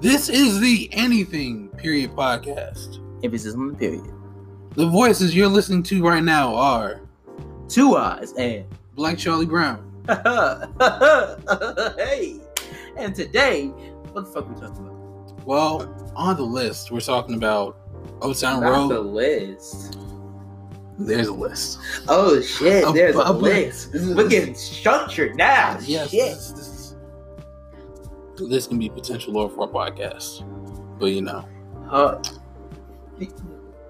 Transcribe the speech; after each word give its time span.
This 0.00 0.28
is 0.28 0.60
the 0.60 0.88
Anything 0.92 1.68
Period 1.70 2.12
podcast. 2.14 3.00
Emphasis 3.24 3.54
on 3.54 3.68
the 3.72 3.74
period. 3.74 4.04
The 4.74 4.86
voices 4.86 5.34
you're 5.34 5.48
listening 5.48 5.82
to 5.84 6.02
right 6.04 6.22
now 6.22 6.54
are 6.54 7.00
Two 7.68 7.96
eyes 7.96 8.32
and 8.34 8.64
Black 8.94 9.18
Charlie 9.18 9.44
Brown, 9.46 9.84
hey. 11.98 12.40
And 12.96 13.14
today, 13.14 13.66
what 13.66 14.24
the 14.24 14.30
fuck 14.32 14.48
we 14.48 14.54
talking 14.54 14.86
about? 14.86 15.44
Well, 15.46 16.12
on 16.16 16.36
the 16.36 16.42
list, 16.42 16.90
we're 16.90 17.00
talking 17.00 17.34
about 17.34 17.76
Old 18.22 18.38
Town 18.38 18.62
Not 18.62 18.70
Road. 18.70 18.88
the 18.90 19.00
list. 19.00 19.98
There's 20.98 21.28
a 21.28 21.32
list. 21.32 21.78
Oh 22.08 22.40
shit, 22.40 22.88
A 22.88 22.92
there's 22.92 23.14
a 23.16 23.22
public- 23.22 23.52
list. 23.66 23.90
We're 23.94 24.28
getting 24.28 24.54
structured 24.54 25.36
now. 25.36 25.78
Yes, 25.82 26.10
Shit. 26.10 26.34
this, 26.34 26.50
this, 26.52 26.68
is- 26.68 26.77
this 28.46 28.66
can 28.66 28.78
be 28.78 28.88
potential 28.88 29.32
lore 29.32 29.50
for 29.50 29.64
a 29.64 29.68
podcast. 29.68 30.44
But 30.98 31.06
you 31.06 31.22
know, 31.22 31.44
Uh, 31.90 32.22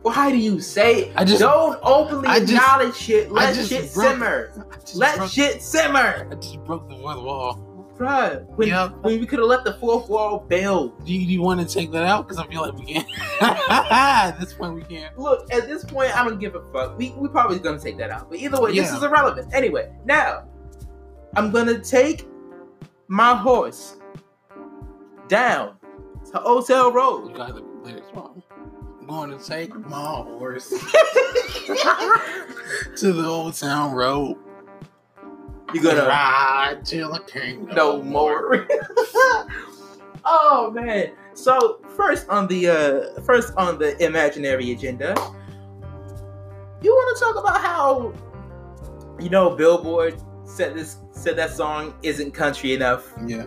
why 0.02 0.30
do 0.30 0.36
you 0.38 0.60
say 0.60 1.12
I 1.16 1.24
just- 1.24 1.40
don't 1.40 1.78
openly 1.82 2.28
I 2.28 2.40
just- 2.40 2.52
acknowledge 2.52 2.94
shit? 2.94 3.30
Let 3.32 3.54
shit 3.66 3.92
broke- 3.92 4.10
simmer. 4.12 4.52
Let 4.94 5.16
broke, 5.18 5.30
shit 5.30 5.62
simmer. 5.62 6.28
I 6.30 6.34
just 6.36 6.64
broke 6.64 6.88
the 6.88 6.96
fourth 6.96 7.18
wall. 7.22 7.64
Bruh, 7.98 8.46
when, 8.56 8.68
Yep. 8.68 8.92
when 9.02 9.18
we 9.18 9.26
could 9.26 9.40
have 9.40 9.48
let 9.48 9.64
the 9.64 9.72
fourth 9.74 10.08
wall 10.08 10.44
build. 10.48 11.04
Do 11.04 11.12
you, 11.12 11.26
do 11.26 11.32
you 11.32 11.42
want 11.42 11.58
to 11.60 11.66
take 11.66 11.90
that 11.90 12.04
out? 12.04 12.28
Because 12.28 12.38
I 12.38 12.46
feel 12.46 12.62
like 12.62 12.74
we 12.78 12.84
can't. 12.84 13.06
At 13.40 14.38
this 14.38 14.52
point, 14.54 14.74
we 14.76 14.82
can't. 14.82 15.18
Look, 15.18 15.52
at 15.52 15.66
this 15.66 15.84
point, 15.84 16.16
I 16.16 16.24
don't 16.24 16.38
give 16.38 16.54
a 16.54 16.62
fuck. 16.72 16.96
We 16.96 17.12
we 17.18 17.26
probably 17.28 17.58
gonna 17.58 17.80
take 17.80 17.98
that 17.98 18.10
out. 18.10 18.30
But 18.30 18.38
either 18.38 18.60
way, 18.60 18.72
this 18.72 18.92
is 18.92 19.02
irrelevant. 19.02 19.52
Anyway, 19.52 19.90
now 20.04 20.44
I'm 21.36 21.50
gonna 21.50 21.78
take 21.80 22.28
my 23.08 23.34
horse 23.34 23.96
down 25.28 25.76
to 26.32 26.38
Hotel 26.38 26.88
You 26.88 26.96
Road. 26.96 27.34
got 27.34 27.54
the 27.54 27.62
lyrics 27.82 28.08
wrong. 28.14 28.42
I'm 29.00 29.06
going 29.06 29.38
to 29.38 29.44
take 29.44 29.74
my 29.86 29.98
horse 30.22 30.68
to 32.96 33.12
the 33.12 33.24
old 33.26 33.54
town 33.54 33.92
road. 33.94 34.36
You're 35.74 35.82
gonna 35.82 36.06
ride 36.06 36.80
till 36.84 37.12
I 37.12 37.18
can't 37.20 37.74
no 37.74 38.02
more. 38.02 38.66
oh 40.24 40.70
man. 40.74 41.12
So 41.34 41.80
first 41.94 42.26
on 42.30 42.46
the 42.46 42.68
uh 42.68 43.20
first 43.22 43.52
on 43.58 43.78
the 43.78 44.02
imaginary 44.02 44.72
agenda, 44.72 45.14
you 46.80 46.90
want 46.90 47.18
to 47.18 47.22
talk 47.22 47.36
about 47.36 47.60
how 47.60 48.14
you 49.20 49.28
know 49.28 49.56
Billboard 49.56 50.14
said 50.44 50.74
this 50.74 50.96
said 51.12 51.36
that 51.36 51.50
song 51.50 51.92
isn't 52.02 52.32
country 52.32 52.72
enough. 52.72 53.12
Yeah. 53.26 53.44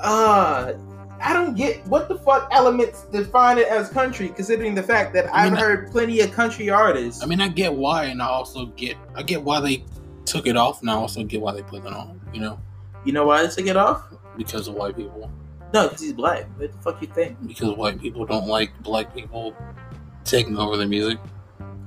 Uh 0.00 0.74
I 1.20 1.32
don't 1.32 1.56
get 1.56 1.84
what 1.88 2.08
the 2.08 2.16
fuck 2.18 2.48
elements 2.52 3.02
define 3.10 3.58
it 3.58 3.66
as 3.66 3.88
country, 3.90 4.28
considering 4.28 4.74
the 4.74 4.82
fact 4.82 5.12
that 5.14 5.26
I 5.34 5.46
I've 5.46 5.52
mean, 5.52 5.60
heard 5.60 5.90
plenty 5.90 6.20
of 6.20 6.30
country 6.32 6.70
artists. 6.70 7.22
I 7.22 7.26
mean, 7.26 7.40
I 7.40 7.48
get 7.48 7.74
why, 7.74 8.04
and 8.04 8.22
I 8.22 8.26
also 8.26 8.66
get 8.66 8.96
I 9.16 9.22
get 9.24 9.42
why 9.42 9.60
they 9.60 9.84
took 10.24 10.46
it 10.46 10.56
off, 10.56 10.80
and 10.80 10.88
I 10.90 10.94
also 10.94 11.24
get 11.24 11.40
why 11.40 11.52
they 11.52 11.62
put 11.62 11.84
it 11.84 11.92
on. 11.92 12.20
You 12.32 12.40
know, 12.42 12.60
you 13.04 13.12
know 13.12 13.26
why 13.26 13.42
they 13.42 13.48
took 13.48 13.66
it 13.66 13.76
off? 13.76 14.04
because 14.36 14.68
of 14.68 14.74
white 14.74 14.96
people. 14.96 15.28
No, 15.74 15.88
because 15.88 16.00
he's 16.00 16.12
black. 16.12 16.44
What 16.56 16.72
the 16.72 16.78
fuck 16.78 17.02
you 17.02 17.08
think? 17.08 17.36
Because 17.46 17.76
white 17.76 18.00
people 18.00 18.24
don't 18.24 18.46
like 18.46 18.70
black 18.82 19.12
people 19.12 19.54
taking 20.24 20.56
over 20.56 20.76
their 20.76 20.86
music 20.86 21.18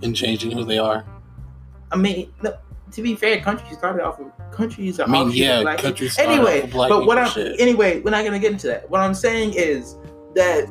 and 0.03 0.13
changing 0.13 0.51
who 0.51 0.65
they 0.65 0.77
are. 0.77 1.05
I 1.91 1.95
mean, 1.95 2.31
no, 2.43 2.53
to 2.91 3.01
be 3.01 3.15
fair, 3.15 3.39
country 3.41 3.67
started 3.75 4.03
off 4.03 4.19
with 4.19 4.27
countries 4.51 4.99
are 4.99 5.07
I 5.07 5.11
mean, 5.11 5.31
yeah, 5.31 5.61
black 5.61 5.79
country 5.79 6.09
started 6.09 6.31
Anyway, 6.33 6.57
off 6.57 6.63
with 6.63 6.71
black 6.73 6.89
but 6.89 7.05
what 7.05 7.17
I'm 7.17 7.29
shit. 7.29 7.59
anyway, 7.59 7.99
we're 8.01 8.11
not 8.11 8.23
gonna 8.25 8.39
get 8.39 8.51
into 8.51 8.67
that. 8.67 8.89
What 8.89 9.01
I'm 9.01 9.13
saying 9.13 9.53
is 9.55 9.95
that 10.35 10.65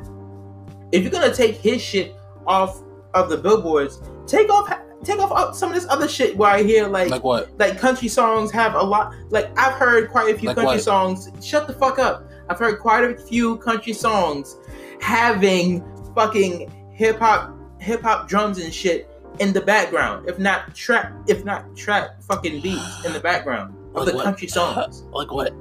if 0.91 1.03
you're 1.03 1.11
gonna 1.11 1.33
take 1.33 1.55
his 1.55 1.81
shit 1.81 2.15
off 2.47 2.81
of 3.13 3.29
the 3.29 3.37
billboards, 3.37 4.01
take 4.27 4.49
off 4.49 4.71
take 5.03 5.19
off 5.19 5.31
uh, 5.31 5.51
some 5.51 5.69
of 5.69 5.75
this 5.75 5.87
other 5.89 6.07
shit 6.07 6.37
where 6.37 6.49
I 6.51 6.61
hear 6.63 6.87
like 6.87 7.09
Like 7.09 7.23
what? 7.23 7.49
like 7.57 7.79
country 7.79 8.07
songs 8.07 8.51
have 8.51 8.75
a 8.75 8.81
lot 8.83 9.13
like 9.29 9.49
I've 9.57 9.73
heard 9.73 10.09
quite 10.11 10.33
a 10.33 10.37
few 10.37 10.47
Like 10.49 10.57
country 10.57 10.75
what? 10.75 10.81
songs. 10.83 11.29
Shut 11.43 11.65
the 11.67 11.73
fuck 11.73 11.97
up. 11.99 12.29
I've 12.49 12.59
heard 12.59 12.79
quite 12.79 13.03
a 13.03 13.17
few 13.17 13.57
country 13.57 13.93
songs 13.93 14.57
having 14.99 15.83
fucking 16.15 16.71
hip 16.93 17.19
hop 17.19 17.57
hip 17.79 18.01
hop 18.03 18.27
drums 18.29 18.59
and 18.59 18.73
shit 18.73 19.09
in 19.41 19.51
the 19.53 19.61
background. 19.61 20.29
If 20.29 20.39
not 20.39 20.73
trap 20.75 21.11
if 21.27 21.43
not 21.43 21.75
trap 21.75 22.21
fucking 22.23 22.61
beats 22.61 23.05
in 23.05 23.11
the 23.13 23.19
background 23.19 23.75
of 23.95 24.03
Like 24.03 24.05
the 24.11 24.15
what? 24.15 24.23
country 24.25 24.47
songs. 24.47 25.03
Like 25.11 25.31
what? 25.31 25.53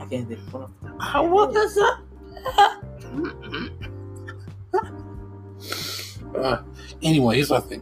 I 0.00 0.06
can't 0.06 0.28
think 0.28 0.40
of 0.40 0.52
one. 0.54 0.62
off 0.64 0.70
the 0.80 0.86
top 0.88 0.94
of 0.96 1.00
How 1.02 1.22
head. 1.22 1.30
what 1.32 1.56
is 1.56 1.74
that? 1.74 1.98
uh, 6.36 6.62
anyway, 7.02 7.36
here's 7.36 7.50
my 7.50 7.60
thing. 7.60 7.80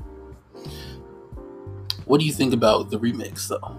What 2.05 2.19
do 2.21 2.27
you 2.27 2.33
think 2.33 2.53
about 2.53 2.91
the 2.91 2.99
remix, 2.99 3.49
though? 3.49 3.77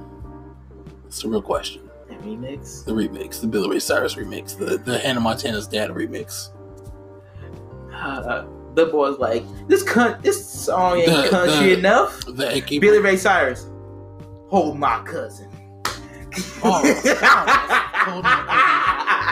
It's 1.07 1.21
the 1.21 1.29
real 1.29 1.41
question. 1.41 1.89
The 2.07 2.15
remix. 2.15 2.85
The 2.85 2.91
remix, 2.93 3.41
the 3.41 3.47
Billy 3.47 3.69
Ray 3.69 3.79
Cyrus 3.79 4.15
remix, 4.15 4.57
the 4.57 4.77
the 4.77 4.97
Hannah 4.99 5.19
Montana's 5.19 5.67
dad 5.67 5.91
remix. 5.91 6.49
Uh, 7.93 8.45
the 8.75 8.85
boy's 8.87 9.17
like 9.19 9.43
this 9.67 9.83
cunt 9.83 10.21
this 10.21 10.43
song 10.45 10.97
ain't 10.99 11.07
The- 11.23 11.29
country 11.29 11.69
the- 11.69 11.79
enough. 11.79 12.25
The 12.25 12.55
AK 12.57 12.79
Billy 12.81 12.99
Ray 12.99 13.17
Cyrus. 13.17 13.67
Hold 14.49 14.77
my 14.77 15.01
cousin. 15.03 15.49
Oh, 16.63 16.81
hold 18.05 18.25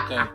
Okay. 0.06 0.28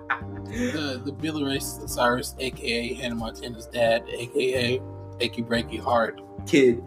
The 0.73 1.03
the 1.05 1.13
Billy 1.13 1.45
Ray 1.45 1.59
Cyrus, 1.61 2.35
aka 2.39 2.95
Hannah 2.95 3.15
Montana's 3.15 3.67
dad, 3.67 4.05
aka 4.09 4.81
Achy 5.21 5.43
Breaky 5.43 5.81
Heart. 5.81 6.21
Kid. 6.47 6.83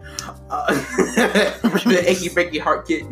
Uh, 0.48 0.66
the 0.96 2.02
achy 2.06 2.30
breaky 2.30 2.58
heart 2.58 2.88
kid. 2.88 3.04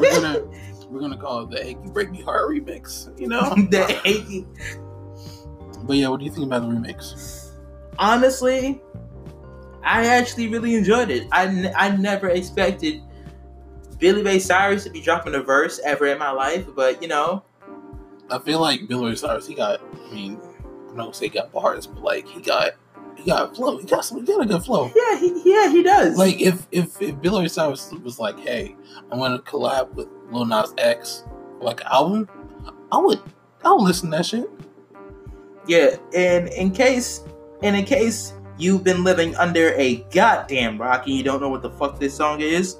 We're 0.00 0.10
gonna 0.20 0.40
we're 0.88 0.98
gonna 0.98 1.16
call 1.16 1.42
it 1.44 1.50
the 1.50 1.64
Achy 1.64 1.78
Breaky 1.90 2.24
Heart 2.24 2.50
remix. 2.50 3.08
You 3.20 3.28
know. 3.28 3.50
the 3.70 4.00
achy. 4.04 4.44
But 5.84 5.96
yeah, 5.96 6.08
what 6.08 6.18
do 6.18 6.24
you 6.26 6.32
think 6.32 6.46
about 6.46 6.62
the 6.62 6.68
remix? 6.74 7.45
Honestly, 7.98 8.80
I 9.82 10.06
actually 10.06 10.48
really 10.48 10.74
enjoyed 10.74 11.10
it. 11.10 11.26
I, 11.32 11.46
n- 11.46 11.72
I 11.76 11.96
never 11.96 12.28
expected 12.28 13.02
Billy 13.98 14.22
Ray 14.22 14.38
Cyrus 14.38 14.84
to 14.84 14.90
be 14.90 15.00
dropping 15.00 15.34
a 15.34 15.42
verse 15.42 15.80
ever 15.84 16.06
in 16.06 16.18
my 16.18 16.30
life, 16.30 16.66
but 16.74 17.00
you 17.00 17.08
know, 17.08 17.44
I 18.30 18.38
feel 18.38 18.60
like 18.60 18.88
Billy 18.88 19.10
Ray 19.10 19.16
Cyrus, 19.16 19.46
he 19.46 19.54
got. 19.54 19.80
I 19.80 20.14
mean, 20.14 20.40
I'm 20.90 20.96
not 20.96 21.04
gonna 21.04 21.14
say 21.14 21.26
he 21.26 21.30
got 21.30 21.52
bars, 21.52 21.86
but 21.86 22.02
like 22.02 22.26
he 22.26 22.40
got 22.40 22.72
he 23.16 23.24
got 23.24 23.56
flow. 23.56 23.78
He 23.78 23.86
got 23.86 24.04
some. 24.04 24.18
He 24.18 24.26
got 24.26 24.42
a 24.42 24.46
good 24.46 24.62
flow. 24.62 24.90
yeah, 24.94 25.18
he, 25.18 25.42
yeah, 25.44 25.70
he 25.70 25.82
does. 25.82 26.18
Like 26.18 26.40
if 26.40 26.66
if 26.72 27.00
if 27.00 27.20
Billy 27.20 27.42
Ray 27.42 27.48
Cyrus 27.48 27.92
was 28.02 28.18
like, 28.18 28.38
hey, 28.40 28.76
I 29.10 29.16
want 29.16 29.44
to 29.44 29.50
collab 29.50 29.94
with 29.94 30.08
Lil 30.30 30.44
Nas 30.44 30.74
X, 30.78 31.24
like 31.60 31.80
an 31.80 31.86
album, 31.90 32.28
I 32.90 32.98
would 32.98 33.20
I 33.64 33.72
would 33.72 33.82
listen 33.82 34.10
to 34.10 34.16
that 34.18 34.26
shit. 34.26 34.50
Yeah, 35.66 35.96
and 36.14 36.48
in 36.48 36.70
case 36.70 37.22
and 37.62 37.76
in 37.76 37.84
case 37.84 38.34
you've 38.58 38.84
been 38.84 39.04
living 39.04 39.34
under 39.36 39.74
a 39.74 39.96
goddamn 40.10 40.80
rock 40.80 41.06
and 41.06 41.14
you 41.14 41.22
don't 41.22 41.40
know 41.40 41.48
what 41.48 41.62
the 41.62 41.70
fuck 41.70 41.98
this 41.98 42.14
song 42.14 42.40
is, 42.40 42.78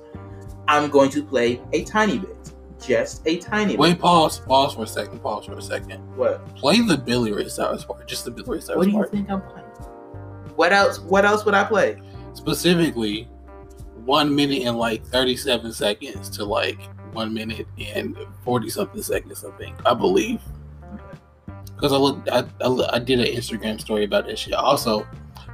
I'm 0.68 0.90
going 0.90 1.10
to 1.10 1.24
play 1.24 1.60
a 1.72 1.84
tiny 1.84 2.18
bit. 2.18 2.52
Just 2.80 3.26
a 3.26 3.38
tiny 3.38 3.72
bit. 3.72 3.80
Wait, 3.80 3.98
pause, 3.98 4.40
pause 4.40 4.74
for 4.74 4.84
a 4.84 4.86
second, 4.86 5.20
pause 5.20 5.46
for 5.46 5.56
a 5.56 5.62
second. 5.62 5.98
What? 6.16 6.54
Play 6.56 6.80
the 6.80 6.96
Billy 6.96 7.32
Ray 7.32 7.48
Cyrus 7.48 7.84
part, 7.84 8.06
just 8.06 8.24
the 8.24 8.30
Billy 8.30 8.48
Ray 8.48 8.60
Cyrus 8.60 8.66
part. 8.66 8.78
What 8.78 8.84
do 8.84 8.90
you 8.90 8.96
part. 8.98 9.10
think 9.10 9.30
I'm 9.30 9.42
playing? 9.42 9.66
What 10.56 10.72
else 10.72 11.00
what 11.00 11.24
else 11.24 11.44
would 11.44 11.54
I 11.54 11.64
play? 11.64 12.00
Specifically, 12.34 13.28
one 14.04 14.34
minute 14.34 14.62
and 14.62 14.78
like 14.78 15.04
thirty-seven 15.06 15.72
seconds 15.72 16.28
to 16.30 16.44
like 16.44 16.80
one 17.12 17.32
minute 17.32 17.66
and 17.78 18.16
forty 18.44 18.68
something 18.68 19.02
seconds. 19.02 19.44
I 19.44 19.50
think 19.52 19.76
I 19.86 19.94
believe. 19.94 20.40
Because 21.76 21.92
I 21.92 21.96
looked, 21.96 22.28
I, 22.30 22.44
I, 22.62 22.88
I 22.94 22.98
did 22.98 23.20
an 23.20 23.26
Instagram 23.26 23.78
story 23.78 24.04
about 24.04 24.26
this 24.26 24.40
shit. 24.40 24.54
Also, 24.54 25.06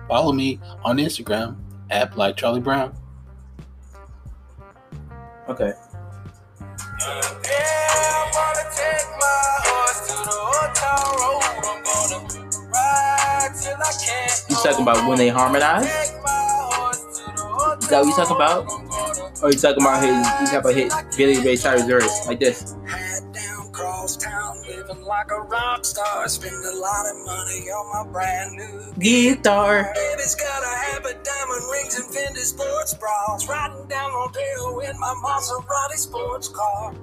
follow 0.06 0.32
me 0.32 0.61
on 0.85 0.99
Instagram 0.99 1.56
at 1.91 2.14
Black 2.14 2.37
Charlie 2.37 2.61
Brown. 2.61 2.97
Okay. 5.49 5.73
You 14.49 14.56
talking 14.62 14.82
about 14.82 15.08
when 15.08 15.19
they 15.19 15.29
harmonize? 15.29 15.85
Is 17.82 17.88
that 17.88 18.00
what 18.00 18.06
you 18.06 18.14
talking 18.14 18.37
about? 18.37 19.43
Or 19.43 19.50
you 19.50 19.58
talking 19.58 19.82
about 19.82 20.02
his 20.02 20.14
you 20.14 20.47
talking 20.47 20.58
about 20.58 20.75
his 20.75 21.17
Billy 21.17 21.44
Ray 21.44 21.56
Cyrus 21.56 21.85
verse 21.85 22.26
like 22.29 22.38
this? 22.38 22.76
A 25.32 25.40
rock 25.43 25.84
star. 25.84 26.29
Spend 26.29 26.55
a 26.55 26.76
lot 26.76 27.06
of 27.11 27.17
money 27.26 27.61
on 27.70 28.06
my 28.06 28.12
brand 28.12 28.52
new 28.56 28.93
Guitar. 28.99 29.93
Baby's 29.94 30.34
got 30.34 30.62
a 30.62 30.76
habit, 30.93 31.25
diamond 31.25 31.62
rings, 31.73 31.96
and 31.99 32.05
Fendi 32.14 32.38
sports 32.38 32.94
bras. 32.94 33.49
Riding 33.49 33.88
down 33.88 34.12
Rodeo 34.12 34.81
in 34.81 34.99
my 35.00 35.14
Maserati 35.25 35.96
sports 35.96 36.49
car. 36.49 36.94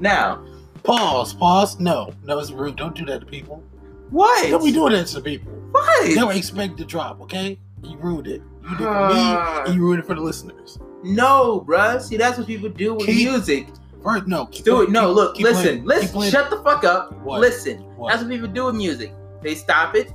Now, 0.00 0.44
Pause, 0.84 1.34
pause. 1.34 1.78
No, 1.78 2.12
no, 2.24 2.40
it's 2.40 2.50
rude. 2.50 2.74
Don't 2.74 2.94
do 2.94 3.04
that 3.06 3.20
to 3.20 3.26
people. 3.26 3.62
What? 4.10 4.50
Don't 4.50 4.64
be 4.64 4.72
doing 4.72 4.92
that 4.94 5.06
to 5.08 5.20
people. 5.20 5.52
What? 5.70 6.12
They 6.14 6.22
were 6.24 6.32
expect 6.32 6.76
to 6.78 6.84
drop, 6.84 7.20
okay? 7.20 7.56
You 7.84 7.96
ruined 7.98 8.26
it. 8.26 8.42
You 8.64 8.76
did 8.78 8.80
it 8.80 8.92
for 8.92 9.08
me, 9.08 9.64
and 9.66 9.74
you 9.76 9.80
ruined 9.82 10.02
it 10.02 10.06
for 10.06 10.16
the 10.16 10.20
listeners. 10.20 10.78
No, 11.04 11.64
bruh. 11.66 12.00
See, 12.02 12.16
that's 12.16 12.36
what 12.36 12.48
people 12.48 12.68
do 12.68 12.94
with 12.94 13.06
Keep- 13.06 13.28
music. 13.30 13.68
First, 14.02 14.26
no. 14.26 14.46
keep 14.46 14.64
Do 14.64 14.72
it. 14.82 14.86
playing- 14.86 14.92
No, 14.92 15.06
keep- 15.08 15.16
look, 15.16 15.34
keep 15.36 15.44
listen, 15.44 15.62
playing- 15.84 16.02
keep 16.02 16.14
listen. 16.14 16.30
Shut 16.30 16.50
the 16.50 16.56
fuck 16.62 16.84
up. 16.84 17.12
What? 17.22 17.40
Listen. 17.40 17.78
What? 17.96 18.10
That's 18.10 18.22
what 18.22 18.30
people 18.30 18.48
do 18.48 18.64
with 18.66 18.74
music. 18.74 19.12
They 19.42 19.54
stop 19.54 19.94
it, 19.94 20.12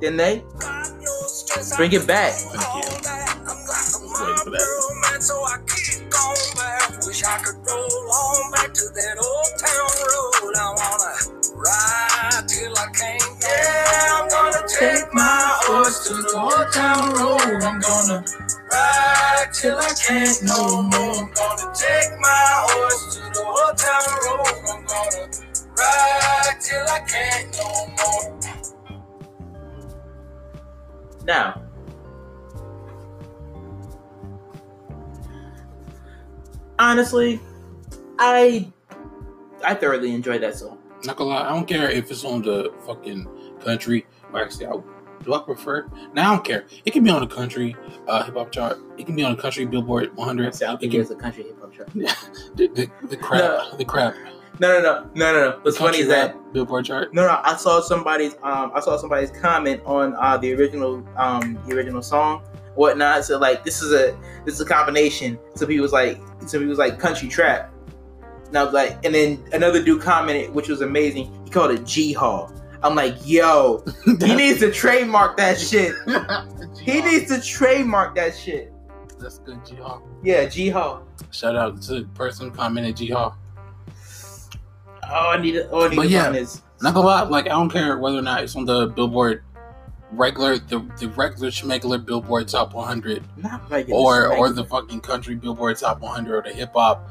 then 0.00 0.16
they 0.16 0.42
Bring 1.76 1.92
it 1.92 2.06
back. 2.06 2.32
Thank 2.32 2.74
Waiting 2.74 4.36
for 4.44 4.50
that. 4.50 5.10
Man, 5.10 5.20
so 5.20 5.34
I 5.44 5.58
keep 5.66 6.08
going 6.10 6.54
back. 6.56 7.04
Wish 7.06 7.22
I 7.24 7.38
could 7.38 7.56
roll 7.66 8.12
on 8.12 8.52
back 8.52 8.72
to 8.72 8.84
that 8.94 9.16
old 9.18 9.52
town 9.58 9.90
road. 10.06 10.54
I 10.56 10.70
wanna 10.70 11.12
ride 11.56 12.48
till 12.48 12.72
I 12.78 12.86
can't. 12.92 13.22
Yeah, 13.42 14.22
I'm 14.22 14.28
gonna 14.28 14.62
take 14.68 15.12
my 15.12 15.43
horse 15.66 16.08
to 16.08 16.14
the 16.14 16.38
old 16.38 16.72
town 16.72 17.12
road. 17.14 17.62
I'm 17.62 17.80
gonna 17.80 18.24
ride 18.70 19.48
till 19.52 19.78
I 19.78 19.92
can't 20.06 20.42
no 20.42 20.82
more. 20.82 21.16
I'm 21.16 21.30
gonna 21.32 21.72
take 21.74 22.10
my 22.20 22.66
horse 22.68 23.16
to 23.16 23.22
the 23.32 23.44
old 23.44 23.76
town 23.76 24.10
road. 24.24 24.46
I'm 24.70 24.84
gonna 24.84 25.24
ride 25.76 26.60
till 26.60 26.86
I 26.88 27.00
can't 27.08 27.56
no 27.56 27.68
more. 27.96 28.34
now. 31.24 31.62
Honestly, 36.78 37.40
I 38.18 38.70
I 39.64 39.74
thoroughly 39.74 40.12
enjoyed 40.12 40.42
that 40.42 40.56
song. 40.56 40.78
Not 41.04 41.16
gonna 41.16 41.30
lie, 41.30 41.46
I 41.46 41.50
don't 41.50 41.66
care 41.66 41.90
if 41.90 42.10
it's 42.10 42.24
on 42.24 42.42
the 42.42 42.72
fucking 42.86 43.26
country. 43.60 44.06
Or 44.32 44.42
actually, 44.42 44.66
I, 44.66 44.72
do 45.24 45.34
I 45.34 45.40
prefer? 45.40 45.88
Now 46.12 46.32
I 46.32 46.34
don't 46.36 46.44
care. 46.44 46.64
It 46.84 46.92
can 46.92 47.02
be 47.04 47.10
on 47.10 47.20
the 47.20 47.34
country 47.34 47.76
uh, 48.06 48.22
hip 48.24 48.34
hop 48.34 48.52
chart. 48.52 48.78
It 48.98 49.06
can 49.06 49.16
be 49.16 49.24
on 49.24 49.34
the 49.36 49.40
country 49.42 49.64
Billboard 49.66 50.14
100. 50.16 50.46
I 50.46 50.50
don't 50.50 50.74
It 50.74 50.80
think 50.80 50.92
can, 50.92 51.00
it's 51.00 51.10
a 51.10 51.16
country 51.16 51.44
hip 51.44 51.60
hop 51.60 51.72
chart. 51.72 51.88
the, 52.54 52.68
the, 52.68 52.90
the 53.08 53.16
crap, 53.16 53.78
the 53.78 53.84
crap. 53.84 54.14
No, 54.60 54.68
no, 54.68 54.82
no, 54.82 55.10
no, 55.14 55.32
no, 55.32 55.50
no. 55.50 55.58
What's 55.62 55.78
funny 55.78 55.98
is 55.98 56.08
that 56.08 56.36
Billboard 56.52 56.84
chart. 56.84 57.12
no, 57.12 57.26
no. 57.26 57.40
I 57.42 57.56
saw 57.56 57.80
somebody's 57.80 58.34
um, 58.44 58.70
I 58.74 58.80
saw 58.80 58.96
somebody's 58.96 59.30
comment 59.32 59.82
on 59.84 60.14
uh 60.14 60.36
the 60.36 60.54
original 60.54 61.04
um 61.16 61.58
the 61.66 61.74
original 61.74 62.02
song, 62.02 62.42
whatnot. 62.76 63.24
So 63.24 63.38
like 63.38 63.64
this 63.64 63.82
is 63.82 63.92
a 63.92 64.16
this 64.44 64.54
is 64.54 64.60
a 64.60 64.64
combination. 64.64 65.38
So 65.56 65.66
he 65.66 65.80
was 65.80 65.92
like, 65.92 66.20
so 66.46 66.60
he 66.60 66.66
was 66.66 66.78
like 66.78 67.00
country 67.00 67.28
trap. 67.28 67.72
And 68.46 68.56
I 68.56 68.62
was 68.62 68.72
like, 68.72 69.04
and 69.04 69.12
then 69.12 69.42
another 69.52 69.82
dude 69.82 70.00
commented, 70.02 70.54
which 70.54 70.68
was 70.68 70.82
amazing. 70.82 71.32
He 71.44 71.50
called 71.50 71.72
it 71.72 71.84
G 71.84 72.12
Hall. 72.12 72.52
I'm 72.84 72.94
like, 72.94 73.16
yo, 73.24 73.82
he 74.04 74.34
needs 74.34 74.60
to 74.60 74.70
trademark 74.70 75.36
that 75.38 75.58
shit. 75.58 75.94
He 76.84 77.00
needs 77.00 77.30
to 77.34 77.40
trademark 77.40 78.14
that 78.16 78.36
shit. 78.36 78.70
That's 79.18 79.38
good, 79.38 79.64
G 79.64 79.74
Hall. 79.76 80.06
Yeah, 80.22 80.44
G 80.44 80.68
Hall. 80.68 81.06
Shout 81.30 81.56
out 81.56 81.80
to 81.82 82.00
the 82.00 82.04
person 82.08 82.50
who 82.50 82.54
commented 82.54 82.96
G 82.98 83.08
Hall. 83.08 83.38
Oh, 85.08 85.30
I 85.30 85.40
need 85.40 85.52
to. 85.52 85.70
Oh, 85.70 85.86
I 85.86 85.88
need 85.88 85.96
But 85.96 86.02
to 86.02 86.08
yeah. 86.10 86.44
Not 86.82 86.92
gonna 86.92 87.06
lie, 87.06 87.22
like 87.22 87.46
I 87.46 87.50
don't 87.50 87.70
care 87.70 87.96
whether 87.98 88.18
or 88.18 88.22
not 88.22 88.42
it's 88.42 88.54
on 88.54 88.66
the 88.66 88.88
Billboard 88.88 89.42
regular, 90.10 90.58
the, 90.58 90.80
the 91.00 91.08
regular 91.16 91.48
schmegular 91.48 92.04
Billboard 92.04 92.48
Top 92.48 92.74
100, 92.74 93.24
Not 93.38 93.70
regular. 93.70 93.98
or 93.98 94.36
or 94.36 94.50
the 94.50 94.64
fucking 94.64 95.00
country 95.00 95.34
Billboard 95.36 95.78
Top 95.78 96.00
100, 96.00 96.34
or 96.36 96.42
the 96.42 96.54
hip 96.54 96.72
hop 96.74 97.08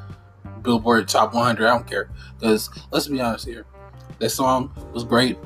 Billboard 0.61 1.07
Top 1.07 1.33
100. 1.33 1.65
I 1.65 1.69
don't 1.69 1.87
care, 1.87 2.09
because 2.39 2.69
let's 2.91 3.07
be 3.07 3.19
honest 3.21 3.47
here, 3.47 3.65
that 4.19 4.29
song 4.29 4.71
was 4.93 5.03
great. 5.03 5.37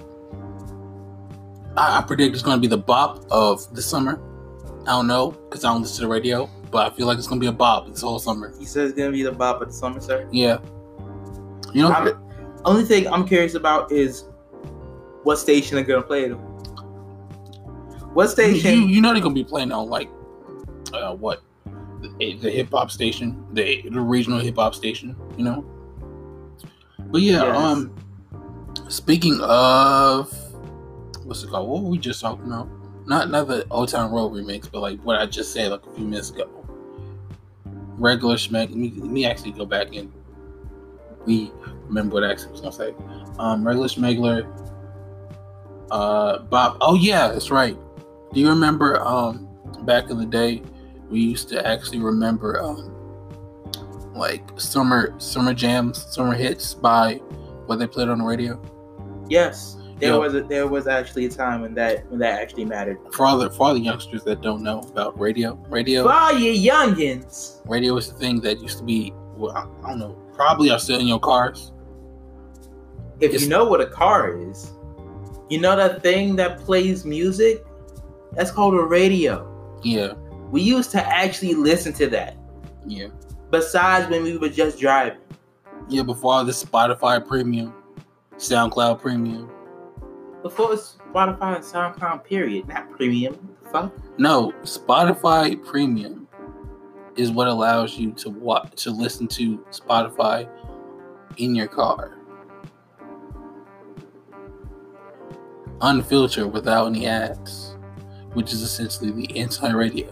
I, 1.78 2.00
I 2.00 2.02
predict 2.02 2.34
it's 2.34 2.44
gonna 2.44 2.60
be 2.62 2.68
the 2.68 2.78
bop 2.78 3.26
of 3.32 3.74
the 3.76 3.82
summer. 3.82 4.20
I 4.84 4.92
don't 4.92 5.08
know, 5.08 5.32
because 5.32 5.64
I 5.66 5.72
don't 5.72 5.82
listen 5.82 5.98
to 5.98 6.02
the 6.04 6.08
radio, 6.08 6.50
but 6.72 6.92
I 6.92 6.96
feel 6.96 7.08
like 7.08 7.18
it's 7.18 7.28
gonna 7.28 7.42
be 7.42 7.48
a 7.48 7.52
bop 7.52 7.88
this 7.88 8.02
whole 8.02 8.20
summer. 8.20 8.54
He 8.58 8.66
says 8.66 8.92
it's 8.92 8.98
gonna 8.98 9.12
be 9.12 9.24
the 9.24 9.32
bop 9.32 9.62
of 9.62 9.68
the 9.68 9.74
summer, 9.74 10.00
sir. 10.00 10.28
Yeah, 10.32 10.60
you 11.74 11.82
know, 11.84 11.90
I'm- 11.92 12.18
only 12.66 12.84
thing 12.84 13.08
I'm 13.08 13.26
curious 13.26 13.54
about 13.54 13.92
is 13.92 14.26
what 15.24 15.38
station 15.38 15.76
they're 15.76 15.86
gonna 15.86 16.02
play 16.02 16.26
it 16.26 16.32
on. 16.32 16.40
What 18.14 18.24
you, 18.24 18.30
station? 18.30 18.90
you 18.90 19.00
know 19.02 19.14
they're 19.14 19.22
gonna 19.22 19.34
be 19.36 19.44
playing 19.44 19.72
on 19.72 19.88
like 19.90 20.10
uh 20.94 21.14
what 21.14 21.44
the, 22.20 22.34
the 22.36 22.50
hip 22.50 22.70
hop 22.72 22.90
station 22.90 23.46
the, 23.54 23.84
the 23.90 24.00
regional 24.02 24.40
hip 24.40 24.56
hop 24.56 24.74
station 24.74 25.16
you 25.38 25.44
know 25.44 25.64
but 27.12 27.22
yeah 27.22 27.44
Yes. 27.44 27.58
um 27.58 27.96
speaking 28.88 29.40
of 29.42 30.34
what's 31.28 31.44
it 31.44 31.50
called 31.50 31.70
what 31.70 31.84
were 31.84 31.90
we 31.90 31.98
just 31.98 32.22
talking 32.22 32.46
about? 32.46 32.70
Not 33.06 33.30
not 33.30 33.48
the 33.48 33.68
old 33.70 33.90
town 33.90 34.12
road 34.12 34.32
remix 34.32 34.72
but 34.72 34.82
like 34.82 35.00
what 35.02 35.20
i 35.20 35.26
just 35.26 35.54
said 35.54 35.72
like 35.72 35.86
a 35.86 35.92
few 35.94 36.06
minutes 36.06 36.32
ago. 36.32 36.50
Regular 37.98 38.36
schmeck 38.36 38.70
let 38.70 38.76
me, 38.76 38.94
let 38.96 39.12
me 39.12 39.26
actually 39.26 39.52
go 39.52 39.66
back 39.66 39.94
and 39.94 40.12
we 41.26 41.52
remember 41.86 42.16
what 42.16 42.24
i 42.24 42.32
actually 42.32 42.52
was 42.52 42.62
gonna 42.62 42.74
say. 42.74 42.96
Um 43.40 43.68
regular 43.68 43.88
schmegler 43.88 44.48
uh 45.92 46.40
bob 46.40 46.78
oh 46.82 46.96
yeah 46.96 47.28
that's 47.30 47.52
right. 47.52 47.78
Do 48.34 48.40
you 48.40 48.50
remember 48.50 49.02
um 49.02 49.48
back 49.84 50.10
in 50.10 50.18
the 50.18 50.26
day 50.26 50.64
we 51.10 51.22
used 51.22 51.50
to 51.50 51.66
actually 51.66 52.00
remember 52.00 52.62
um 52.62 52.94
like 54.16 54.44
summer 54.60 55.14
summer 55.20 55.54
jams, 55.54 56.06
summer 56.14 56.34
hits 56.34 56.74
by 56.74 57.16
what 57.68 57.80
they 57.80 57.88
played 57.88 58.10
on 58.10 58.20
the 58.20 58.24
radio? 58.24 58.60
yes, 59.30 59.78
there 60.00 60.12
Yeah. 60.12 60.18
was 60.18 60.34
a, 60.36 60.42
there 60.44 60.68
was 60.68 60.88
actually 60.88 61.26
a 61.26 61.30
time 61.30 61.62
when 61.62 61.74
that 61.76 62.10
when 62.10 62.20
that 62.20 62.40
actually 62.42 62.66
mattered. 62.66 62.98
For 63.12 63.26
all 63.26 63.38
the 63.38 63.50
for 63.50 63.68
all 63.68 63.74
the 63.74 63.80
youngsters 63.80 64.24
that 64.26 64.42
don't 64.42 64.62
know 64.62 64.80
about 64.82 65.20
radio, 65.20 65.54
radio 65.70 66.04
For 66.04 66.12
all 66.14 66.34
you 66.34 66.52
youngins, 66.72 67.62
radio 67.66 67.98
is 67.98 68.12
the 68.12 68.18
thing 68.18 68.42
that 68.42 68.60
used 68.60 68.78
to 68.80 68.84
be 68.84 69.14
well, 69.36 69.52
I 69.56 69.62
I 69.86 69.90
don't 69.92 70.00
know, 70.00 70.16
probably 70.34 70.70
are 70.72 70.80
still 70.80 71.00
in 71.00 71.08
your 71.08 71.20
cars. 71.20 71.72
if 73.20 73.30
It's- 73.30 73.42
you 73.44 73.50
know 73.50 73.66
what 73.66 73.82
a 73.82 73.88
car 73.88 74.38
is, 74.38 74.72
you 75.50 75.60
know 75.60 75.76
that 75.76 76.04
thing 76.04 76.36
that 76.36 76.60
plays 76.60 77.06
music. 77.06 77.64
That's 78.34 78.52
called 78.52 78.76
a 78.76 78.84
radio. 78.84 79.48
Yeah, 79.84 80.14
We 80.52 80.62
used 80.62 80.92
to 80.92 81.02
actually 81.08 81.56
listen 81.56 81.94
to 81.94 82.08
that. 82.08 82.36
yeah. 82.86 83.08
Besides 83.50 84.10
when 84.10 84.22
we 84.24 84.38
were 84.38 84.50
just 84.50 84.78
driving. 84.80 85.20
Yeah, 85.88 86.04
before 86.04 86.34
all 86.34 86.46
this 86.46 86.64
Spotify 86.64 87.26
premium, 87.26 87.74
SoundCloud 88.38 89.00
premium. 89.02 89.50
Before 90.48 90.74
it's 90.74 90.96
Spotify 91.12 91.58
and 91.58 91.64
SoundCloud, 91.64 92.24
period, 92.24 92.70
not 92.70 92.90
premium. 92.92 93.58
Fuck? 93.70 93.92
No, 94.18 94.54
Spotify 94.64 95.62
Premium 95.66 96.26
is 97.18 97.32
what 97.32 97.50
allows 97.50 97.98
you 97.98 98.14
to 98.14 98.30
watch 98.30 98.84
to 98.84 98.92
listen 98.92 99.28
to 99.28 99.58
Spotify 99.72 100.48
in 101.36 101.54
your 101.54 101.68
car. 101.68 102.18
Unfiltered 105.82 106.54
without 106.54 106.88
any 106.88 107.08
ads, 107.08 107.76
which 108.32 108.54
is 108.54 108.62
essentially 108.62 109.12
the 109.12 109.38
anti-radio. 109.38 110.08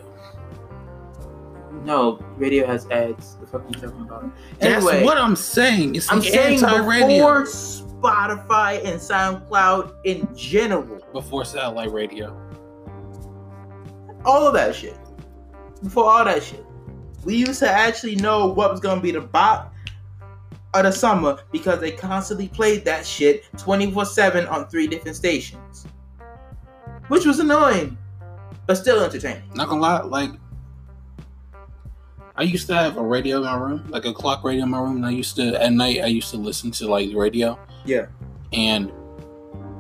No, 1.86 2.20
radio 2.36 2.68
has 2.68 2.90
ads. 2.90 3.36
The 3.38 3.48
fuck 3.48 3.62
are 3.62 3.68
you 3.68 3.74
talking 3.76 4.02
about? 4.02 4.30
That's 4.60 4.84
what 4.84 5.18
I'm 5.18 5.38
saying. 5.38 5.96
It's 5.96 6.12
I'm 6.12 6.22
saying 6.22 6.62
anti-radio 6.62 7.44
before 7.44 7.46
Spotify 8.12 8.84
and 8.86 9.00
SoundCloud 9.00 9.96
in 10.04 10.28
general, 10.36 11.00
before 11.14 11.46
satellite 11.46 11.92
radio. 11.92 12.36
all 14.26 14.48
of 14.48 14.54
that 14.56 14.74
shit. 14.76 14.98
Before 15.84 16.10
all 16.10 16.26
that 16.26 16.42
shit, 16.42 16.66
we 17.24 17.36
used 17.36 17.60
to 17.60 17.70
actually 17.70 18.16
know 18.16 18.48
what 18.48 18.72
was 18.72 18.80
gonna 18.80 19.02
be 19.02 19.12
the 19.12 19.22
bop 19.22 19.72
of 20.74 20.84
the 20.84 20.92
summer 20.92 21.38
because 21.52 21.80
they 21.80 21.92
constantly 21.92 22.48
played 22.48 22.84
that 22.86 23.06
shit 23.06 23.44
24/7 23.58 24.48
on 24.48 24.68
three 24.68 24.88
different 24.88 25.16
stations, 25.16 25.86
which 27.08 27.26
was 27.26 27.40
annoying, 27.40 27.98
but 28.66 28.76
still 28.76 29.00
entertaining. 29.04 29.44
Not 29.54 29.70
gonna 29.70 29.82
lie, 29.82 30.02
like 30.02 30.32
I 32.36 32.44
used 32.44 32.68
to 32.68 32.76
have 32.76 32.98
a 32.98 33.04
radio 33.04 33.38
in 33.38 33.44
my 33.44 33.56
room, 33.56 33.86
like 33.90 34.06
a 34.06 34.14
clock 34.14 34.44
radio 34.44 34.64
in 34.64 34.72
my 34.72 34.80
room, 34.80 34.98
and 34.98 35.06
I 35.06 35.12
used 35.12 35.36
to 35.38 35.62
at 35.62 35.72
night 35.72 36.02
I 36.04 36.08
used 36.08 36.32
to 36.32 36.38
listen 36.38 36.72
to 36.72 36.88
like 36.88 37.10
radio. 37.14 37.60
Yeah. 37.86 38.08
And 38.54 38.92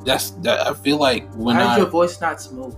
that's 0.05 0.31
that 0.41 0.67
I 0.67 0.73
feel 0.73 0.97
like 0.97 1.29
when 1.33 1.55
Why 1.57 1.61
is 1.63 1.67
I 1.69 1.77
your 1.77 1.87
voice 1.87 2.19
not 2.21 2.41
smooth? 2.41 2.75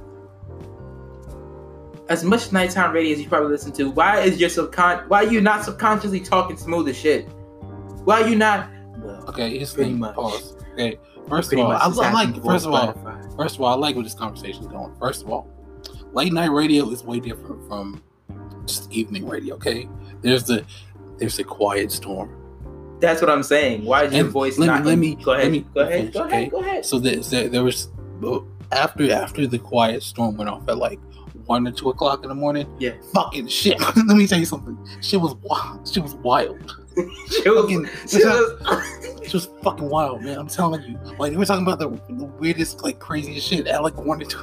As 2.10 2.24
much 2.24 2.53
nighttime 2.53 2.93
radio 2.93 3.13
as 3.13 3.22
you 3.22 3.27
probably 3.27 3.50
listen 3.50 3.74
to, 3.74 3.89
why 3.89 4.22
is 4.22 4.39
your 4.39 4.50
subcon? 4.50 5.07
Why 5.10 5.25
are 5.25 5.31
you 5.31 5.41
not 5.41 5.65
subconsciously 5.65 6.22
talking 6.22 6.55
smooth 6.55 6.88
as 6.88 6.98
shit? 6.98 7.27
Why 8.05 8.22
are 8.22 8.29
you 8.29 8.38
not? 8.38 8.69
Well, 9.00 9.25
okay, 9.27 9.51
it's 9.51 9.74
Pretty 9.74 9.91
thing 9.91 10.00
much. 10.00 10.15
pause. 10.15 10.55
Okay. 10.74 10.98
First 11.27 11.51
of 11.51 11.60
all, 11.60 11.72
I, 11.72 11.79
I 11.79 12.12
like 12.13 12.41
first 12.41 12.65
of 12.65 12.74
all 12.74 12.93
Spotify. 12.93 13.36
first 13.36 13.55
of 13.55 13.62
all, 13.62 13.74
I 13.74 13.75
like 13.75 13.96
where 13.96 14.03
this 14.03 14.13
conversation 14.13 14.62
is 14.62 14.67
going. 14.67 14.96
First 14.98 15.24
of 15.24 15.29
all, 15.29 15.50
late 16.13 16.31
night 16.31 16.51
radio 16.51 16.89
is 16.89 17.03
way 17.03 17.19
different 17.19 17.67
from 17.67 18.01
just 18.65 18.89
evening 18.91 19.27
radio, 19.27 19.55
okay? 19.55 19.89
There's 20.22 20.46
the 20.46 20.65
there's 21.17 21.36
the 21.36 21.43
quiet 21.43 21.91
storm. 21.91 22.34
That's 23.00 23.22
what 23.22 23.30
I'm 23.30 23.44
saying. 23.44 23.86
Why 23.86 24.04
is 24.06 24.13
your 24.13 24.25
And 24.25 24.30
voice 24.34 24.58
let 24.58 24.66
me- 24.68 24.74
not? 24.74 24.86
let 24.86 24.98
me- 24.98 25.16
go 25.16 25.34
ahead. 25.34 25.51
me 25.51 25.66
go 25.74 25.82
ahead. 25.82 25.94
finish, 26.00 26.13
go 26.13 26.24
okay? 26.24 26.36
ahead. 26.38 26.51
Go 26.51 26.60
ahead. 26.62 26.86
So 26.86 27.00
there, 27.00 27.18
there, 27.18 27.50
there 27.50 27.63
was 27.63 27.89
after 28.72 29.12
after 29.12 29.46
the 29.48 29.60
quiet 29.60 30.04
storm 30.04 30.38
went 30.38 30.50
off 30.50 30.68
at 30.68 30.77
like 30.77 31.00
one 31.46 31.66
or 31.68 31.72
two 31.72 31.89
o'clock 31.89 32.24
in 32.24 32.30
the 32.30 32.36
morning. 32.36 32.68
Yeah. 32.80 32.92
Fucking 33.13 33.48
shit. 33.48 33.80
Let 33.96 34.18
me 34.18 34.27
tell 34.27 34.39
you 34.39 34.46
something. 34.46 34.77
Shit 35.01 35.22
was 35.22 35.36
wild. 35.36 35.88
Shit 35.88 36.04
was 36.04 36.16
wild. 36.16 36.58
She 37.30 37.48
was, 37.48 37.62
Fucking, 37.62 37.86
she 38.08 38.25
was, 38.25 39.34
was 39.34 39.50
fucking 39.62 39.88
wild, 39.88 40.24
man. 40.24 40.39
I'm 40.39 40.48
telling 40.48 40.82
you. 40.82 40.98
Like 41.20 41.30
we 41.32 41.38
were 41.38 41.46
talking 41.46 41.63
about 41.63 41.77
the, 41.77 41.89
the 42.16 42.25
weirdest, 42.25 42.82
like 42.82 42.98
craziest 42.98 43.48
shit 43.48 43.68
at 43.68 43.84
like 43.84 43.96
one 43.98 44.20
or 44.20 44.25
two, 44.25 44.39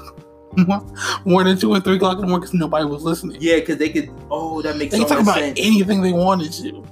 one 1.24 1.48
and 1.48 1.60
two 1.60 1.74
and 1.74 1.82
three 1.82 1.96
o'clock 1.96 2.14
in 2.14 2.20
the 2.20 2.26
morning 2.28 2.42
because 2.42 2.54
nobody 2.54 2.84
was 2.84 3.02
listening. 3.02 3.38
yeah, 3.40 3.56
because 3.58 3.78
they 3.78 3.88
could. 3.88 4.08
Oh, 4.30 4.62
that 4.62 4.76
makes 4.76 4.92
They 4.92 4.98
so 4.98 5.04
could 5.04 5.14
talk 5.14 5.22
about 5.22 5.34
sense. 5.38 5.58
anything 5.60 6.00
they 6.00 6.12
wanted 6.12 6.52
to. 6.52 6.84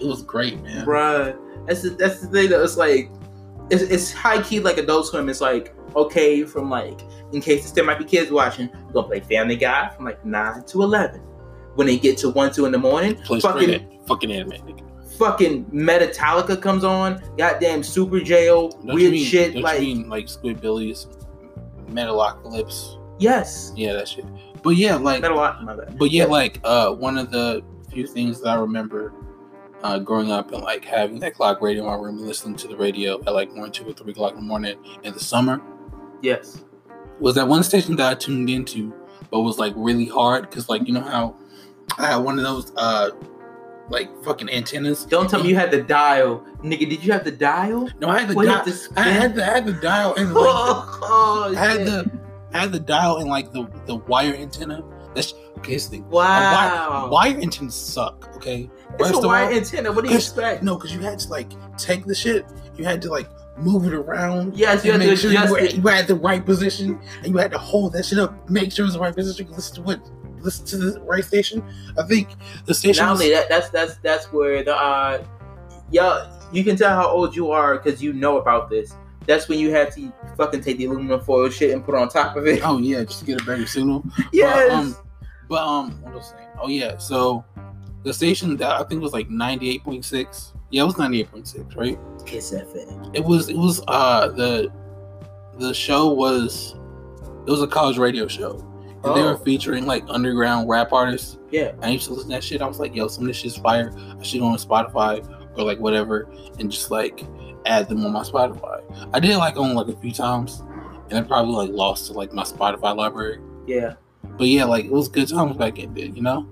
It 0.00 0.06
was 0.06 0.22
great, 0.22 0.60
man. 0.62 0.86
Bruh. 0.86 1.36
That's 1.66 1.82
the, 1.82 1.90
that's 1.90 2.20
the 2.20 2.28
thing 2.28 2.50
that 2.50 2.60
was 2.60 2.76
like, 2.76 3.10
it's, 3.70 3.82
it's 3.82 4.12
high 4.12 4.42
key 4.42 4.60
like 4.60 4.78
Adult 4.78 5.06
Swim. 5.06 5.28
It's 5.28 5.40
like, 5.40 5.74
okay, 5.94 6.44
from 6.44 6.70
like, 6.70 7.00
in 7.32 7.40
case 7.40 7.70
there 7.72 7.84
might 7.84 7.98
be 7.98 8.04
kids 8.04 8.30
watching, 8.30 8.70
we're 8.86 8.92
gonna 8.92 9.06
play 9.08 9.20
Family 9.20 9.56
Guy 9.56 9.88
from 9.90 10.04
like 10.06 10.24
9 10.24 10.64
to 10.64 10.82
11. 10.82 11.20
When 11.74 11.86
they 11.86 11.98
get 11.98 12.16
to 12.18 12.30
1, 12.30 12.52
2 12.54 12.66
in 12.66 12.72
the 12.72 12.78
morning, 12.78 13.16
Play 13.16 13.40
fucking, 13.40 14.00
fucking 14.06 14.32
anime. 14.32 14.76
fucking 15.18 15.66
Metallica 15.66 16.60
comes 16.60 16.82
on, 16.84 17.22
goddamn 17.36 17.82
Super 17.82 18.20
Jail, 18.20 18.70
Don't 18.70 18.94
weird 18.94 19.12
mean, 19.12 19.24
shit. 19.24 19.54
Like, 19.56 19.80
you 19.80 19.94
mean 19.94 20.08
like 20.08 20.26
Squidbillies, 20.26 21.06
Metalocalypse? 21.90 22.98
yes. 23.18 23.72
Yeah, 23.76 23.92
that 23.94 24.08
shit. 24.08 24.24
But 24.62 24.70
yeah, 24.70 24.96
like, 24.96 25.22
lot, 25.22 25.98
but 25.98 26.10
yeah, 26.10 26.24
like, 26.24 26.58
uh, 26.64 26.92
one 26.92 27.16
of 27.16 27.30
the 27.30 27.62
few 27.90 28.06
things 28.06 28.40
that 28.40 28.50
I 28.50 28.54
remember 28.60 29.12
uh, 29.82 29.98
growing 29.98 30.30
up 30.32 30.52
and 30.52 30.62
like 30.62 30.84
having 30.84 31.18
that 31.20 31.34
clock 31.34 31.60
radio 31.62 31.82
in 31.84 31.88
my 31.88 31.94
room 31.96 32.18
and 32.18 32.26
listening 32.26 32.56
to 32.56 32.68
the 32.68 32.76
radio 32.76 33.18
at 33.26 33.32
like 33.34 33.54
one, 33.54 33.70
two, 33.70 33.88
or 33.88 33.92
three 33.92 34.12
o'clock 34.12 34.32
in 34.32 34.36
the 34.38 34.42
morning 34.42 34.76
in 35.04 35.12
the 35.14 35.20
summer 35.20 35.60
Yes. 36.22 36.64
was 37.20 37.34
that 37.36 37.46
one 37.48 37.62
station 37.62 37.96
that 37.96 38.10
I 38.10 38.14
tuned 38.14 38.50
into, 38.50 38.92
but 39.30 39.40
was 39.42 39.58
like 39.58 39.72
really 39.76 40.06
hard 40.06 40.48
because 40.48 40.68
like 40.68 40.86
you 40.86 40.92
know 40.92 41.00
how 41.02 41.36
I 41.96 42.06
had 42.08 42.16
one 42.16 42.38
of 42.38 42.44
those 42.44 42.72
uh 42.76 43.10
like 43.90 44.10
fucking 44.24 44.50
antennas. 44.50 45.04
Don't 45.06 45.30
tell 45.30 45.42
me 45.42 45.48
you 45.48 45.56
had 45.56 45.70
the 45.70 45.80
dial. 45.82 46.44
Nigga, 46.62 46.90
did 46.90 47.02
you 47.04 47.12
have 47.12 47.24
the 47.24 47.30
dial? 47.30 47.88
No, 48.00 48.08
I 48.08 48.18
had 48.20 48.28
the 48.28 48.34
What, 48.34 48.44
dial. 48.46 48.74
I 48.96 49.02
had 49.08 49.34
the 49.34 49.44
I 49.44 49.48
had 49.48 49.64
the 49.66 49.72
dial 49.74 50.14
and 50.16 50.34
like 50.34 50.44
the, 50.44 50.98
oh, 51.02 51.54
I 51.56 51.58
had 51.58 51.76
shit. 51.78 51.86
the 51.86 52.10
I 52.52 52.58
had 52.58 52.72
the 52.72 52.80
dial 52.80 53.18
and 53.18 53.28
like 53.30 53.52
the 53.52 53.66
the 53.86 53.94
wire 53.96 54.34
antenna. 54.34 54.82
That's 55.14 55.34
okay. 55.58 55.74
It's 55.74 55.88
the, 55.88 55.98
a 55.98 56.02
Wow. 56.02 57.08
wire, 57.10 57.10
wire 57.10 57.40
antennas 57.42 57.74
suck. 57.74 58.30
Okay. 58.36 58.70
It's 58.98 59.10
First 59.10 59.24
a 59.24 59.26
wire 59.26 59.52
antenna. 59.52 59.92
What 59.92 60.04
do 60.04 60.10
you 60.10 60.16
expect? 60.16 60.62
No, 60.62 60.76
because 60.76 60.94
you 60.94 61.00
had 61.00 61.18
to 61.20 61.28
like 61.28 61.50
take 61.76 62.04
the 62.04 62.14
shit. 62.14 62.46
You 62.76 62.84
had 62.84 63.02
to 63.02 63.10
like 63.10 63.28
move 63.58 63.86
it 63.86 63.94
around. 63.94 64.56
Yes, 64.56 64.84
you 64.84 64.92
had 64.92 65.00
to 65.00 65.06
make 65.06 65.18
sure 65.18 65.32
you 65.32 65.50
were, 65.50 65.58
it. 65.58 65.74
you 65.74 65.82
were 65.82 65.90
at 65.90 66.06
the 66.06 66.14
right 66.14 66.44
position, 66.44 66.98
and 67.22 67.32
you 67.32 67.36
had 67.38 67.50
to 67.50 67.58
hold 67.58 67.92
that 67.94 68.04
shit 68.06 68.18
up, 68.18 68.48
make 68.48 68.72
sure 68.72 68.84
it 68.84 68.88
was 68.88 68.94
the 68.94 69.00
right 69.00 69.14
position. 69.14 69.50
Listen 69.50 69.76
to 69.76 69.82
what, 69.82 70.10
listen 70.40 70.64
to 70.66 70.76
the 70.76 71.00
right 71.00 71.24
station. 71.24 71.62
I 71.98 72.04
think 72.04 72.28
the 72.66 72.74
station. 72.74 73.04
Not 73.04 73.14
only 73.14 73.30
that, 73.30 73.48
that's 73.48 73.70
that's 73.70 73.96
that's 73.96 74.32
where 74.32 74.62
the 74.62 74.76
uh, 74.76 75.24
yeah, 75.90 76.30
you 76.52 76.64
can 76.64 76.76
tell 76.76 76.94
how 76.94 77.08
old 77.08 77.34
you 77.34 77.50
are 77.50 77.78
because 77.78 78.02
you 78.02 78.12
know 78.12 78.38
about 78.38 78.70
this. 78.70 78.94
That's 79.28 79.48
when 79.48 79.58
you 79.60 79.70
have 79.72 79.94
to 79.94 80.12
fucking 80.36 80.62
take 80.62 80.78
the 80.78 80.86
aluminum 80.86 81.20
foil 81.20 81.48
shit 81.50 81.70
and 81.72 81.84
put 81.84 81.94
it 81.94 82.00
on 82.00 82.08
top 82.08 82.34
of 82.36 82.46
it. 82.48 82.60
oh 82.64 82.78
yeah, 82.78 83.04
just 83.04 83.20
to 83.20 83.24
get 83.26 83.40
a 83.40 83.44
better 83.44 83.66
signal. 83.66 84.02
yes. 84.32 84.94
But, 85.48 85.62
um, 85.62 85.90
but 85.90 85.92
um, 85.96 86.02
what 86.02 86.14
was 86.14 86.32
I 86.34 86.36
saying? 86.38 86.48
Oh 86.60 86.68
yeah, 86.68 86.98
so 86.98 87.44
the 88.04 88.12
station 88.12 88.56
that 88.56 88.80
I 88.80 88.82
think 88.84 89.00
was 89.00 89.12
like 89.12 89.30
ninety 89.30 89.70
eight 89.70 89.84
point 89.84 90.04
six. 90.04 90.52
Yeah, 90.70 90.82
it 90.82 90.86
was 90.86 90.98
ninety 90.98 91.20
eight 91.20 91.30
point 91.30 91.46
six, 91.48 91.74
right? 91.76 91.98
Kiss 92.26 92.52
FM. 92.52 93.14
It 93.14 93.24
was. 93.24 93.48
It 93.48 93.56
was. 93.56 93.80
Uh, 93.88 94.28
the 94.28 94.70
the 95.58 95.72
show 95.72 96.08
was. 96.08 96.74
It 97.46 97.50
was 97.50 97.62
a 97.62 97.66
college 97.66 97.96
radio 97.96 98.28
show, 98.28 98.58
and 99.04 99.16
they 99.16 99.22
Oh. 99.22 99.32
were 99.32 99.38
featuring 99.38 99.86
like 99.86 100.04
underground 100.08 100.68
rap 100.68 100.92
artists. 100.92 101.38
Yeah. 101.50 101.72
I 101.80 101.88
used 101.88 102.06
to 102.08 102.12
listen 102.12 102.28
to 102.28 102.34
that 102.36 102.44
shit. 102.44 102.60
I 102.60 102.66
was 102.66 102.78
like, 102.78 102.94
yo, 102.94 103.08
some 103.08 103.24
of 103.24 103.28
this 103.28 103.38
shit's 103.38 103.56
fire. 103.56 103.90
I 104.18 104.22
should 104.22 104.40
go 104.40 104.46
on 104.48 104.58
Spotify 104.58 105.26
or 105.56 105.64
like 105.64 105.78
whatever 105.78 106.28
and 106.58 106.70
just 106.70 106.90
like 106.90 107.24
add 107.66 107.88
them 107.88 108.04
on 108.04 108.12
my 108.12 108.22
Spotify. 108.22 108.82
I 109.12 109.20
did 109.20 109.36
like 109.36 109.56
on 109.56 109.74
like 109.74 109.88
a 109.88 109.96
few 109.96 110.12
times, 110.12 110.62
and 111.10 111.18
I 111.18 111.22
probably 111.22 111.54
like 111.54 111.70
lost 111.70 112.06
to 112.06 112.12
like 112.12 112.32
my 112.32 112.44
Spotify 112.44 112.96
library. 112.96 113.40
Yeah. 113.66 113.94
But 114.36 114.48
yeah, 114.48 114.64
like 114.64 114.86
it 114.86 114.92
was 114.92 115.08
good 115.08 115.28
times 115.28 115.56
back 115.56 115.78
in 115.78 115.94
then, 115.94 116.14
you 116.14 116.22
know. 116.22 116.48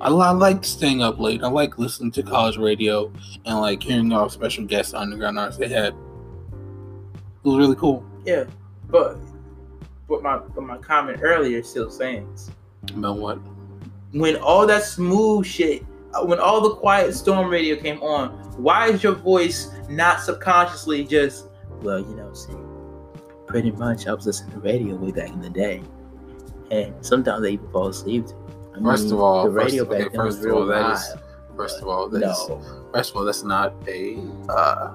I, 0.00 0.08
I 0.10 0.30
liked 0.30 0.64
staying 0.64 1.02
up 1.02 1.18
late. 1.18 1.42
I 1.42 1.48
like 1.48 1.78
listening 1.78 2.12
to 2.12 2.22
college 2.22 2.56
radio 2.56 3.12
and 3.44 3.58
like 3.58 3.82
hearing 3.82 4.12
all 4.12 4.28
special 4.28 4.64
guests 4.64 4.94
underground 4.94 5.38
artists 5.38 5.58
they 5.58 5.68
had. 5.68 5.94
It 5.94 7.44
was 7.44 7.56
really 7.56 7.76
cool. 7.76 8.04
Yeah. 8.24 8.44
But 8.88 9.18
but 10.08 10.22
my 10.22 10.38
but 10.38 10.62
my 10.62 10.78
comment 10.78 11.20
earlier 11.22 11.62
still 11.62 11.90
stands. 11.90 12.50
About 12.94 13.18
what? 13.18 13.38
When 14.12 14.36
all 14.36 14.66
that 14.66 14.84
smooth 14.84 15.44
shit, 15.44 15.84
when 16.24 16.38
all 16.40 16.60
the 16.60 16.74
quiet 16.76 17.14
storm 17.14 17.48
radio 17.48 17.76
came 17.76 18.02
on, 18.02 18.30
why 18.62 18.88
is 18.88 19.02
your 19.02 19.14
voice 19.14 19.70
not 19.88 20.20
subconsciously 20.20 21.04
just 21.04 21.46
well, 21.82 22.00
you 22.00 22.16
know, 22.16 22.32
see, 22.32 22.52
pretty 23.46 23.70
much 23.72 24.06
I 24.08 24.12
was 24.14 24.26
listening 24.26 24.52
to 24.54 24.60
radio 24.60 24.96
way 24.96 25.12
back 25.12 25.28
in 25.30 25.40
the 25.40 25.50
day, 25.50 25.82
and 26.70 26.94
sometimes 27.04 27.44
I 27.44 27.50
even 27.50 27.70
fall 27.70 27.88
asleep. 27.88 28.24
I 28.76 28.82
First 28.82 29.04
mean, 29.04 29.12
of 29.14 29.20
all- 29.20 29.44
the 29.44 29.50
radio 29.50 29.84
first- 29.84 29.94
okay, 29.94 30.02
back 30.04 30.12
then 30.12 30.24
was 30.24 30.36
first 30.36 30.46
of 30.48 30.54
all, 30.54 30.66
that 30.66 30.92
is-. 30.92 31.14
First 31.56 31.82
of 31.82 31.88
all, 31.88 32.08
that's 32.08 32.48
No. 32.48 32.60
first 32.92 33.10
of 33.10 33.16
all, 33.16 33.24
that's 33.24 33.42
not 33.44 33.74
a. 33.88 34.18
Uh, 34.48 34.90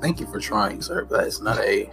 thank 0.00 0.20
you 0.20 0.26
for 0.26 0.38
trying, 0.38 0.80
sir. 0.82 1.04
But 1.04 1.24
it's 1.26 1.40
not 1.40 1.58
a 1.58 1.90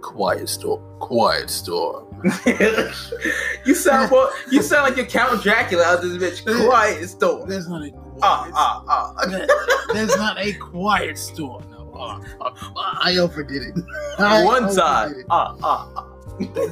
quiet 0.00 0.48
store. 0.48 0.78
Quiet 1.00 1.50
store. 1.50 2.04
you 3.64 3.74
sound 3.74 4.10
more, 4.10 4.30
you 4.50 4.62
sound 4.62 4.84
like 4.88 4.96
you're 4.96 5.06
Count 5.06 5.42
Dracula 5.42 5.84
out 5.84 6.04
of 6.04 6.18
this 6.18 6.40
bitch. 6.40 6.66
Quiet 6.66 7.08
storm. 7.08 7.48
There's 7.48 7.68
not 7.68 7.82
a. 7.82 7.90
Ah 8.22 8.50
Quiet 8.50 8.52
ah 8.54 9.14
ah. 9.18 9.26
There- 9.26 9.46
There's 9.92 10.16
not 10.16 10.38
a 10.38 10.52
quiet 10.54 11.18
store. 11.18 11.60
No, 11.70 11.92
uh, 11.94 12.20
uh, 12.40 12.50
I 12.76 13.16
overdid 13.18 13.62
it. 13.62 13.74
I 14.18 14.42
One 14.44 14.74
time. 14.74 15.06
overdid 15.10 15.20
it. 15.20 15.26
Ah 15.30 15.56
ah 15.62 15.90
ah. 15.96 16.06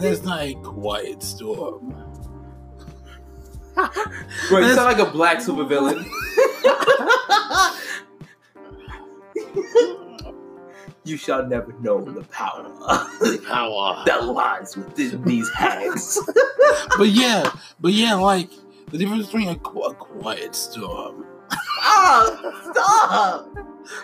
There's 0.00 0.22
not 0.24 0.40
a 0.42 0.54
quiet 0.62 1.22
storm. 1.22 1.94
Bro, 4.48 4.58
you 4.60 4.74
sound 4.74 4.98
like 4.98 4.98
a 4.98 5.10
black 5.10 5.38
supervillain. 5.38 6.04
You 11.04 11.16
shall 11.16 11.46
never 11.46 11.72
know 11.80 12.02
the 12.02 12.22
power 12.24 12.62
the 13.20 13.42
Power. 13.46 14.02
that 14.06 14.24
lies 14.24 14.76
within 14.76 15.22
these 15.24 15.50
hands. 15.50 16.18
But 16.98 17.08
yeah, 17.08 17.50
but 17.80 17.92
yeah, 17.92 18.14
like 18.14 18.50
the 18.90 18.98
difference 18.98 19.26
between 19.26 19.48
a, 19.48 19.56
qu- 19.56 19.82
a 19.82 19.94
quiet 19.94 20.54
storm. 20.54 21.24
ah, 21.80 22.70
stop! 22.70 23.48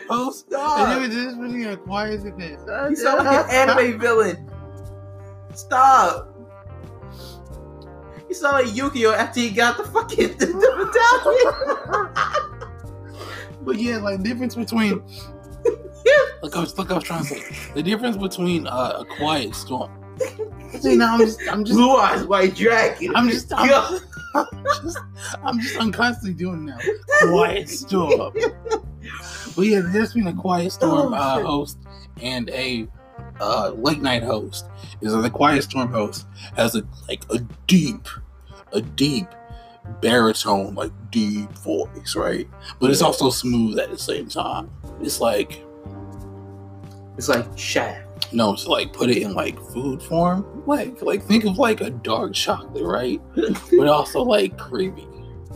Oh, 0.08 0.30
stop! 0.30 1.00
the 1.00 1.06
Stop! 1.06 1.10
difference 1.10 1.34
between 1.34 1.66
a 1.68 1.76
quiet 1.76 2.22
and 2.22 2.40
this. 2.40 2.60
You 2.66 2.96
sound 2.96 3.26
like 3.26 3.44
an 3.44 3.50
anime 3.50 3.98
villain. 4.00 4.50
Stop! 5.54 6.34
You 8.28 8.34
sound 8.34 8.64
like 8.64 8.74
Yukio 8.74 9.14
after 9.14 9.40
he 9.40 9.50
got 9.50 9.76
the 9.76 9.84
fucking 9.84 10.36
the, 10.38 10.46
medallion. 10.78 12.30
But 13.62 13.78
yeah, 13.78 13.98
like 13.98 14.22
difference 14.22 14.54
between 14.54 15.02
look, 16.42 16.56
I 16.56 16.60
was 16.60 16.76
look, 16.78 16.90
I 16.90 16.94
was 16.94 17.04
trying 17.04 17.24
to 17.24 17.28
say 17.28 17.72
the 17.74 17.82
difference 17.82 18.16
between 18.16 18.66
uh, 18.66 18.98
a 19.00 19.04
quiet 19.04 19.54
storm. 19.54 19.90
See, 20.80 20.96
now 20.96 21.14
I'm 21.14 21.20
just, 21.20 21.40
I'm 21.50 21.64
just, 21.64 21.76
Blue 21.76 21.96
eyes, 21.96 22.24
white 22.26 22.54
dragon. 22.54 23.12
I'm 23.16 23.28
just, 23.28 23.52
I'm, 23.52 23.70
I'm 24.34 24.64
just, 24.82 24.98
I'm 25.42 25.60
just, 25.60 25.80
I'm 25.80 25.92
constantly 25.92 26.34
doing 26.34 26.66
now. 26.66 26.78
Quiet 27.22 27.68
storm. 27.68 28.34
But 29.56 29.62
yeah, 29.62 29.80
the 29.80 29.86
difference 29.86 30.12
between 30.12 30.26
a 30.28 30.40
quiet 30.40 30.72
storm 30.72 31.12
Oh, 31.12 31.16
uh, 31.16 31.42
host 31.42 31.78
and 32.22 32.48
a 32.50 32.86
uh, 33.40 33.70
late 33.70 34.00
night 34.00 34.22
host 34.22 34.66
is 35.00 35.12
that 35.12 35.22
the 35.22 35.30
quiet 35.30 35.64
storm 35.64 35.92
host 35.92 36.26
has 36.56 36.74
a 36.74 36.86
like 37.08 37.24
a 37.30 37.38
deep, 37.66 38.06
a 38.72 38.80
deep 38.80 39.26
baritone, 40.00 40.74
like 40.74 40.92
deep 41.10 41.50
voice, 41.58 42.14
right? 42.14 42.48
But 42.78 42.90
it's 42.90 43.02
also 43.02 43.30
smooth 43.30 43.78
at 43.78 43.90
the 43.90 43.98
same 43.98 44.28
time. 44.28 44.70
It's 45.00 45.20
like 45.20 45.64
It's 47.20 47.28
like 47.28 47.44
Shaft. 47.54 48.32
no, 48.32 48.54
it's 48.54 48.66
like 48.66 48.94
put 48.94 49.10
it 49.10 49.18
in 49.18 49.34
like 49.34 49.60
food 49.60 50.02
form, 50.02 50.62
like 50.64 51.02
like 51.02 51.22
think 51.22 51.44
of 51.44 51.58
like 51.58 51.82
a 51.82 51.90
dark 51.90 52.32
chocolate, 52.32 52.82
right? 52.82 53.20
But 53.76 53.88
also 53.88 54.22
like 54.22 54.56
creamy. 54.56 55.06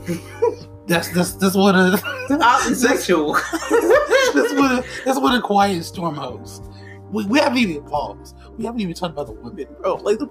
That's 0.87 1.09
that's 1.15 1.33
that's 1.37 1.57
what 1.57 1.75
a 1.75 1.99
Oddly 2.39 2.75
sexual. 2.75 3.33
that's 3.33 4.53
what 4.53 4.73
a, 4.73 4.85
that's 5.07 5.19
what 5.19 5.35
a 5.35 5.41
quiet 5.41 5.83
storm 5.85 6.17
host. 6.17 6.65
We, 7.11 7.25
we 7.25 7.39
haven't 7.39 7.57
even 7.57 7.83
paused. 7.85 8.37
We 8.59 8.67
haven't 8.67 8.83
even 8.83 8.93
talked 8.93 9.13
about 9.15 9.29
the 9.29 9.33
women, 9.33 9.67
bro. 9.81 9.95
Like 9.95 10.19
the 10.19 10.27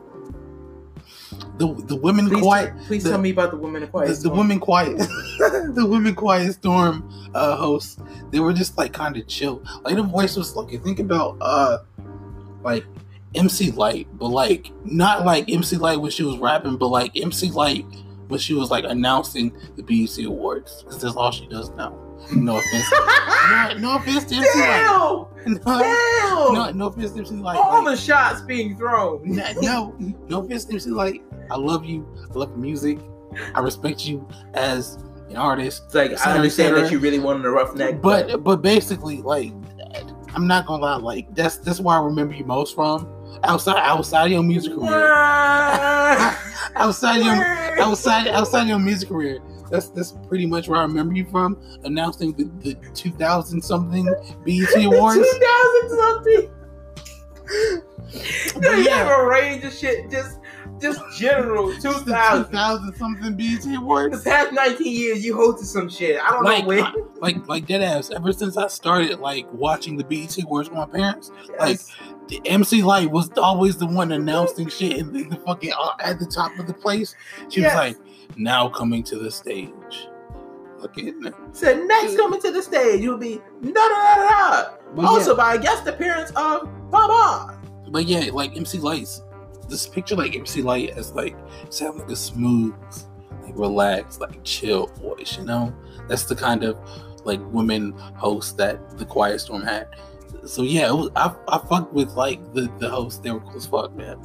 the 1.57 1.73
the 1.87 1.95
women 1.95 2.27
Please, 2.29 2.41
quiet 2.41 2.73
please 2.87 3.03
the- 3.03 3.11
tell 3.11 3.19
me 3.19 3.29
about 3.31 3.51
the 3.51 3.57
women 3.57 3.85
quiet. 3.87 4.07
the, 4.15 4.29
the 4.29 4.35
women 4.35 4.59
quiet 4.59 4.97
the 5.75 5.85
women 5.87 6.15
quiet 6.15 6.53
storm 6.53 7.09
uh 7.33 7.55
hosts. 7.57 7.97
They 8.31 8.39
were 8.39 8.53
just 8.53 8.77
like 8.77 8.93
kind 8.93 9.15
of 9.17 9.27
chill. 9.27 9.63
Like 9.83 9.95
the 9.95 10.03
voice 10.03 10.35
was 10.35 10.55
like 10.55 10.71
you 10.71 10.79
think 10.79 10.99
about 10.99 11.37
uh 11.41 11.79
like 12.63 12.85
MC 13.35 13.71
Lyte 13.71 14.07
but 14.17 14.27
like 14.29 14.71
not 14.85 15.25
like 15.25 15.49
MC 15.49 15.77
Lyte 15.77 15.99
when 16.01 16.11
she 16.11 16.23
was 16.23 16.37
rapping 16.37 16.77
but 16.77 16.87
like 16.87 17.11
MC 17.19 17.49
Lyte 17.51 17.85
when 18.27 18.39
she 18.39 18.53
was 18.53 18.71
like 18.71 18.85
announcing 18.85 19.51
the 19.75 19.83
BET 19.83 20.17
awards 20.25 20.83
because 20.83 21.01
that's 21.01 21.15
all 21.15 21.31
she 21.31 21.47
does 21.47 21.69
now 21.71 21.97
no 22.31 22.57
offense 22.57 22.85
no, 23.49 23.73
no 23.79 23.95
offense 23.97 24.25
to 24.25 24.35
MC 24.35 24.59
Lyte 24.59 25.25
Damn! 25.45 25.53
no, 25.53 25.59
Damn! 25.65 26.53
no, 26.53 26.71
no 26.73 26.87
offense 26.87 27.11
to 27.11 27.19
MC 27.19 27.35
Lyte 27.35 27.57
All 27.57 27.83
like, 27.83 27.95
the 27.95 28.01
shots 28.01 28.41
being 28.41 28.77
thrown. 28.77 29.21
no, 29.25 29.51
no, 29.61 29.95
no 30.29 30.41
offense 30.41 30.65
to 30.65 30.73
MC 30.73 30.89
Lyte. 30.89 31.21
I 31.51 31.57
love 31.57 31.83
you. 31.85 32.07
I 32.31 32.33
love 32.37 32.57
music. 32.57 32.99
I 33.53 33.59
respect 33.59 34.05
you 34.05 34.27
as 34.53 34.97
an 35.29 35.35
artist. 35.37 35.83
It's 35.85 35.95
like 35.95 36.25
I 36.25 36.35
understand 36.35 36.75
that 36.77 36.91
you 36.91 36.99
really 36.99 37.19
wanted 37.19 37.45
a 37.45 37.49
rough 37.49 37.75
neck, 37.75 38.01
But 38.01 38.43
but 38.43 38.61
basically, 38.61 39.21
like, 39.21 39.51
I'm 40.33 40.47
not 40.47 40.65
gonna 40.65 40.83
lie. 40.83 40.95
Like 40.97 41.33
that's 41.35 41.57
that's 41.57 41.79
where 41.79 41.97
I 41.97 42.03
remember 42.03 42.33
you 42.35 42.45
most 42.45 42.75
from. 42.75 43.07
Outside 43.43 43.77
outside 43.79 44.31
your 44.31 44.43
music 44.43 44.73
career. 44.73 45.13
outside 46.75 47.17
your 47.17 47.79
outside 47.81 48.27
outside 48.27 48.67
your 48.67 48.79
music 48.79 49.09
career. 49.09 49.39
That's 49.73 49.89
that's 49.89 50.11
pretty 50.27 50.45
much 50.45 50.67
where 50.69 50.79
I 50.79 50.83
remember 50.83 51.15
you 51.15 51.25
from. 51.25 51.57
Announcing 51.83 52.31
the, 52.33 52.43
the 52.61 52.75
2000 52.93 53.59
something 53.59 54.05
BET 54.45 54.69
Awards. 54.85 55.17
2000 55.17 55.89
something. 55.89 56.49
No, 58.61 58.71
you 58.73 58.83
yeah. 58.83 58.97
have 59.07 59.19
a 59.19 59.25
range 59.27 59.63
of 59.63 59.73
shit. 59.73 60.11
Just, 60.11 60.39
just 60.79 61.01
general. 61.17 61.73
2000. 61.81 62.05
2000 62.45 62.95
something 62.95 63.35
BET 63.35 63.63
The 63.63 63.75
Awards. 63.79 64.23
past 64.23 64.53
19 64.53 64.85
years, 64.87 65.25
you 65.25 65.35
hosted 65.35 65.65
some 65.65 65.89
shit. 65.89 66.19
I 66.21 66.29
don't 66.29 66.43
Like, 66.43 66.61
know 66.63 66.67
when. 66.67 66.83
I- 66.83 66.93
like 67.19 67.47
like 67.47 67.65
dead 67.65 67.81
ass. 67.81 68.11
Ever 68.11 68.31
since 68.31 68.57
I 68.57 68.67
started 68.67 69.19
like 69.19 69.51
watching 69.53 69.97
the 69.97 70.03
BET 70.03 70.37
Awards 70.43 70.69
with 70.69 70.77
my 70.77 70.85
parents, 70.85 71.31
like 71.57 71.79
the 72.27 72.39
MC 72.45 72.83
Lyte 72.83 73.09
was 73.09 73.31
always 73.37 73.77
the 73.77 73.87
one 73.87 74.11
announcing 74.11 74.67
shit 74.67 74.97
in 74.97 75.11
the, 75.13 75.23
the 75.23 75.37
fucking 75.37 75.71
uh, 75.71 75.93
at 75.99 76.19
the 76.19 76.25
top 76.27 76.57
of 76.59 76.67
the 76.67 76.73
place. 76.73 77.15
She 77.49 77.61
Yes. 77.61 77.71
was 77.73 77.75
like, 77.79 77.97
"Now 78.37 78.69
coming 78.69 79.03
to 79.03 79.17
the 79.17 79.31
stage." 79.31 80.07
Look 80.79 80.97
at 80.97 81.13
said 81.53 81.87
next 81.87 82.17
coming 82.17 82.41
to 82.41 82.51
the 82.51 82.61
stage, 82.61 83.01
you'll 83.01 83.17
be 83.17 83.39
da 83.63 83.71
da 83.71 84.15
da 84.15 84.65
da. 84.95 85.07
Also 85.07 85.31
yeah, 85.31 85.37
by 85.37 85.55
a 85.55 85.57
guest 85.57 85.87
appearance 85.87 86.31
of 86.35 86.69
Baba. 86.91 87.57
but 87.89 88.05
yeah, 88.05 88.29
like 88.33 88.57
MC 88.57 88.79
Lytes. 88.79 89.21
This 89.69 89.87
picture 89.87 90.15
like 90.17 90.35
MC 90.35 90.61
Lyte 90.61 90.89
as 90.89 91.13
like 91.13 91.37
sound 91.69 91.99
like 91.99 92.09
a 92.09 92.15
smooth, 92.17 92.75
like 93.43 93.57
relaxed, 93.57 94.19
like 94.19 94.43
chill 94.43 94.87
voice. 95.01 95.37
You 95.37 95.45
know, 95.45 95.73
that's 96.09 96.25
the 96.25 96.35
kind 96.35 96.63
of 96.63 96.77
like 97.23 97.39
women 97.53 97.93
host 98.17 98.57
that 98.57 98.97
the 98.97 99.05
Quiet 99.05 99.39
Storm 99.39 99.61
had. 99.63 99.87
So 100.45 100.63
yeah, 100.63 100.89
it 100.89 100.93
was, 100.93 101.09
I 101.15 101.33
I 101.47 101.59
fucked 101.69 101.93
with 101.93 102.11
like 102.15 102.53
the 102.53 102.69
the 102.79 102.89
hosts. 102.89 103.19
They 103.19 103.31
were 103.31 103.39
cool 103.39 103.55
as 103.55 103.67
fuck, 103.67 103.95
man. 103.95 104.19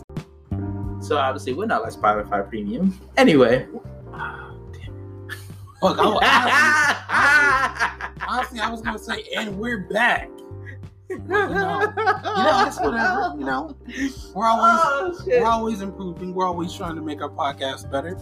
So 1.00 1.16
obviously 1.16 1.52
we're 1.52 1.66
not 1.66 1.82
like 1.82 1.92
Spotify 1.92 2.48
Premium. 2.48 2.98
Anyway. 3.16 3.66
Fuck, 5.80 5.96
I, 6.00 6.04
honestly, 8.18 8.26
honestly, 8.28 8.60
I 8.60 8.70
was 8.70 8.82
gonna 8.82 8.98
say, 8.98 9.24
and 9.36 9.56
we're 9.58 9.86
back. 9.88 10.28
You 11.08 11.18
know, 11.18 11.92
it's 12.66 12.80
whatever. 12.80 13.34
You 13.38 13.44
know, 13.44 13.76
we're 14.34 14.46
oh, 14.46 14.58
always 14.58 15.20
Oh, 15.20 15.24
we're 15.26 15.46
always 15.46 15.80
improving. 15.80 16.34
We're 16.34 16.46
always 16.46 16.72
trying 16.74 16.96
to 16.96 17.00
make 17.02 17.22
our 17.22 17.30
podcast 17.30 17.90
better 17.90 18.18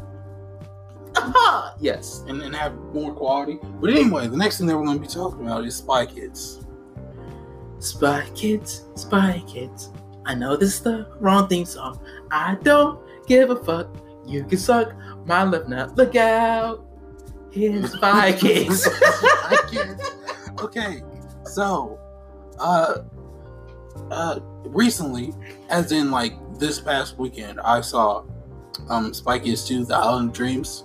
yes. 1.80 2.24
and, 2.28 2.42
and 2.42 2.54
have 2.54 2.74
more 2.92 3.12
quality. 3.14 3.58
But 3.80 3.90
anyway, 3.90 4.28
the 4.28 4.36
next 4.36 4.58
thing 4.58 4.66
that 4.66 4.76
we're 4.76 4.84
going 4.84 4.98
to 4.98 5.02
be 5.02 5.12
talking 5.12 5.42
about 5.42 5.64
is 5.64 5.76
Spy 5.76 6.06
Kids. 6.06 6.64
Spy 7.78 8.26
Kids, 8.34 8.84
Spy 8.94 9.42
Kids. 9.46 9.90
I 10.26 10.34
know 10.34 10.56
this 10.56 10.74
is 10.74 10.80
the 10.80 11.06
wrong 11.20 11.48
theme 11.48 11.64
song. 11.64 12.00
I 12.32 12.56
don't 12.62 13.00
give 13.28 13.50
a 13.50 13.56
fuck. 13.56 13.88
You 14.26 14.44
can 14.44 14.58
suck 14.58 14.92
my 15.24 15.44
left 15.44 15.68
now. 15.68 15.86
Look 15.94 16.16
out. 16.16 16.84
Here's 17.52 17.92
Spy 17.96 18.32
Kids. 18.32 18.82
Spy 18.82 19.56
Kids. 19.70 20.10
Okay, 20.60 21.02
so 21.44 21.98
uh 22.58 23.02
uh 24.10 24.40
recently, 24.64 25.32
as 25.68 25.92
in 25.92 26.10
like 26.10 26.34
this 26.58 26.80
past 26.80 27.18
weekend, 27.18 27.60
I 27.60 27.80
saw 27.80 28.24
um 28.88 29.14
Spy 29.14 29.38
Kids 29.38 29.66
2, 29.68 29.84
The 29.84 29.94
Island 29.94 30.30
of 30.30 30.34
Dreams. 30.34 30.84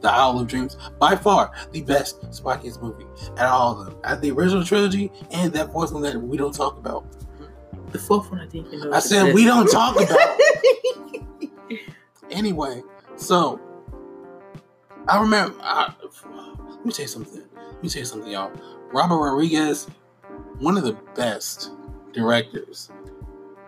The 0.00 0.12
Isle 0.12 0.40
of 0.40 0.46
Dreams, 0.46 0.76
by 1.00 1.16
far 1.16 1.50
the 1.72 1.80
best 1.80 2.32
Spy 2.32 2.58
Kids 2.58 2.78
movie 2.80 3.06
at 3.36 3.46
all 3.46 3.80
of 3.80 3.86
them. 3.86 3.96
At 4.04 4.20
the 4.20 4.30
original 4.30 4.62
trilogy 4.62 5.10
and 5.32 5.52
that 5.54 5.72
fourth 5.72 5.92
one 5.92 6.02
that 6.02 6.20
we 6.22 6.36
don't 6.36 6.54
talk 6.54 6.78
about. 6.78 7.04
The 7.96 8.02
fourth 8.02 8.30
one 8.30 8.40
I 8.40 8.46
didn't 8.46 8.72
even 8.72 8.90
know. 8.90 8.96
I 8.96 9.00
said 9.00 9.34
we 9.34 9.44
don't 9.44 9.70
talk 9.70 10.00
about. 10.00 10.38
Anyway, 12.30 12.82
so 13.14 13.60
I 15.08 15.20
remember. 15.20 15.56
I, 15.62 15.94
let 16.68 16.84
me 16.84 16.92
tell 16.92 17.04
you 17.04 17.08
something. 17.08 17.42
Let 17.54 17.82
me 17.82 17.88
tell 17.88 18.00
you 18.00 18.04
something, 18.04 18.30
y'all. 18.30 18.50
Robert 18.92 19.16
Rodriguez, 19.16 19.86
one 20.58 20.76
of 20.76 20.82
the 20.82 20.94
best 21.14 21.70
directors 22.12 22.90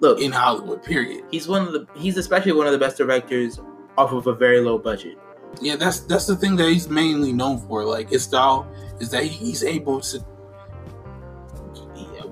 Look, 0.01 0.21
in 0.21 0.33
Hollywood. 0.33 0.83
Period. 0.83 1.25
he's 1.31 1.49
one 1.49 1.67
of 1.67 1.73
the 1.73 1.87
he's 1.97 2.17
especially 2.17 2.53
one 2.53 2.67
of 2.67 2.73
the 2.73 2.79
best 2.79 2.97
directors 2.97 3.61
off 3.97 4.13
of 4.13 4.27
a 4.27 4.35
very 4.35 4.61
low 4.61 4.77
budget. 4.77 5.19
Yeah, 5.61 5.77
that's 5.77 6.01
that's 6.01 6.27
the 6.27 6.37
thing 6.37 6.57
that 6.57 6.69
he's 6.69 6.89
mainly 6.89 7.33
known 7.33 7.59
for. 7.69 7.85
Like 7.85 8.11
his 8.11 8.25
style 8.25 8.71
is 9.01 9.11
that 9.11 9.25
he's 9.25 9.63
able 9.65 10.01
to. 10.01 10.25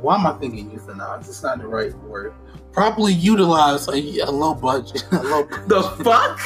Why 0.06 0.14
am 0.14 0.24
I 0.24 0.34
thinking 0.34 0.70
euthanize? 0.70 1.28
It's 1.28 1.42
not 1.42 1.58
the 1.58 1.66
right 1.66 1.92
word. 2.04 2.32
Properly 2.70 3.12
utilize 3.12 3.88
a, 3.88 4.20
a 4.20 4.30
low 4.30 4.54
budget. 4.54 5.02
A 5.10 5.20
low 5.20 5.42
The 5.66 5.82
fuck? 6.04 6.38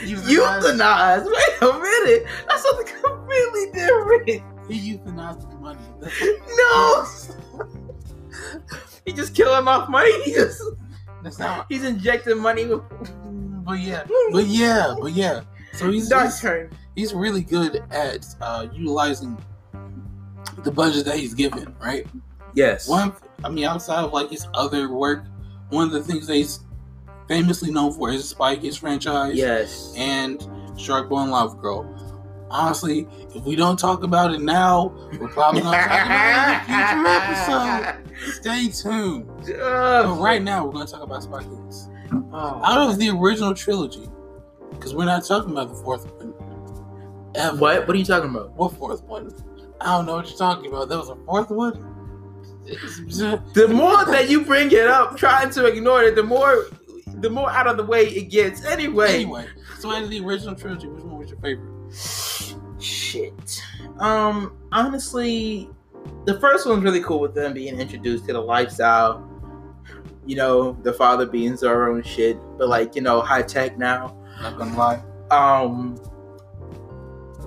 euthanize- 0.00 1.22
Euthanize? 1.22 1.24
Wait 1.24 1.70
a 1.70 1.78
minute. 1.78 2.26
That's 2.48 2.62
something 2.64 2.86
completely 3.00 3.66
different. 3.72 4.42
He 4.68 4.96
euthanized 4.98 5.48
the 5.48 5.56
money. 5.58 5.78
No. 6.56 7.06
He 9.06 9.12
just 9.12 9.36
killing 9.36 9.68
off 9.68 9.88
money. 9.88 10.24
He 10.24 10.32
just 10.32 10.60
that's 11.22 11.38
how. 11.38 11.66
he's 11.68 11.84
injecting 11.84 12.38
money 12.40 12.66
with 12.66 12.82
But 13.64 13.78
yeah, 13.78 14.02
but 14.32 14.46
yeah, 14.46 14.96
but 15.00 15.12
yeah. 15.12 15.42
So 15.74 15.92
he's 15.92 16.08
dark 16.08 16.24
he's, 16.24 16.40
turn. 16.40 16.70
he's 16.96 17.14
really 17.14 17.42
good 17.42 17.84
at 17.92 18.26
uh, 18.40 18.66
utilizing 18.72 19.38
the 20.64 20.72
budget 20.72 21.04
that 21.04 21.18
he's 21.18 21.34
given. 21.34 21.72
Right. 21.80 22.04
Yes. 22.54 22.88
One, 22.88 23.12
I 23.44 23.48
mean, 23.48 23.64
outside 23.64 24.04
of 24.04 24.12
like 24.12 24.30
his 24.30 24.46
other 24.54 24.88
work, 24.92 25.24
one 25.70 25.84
of 25.86 25.92
the 25.92 26.02
things 26.02 26.26
that 26.26 26.34
he's 26.34 26.60
famously 27.28 27.70
known 27.70 27.92
for 27.92 28.10
is 28.10 28.22
the 28.22 28.28
Spy 28.28 28.56
Kids 28.56 28.76
franchise 28.76 29.34
Yes. 29.36 29.94
and 29.96 30.38
Sharkboy 30.74 31.24
and 31.24 31.32
Lavagirl. 31.32 31.96
Honestly, 32.50 33.06
if 33.34 33.44
we 33.44 33.54
don't 33.54 33.78
talk 33.78 34.02
about 34.02 34.34
it 34.34 34.40
now, 34.40 34.92
we're 35.20 35.28
probably 35.28 35.60
gonna 35.60 35.76
talk 35.76 35.86
about 35.86 36.50
it 36.50 37.86
in 37.86 37.86
a 37.86 37.94
future 37.94 38.02
episode. 38.02 38.32
Stay 38.34 38.68
tuned. 38.68 39.28
But 39.46 40.18
right 40.18 40.42
now, 40.42 40.66
we're 40.66 40.72
gonna 40.72 40.86
talk 40.86 41.02
about 41.02 41.22
Spy 41.22 41.42
Kids. 41.44 41.88
Oh. 42.32 42.60
Out 42.64 42.90
of 42.90 42.98
the 42.98 43.10
original 43.10 43.54
trilogy, 43.54 44.08
because 44.72 44.94
we're 44.96 45.04
not 45.04 45.24
talking 45.24 45.52
about 45.52 45.68
the 45.68 45.76
fourth 45.76 46.10
one. 46.14 46.34
Ever. 47.36 47.56
What? 47.58 47.86
What 47.86 47.94
are 47.94 47.98
you 47.98 48.04
talking 48.04 48.30
about? 48.30 48.50
What 48.56 48.72
fourth 48.74 49.04
one? 49.04 49.32
I 49.80 49.96
don't 49.96 50.06
know 50.06 50.16
what 50.16 50.28
you're 50.28 50.36
talking 50.36 50.66
about. 50.72 50.88
There 50.88 50.98
was 50.98 51.08
a 51.10 51.16
fourth 51.26 51.50
one. 51.50 51.99
The 53.54 53.68
more 53.68 54.04
that 54.04 54.28
you 54.30 54.44
bring 54.44 54.70
it 54.72 54.86
up, 54.86 55.16
trying 55.16 55.50
to 55.50 55.66
ignore 55.66 56.02
it, 56.04 56.14
the 56.14 56.22
more, 56.22 56.66
the 57.06 57.30
more 57.30 57.50
out 57.50 57.66
of 57.66 57.76
the 57.76 57.84
way 57.84 58.04
it 58.04 58.30
gets. 58.30 58.64
Anyway. 58.64 59.14
Anyway, 59.14 59.46
so 59.78 59.90
out 59.90 60.02
of 60.02 60.10
the 60.10 60.20
original 60.20 60.54
trilogy, 60.54 60.86
which 60.88 61.02
one 61.04 61.18
was 61.18 61.30
your 61.30 61.38
favorite? 61.40 62.82
Shit. 62.82 63.62
Um. 63.98 64.56
Honestly, 64.72 65.68
the 66.24 66.38
first 66.40 66.66
one's 66.66 66.82
really 66.82 67.02
cool 67.02 67.20
with 67.20 67.34
them 67.34 67.52
being 67.52 67.78
introduced 67.78 68.26
to 68.26 68.32
the 68.32 68.40
lifestyle. 68.40 69.26
You 70.26 70.36
know, 70.36 70.72
the 70.82 70.92
father 70.92 71.26
being 71.26 71.54
Zorro 71.54 71.94
and 71.96 72.06
shit, 72.06 72.38
but 72.56 72.68
like 72.68 72.94
you 72.94 73.02
know, 73.02 73.20
high 73.20 73.42
tech 73.42 73.76
now. 73.76 74.16
Not 74.40 74.58
gonna 74.58 74.76
lie. 74.76 75.02
Um. 75.30 76.00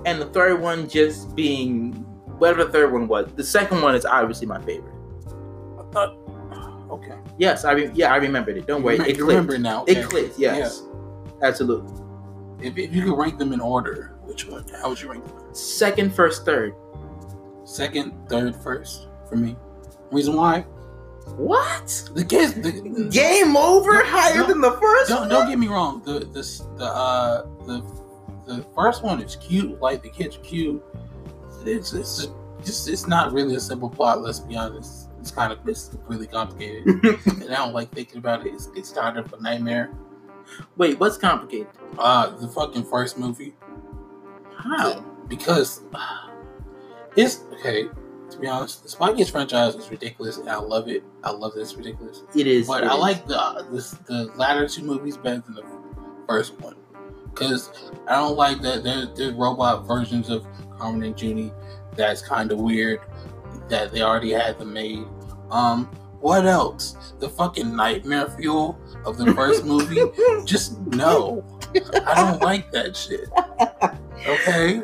And 0.06 0.20
the 0.20 0.26
third 0.26 0.60
one 0.60 0.88
just 0.88 1.34
being 1.34 1.92
whatever 2.38 2.64
the 2.64 2.70
third 2.70 2.92
one 2.92 3.08
was. 3.08 3.32
The 3.34 3.44
second 3.44 3.80
one 3.80 3.94
is 3.94 4.04
obviously 4.04 4.46
my 4.46 4.60
favorite. 4.60 4.93
I. 5.96 6.14
Okay. 6.90 7.16
Yes, 7.38 7.64
I 7.64 7.72
re- 7.72 7.90
yeah 7.94 8.12
I 8.12 8.16
remembered 8.16 8.56
it. 8.56 8.66
Don't 8.66 8.82
worry, 8.82 8.96
You 8.98 9.04
it 9.04 9.18
remember 9.18 9.52
clicked. 9.52 9.62
now. 9.62 9.84
It 9.86 9.98
okay. 9.98 10.06
clicked. 10.06 10.38
Yes, 10.38 10.82
absolutely. 11.42 11.92
If, 12.60 12.78
if 12.78 12.94
you 12.94 13.02
could 13.04 13.16
rank 13.18 13.38
them 13.38 13.52
in 13.52 13.60
order, 13.60 14.16
which 14.22 14.46
one? 14.46 14.64
How 14.80 14.88
would 14.90 15.00
you 15.00 15.10
rank 15.10 15.24
them? 15.26 15.54
Second, 15.54 16.14
first, 16.14 16.44
third. 16.44 16.74
Second, 17.64 18.12
third, 18.28 18.54
first 18.56 19.08
for 19.28 19.36
me. 19.36 19.56
Reason 20.12 20.34
why? 20.36 20.60
What? 21.36 21.86
The 22.14 22.24
kids, 22.24 22.52
the, 22.54 23.08
Game 23.10 23.56
over? 23.56 23.92
No, 23.94 24.04
Higher 24.04 24.40
no, 24.42 24.46
than 24.46 24.60
the 24.60 24.72
first 24.72 25.08
don't 25.08 25.20
one? 25.20 25.28
don't 25.30 25.48
get 25.48 25.58
me 25.58 25.68
wrong. 25.68 26.02
The 26.04 26.20
this 26.20 26.58
the 26.76 26.84
uh 26.84 27.46
the 27.66 27.82
the 28.46 28.64
first 28.74 29.02
one 29.02 29.20
is 29.22 29.36
cute. 29.36 29.80
Like 29.80 30.02
the 30.02 30.10
kids 30.10 30.36
are 30.36 30.40
cute. 30.40 30.84
It's 31.64 31.94
it's 31.94 32.28
just 32.62 32.88
it's 32.88 33.06
not 33.06 33.32
really 33.32 33.54
a 33.56 33.60
simple 33.60 33.88
plot. 33.88 34.20
Let's 34.22 34.40
be 34.40 34.54
honest. 34.54 35.03
It's 35.24 35.30
kind 35.30 35.50
of 35.50 35.66
it's 35.66 35.96
really 36.06 36.26
complicated, 36.26 36.86
and 37.02 37.44
I 37.44 37.56
don't 37.56 37.72
like 37.72 37.90
thinking 37.92 38.18
about 38.18 38.46
it. 38.46 38.52
It's, 38.52 38.68
it's 38.76 38.92
kind 38.92 39.16
of 39.16 39.32
a 39.32 39.40
nightmare. 39.40 39.90
Wait, 40.76 41.00
what's 41.00 41.16
complicated? 41.16 41.68
Uh, 41.96 42.36
the 42.36 42.46
fucking 42.46 42.84
first 42.84 43.16
movie 43.16 43.54
How? 44.54 45.00
because 45.26 45.80
uh, 45.94 46.28
it's 47.16 47.40
okay. 47.54 47.88
To 48.32 48.38
be 48.38 48.46
honest, 48.46 48.82
the 48.82 48.90
Spy 48.90 49.14
Kids 49.14 49.30
franchise 49.30 49.76
is 49.76 49.90
ridiculous, 49.90 50.36
and 50.36 50.50
I 50.50 50.56
love 50.56 50.88
it. 50.88 51.02
I 51.22 51.30
love 51.30 51.54
this 51.54 51.74
ridiculous. 51.74 52.22
It 52.36 52.46
is. 52.46 52.66
But 52.66 52.84
it 52.84 52.90
I 52.90 52.94
is. 52.94 53.00
like 53.00 53.26
the 53.26 53.66
this, 53.72 53.92
the 54.06 54.30
latter 54.36 54.68
two 54.68 54.82
movies 54.82 55.16
better 55.16 55.40
than 55.40 55.54
the 55.54 55.64
first 56.28 56.60
one 56.60 56.76
because 57.30 57.70
I 58.08 58.16
don't 58.16 58.36
like 58.36 58.60
that 58.60 58.84
there, 58.84 59.06
there's 59.06 59.32
robot 59.32 59.86
versions 59.86 60.28
of 60.28 60.46
Carmen 60.78 61.02
and 61.02 61.18
Junie. 61.18 61.50
That's 61.96 62.20
kind 62.20 62.52
of 62.52 62.58
weird. 62.58 63.00
That 63.70 63.92
they 63.92 64.02
already 64.02 64.32
had 64.32 64.58
them 64.58 64.74
made. 64.74 65.06
Um, 65.50 65.86
what 66.20 66.46
else? 66.46 66.96
The 67.20 67.28
fucking 67.28 67.74
nightmare 67.76 68.30
fuel 68.30 68.78
of 69.04 69.18
the 69.18 69.32
first 69.34 69.64
movie. 69.66 70.02
Just 70.44 70.80
no. 70.80 71.44
I 72.06 72.14
don't 72.30 72.40
like 72.42 72.70
that 72.72 72.96
shit. 72.96 73.28
Okay, 74.26 74.82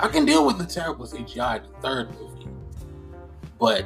I 0.00 0.08
can 0.08 0.26
deal 0.26 0.44
with 0.46 0.58
the 0.58 0.66
terrible 0.66 1.06
CGI 1.06 1.62
the 1.62 1.80
third 1.80 2.10
movie, 2.20 2.46
but 3.58 3.84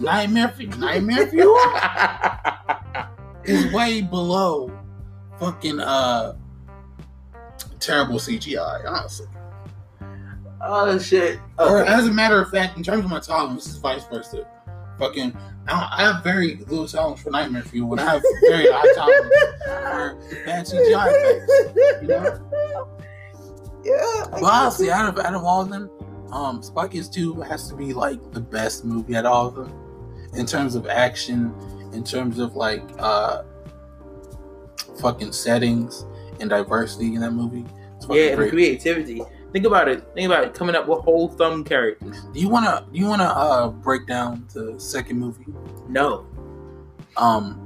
nightmare 0.00 0.48
Fu- 0.56 0.66
nightmare 0.78 1.26
fuel 1.26 1.58
is 3.44 3.70
way 3.72 4.00
below 4.00 4.70
fucking 5.38 5.80
uh 5.80 6.36
terrible 7.80 8.16
CGI, 8.16 8.88
honestly. 8.88 9.26
Oh 10.64 10.98
shit. 10.98 11.38
Or 11.58 11.84
as 11.84 12.06
a 12.06 12.12
matter 12.12 12.40
of 12.40 12.50
fact, 12.50 12.76
in 12.76 12.82
terms 12.82 13.04
of 13.04 13.10
my 13.10 13.20
tolerance, 13.20 13.66
it's 13.66 13.76
vice 13.76 14.04
versa. 14.06 14.46
Fucking, 14.98 15.36
I, 15.66 15.88
I 15.98 16.02
have 16.02 16.22
very 16.22 16.56
little 16.56 16.86
tolerance 16.86 17.22
for 17.22 17.30
nightmare 17.30 17.62
fuel, 17.62 17.92
and 17.92 18.00
I 18.00 18.12
have 18.12 18.22
very 18.48 18.66
high 18.70 18.92
tolerance 18.94 19.34
for 19.64 20.44
bad 20.44 20.66
CGI 20.66 21.06
effects. 21.10 22.02
You 22.02 22.08
know? 22.08 22.88
Yeah. 23.84 24.24
But 24.30 24.42
honestly, 24.42 24.90
out 24.90 25.08
of 25.08 25.24
out 25.24 25.34
of 25.34 25.44
all 25.44 25.62
of 25.62 25.68
them, 25.68 25.90
um, 26.32 26.62
Spy 26.62 26.88
Kids 26.88 27.08
2 27.08 27.40
has 27.42 27.68
to 27.68 27.76
be 27.76 27.92
like 27.92 28.32
the 28.32 28.40
best 28.40 28.84
movie 28.84 29.16
out 29.16 29.26
of 29.26 29.32
all 29.32 29.46
of 29.48 29.54
them. 29.54 29.80
In 30.34 30.46
terms 30.46 30.74
of 30.74 30.86
action, 30.86 31.54
in 31.92 32.02
terms 32.02 32.38
of 32.38 32.56
like 32.56 32.82
uh 32.98 33.42
fucking 35.00 35.32
settings 35.32 36.04
and 36.40 36.50
diversity 36.50 37.14
in 37.14 37.20
that 37.20 37.32
movie. 37.32 37.64
It's 37.96 38.06
fucking 38.06 38.22
yeah, 38.22 38.30
and 38.30 38.42
the 38.42 38.50
great. 38.50 38.80
creativity. 38.80 39.22
Think 39.54 39.66
about 39.66 39.88
it. 39.88 40.04
Think 40.14 40.26
about 40.26 40.42
it. 40.42 40.52
Coming 40.52 40.74
up 40.74 40.88
with 40.88 40.98
whole 41.04 41.28
thumb 41.28 41.62
characters. 41.62 42.24
Do 42.32 42.40
you 42.40 42.48
wanna 42.48 42.84
do 42.92 42.98
you 42.98 43.06
wanna 43.06 43.28
uh 43.28 43.68
break 43.68 44.04
down 44.04 44.48
the 44.52 44.74
second 44.80 45.20
movie? 45.20 45.46
No. 45.88 46.26
Um 47.16 47.60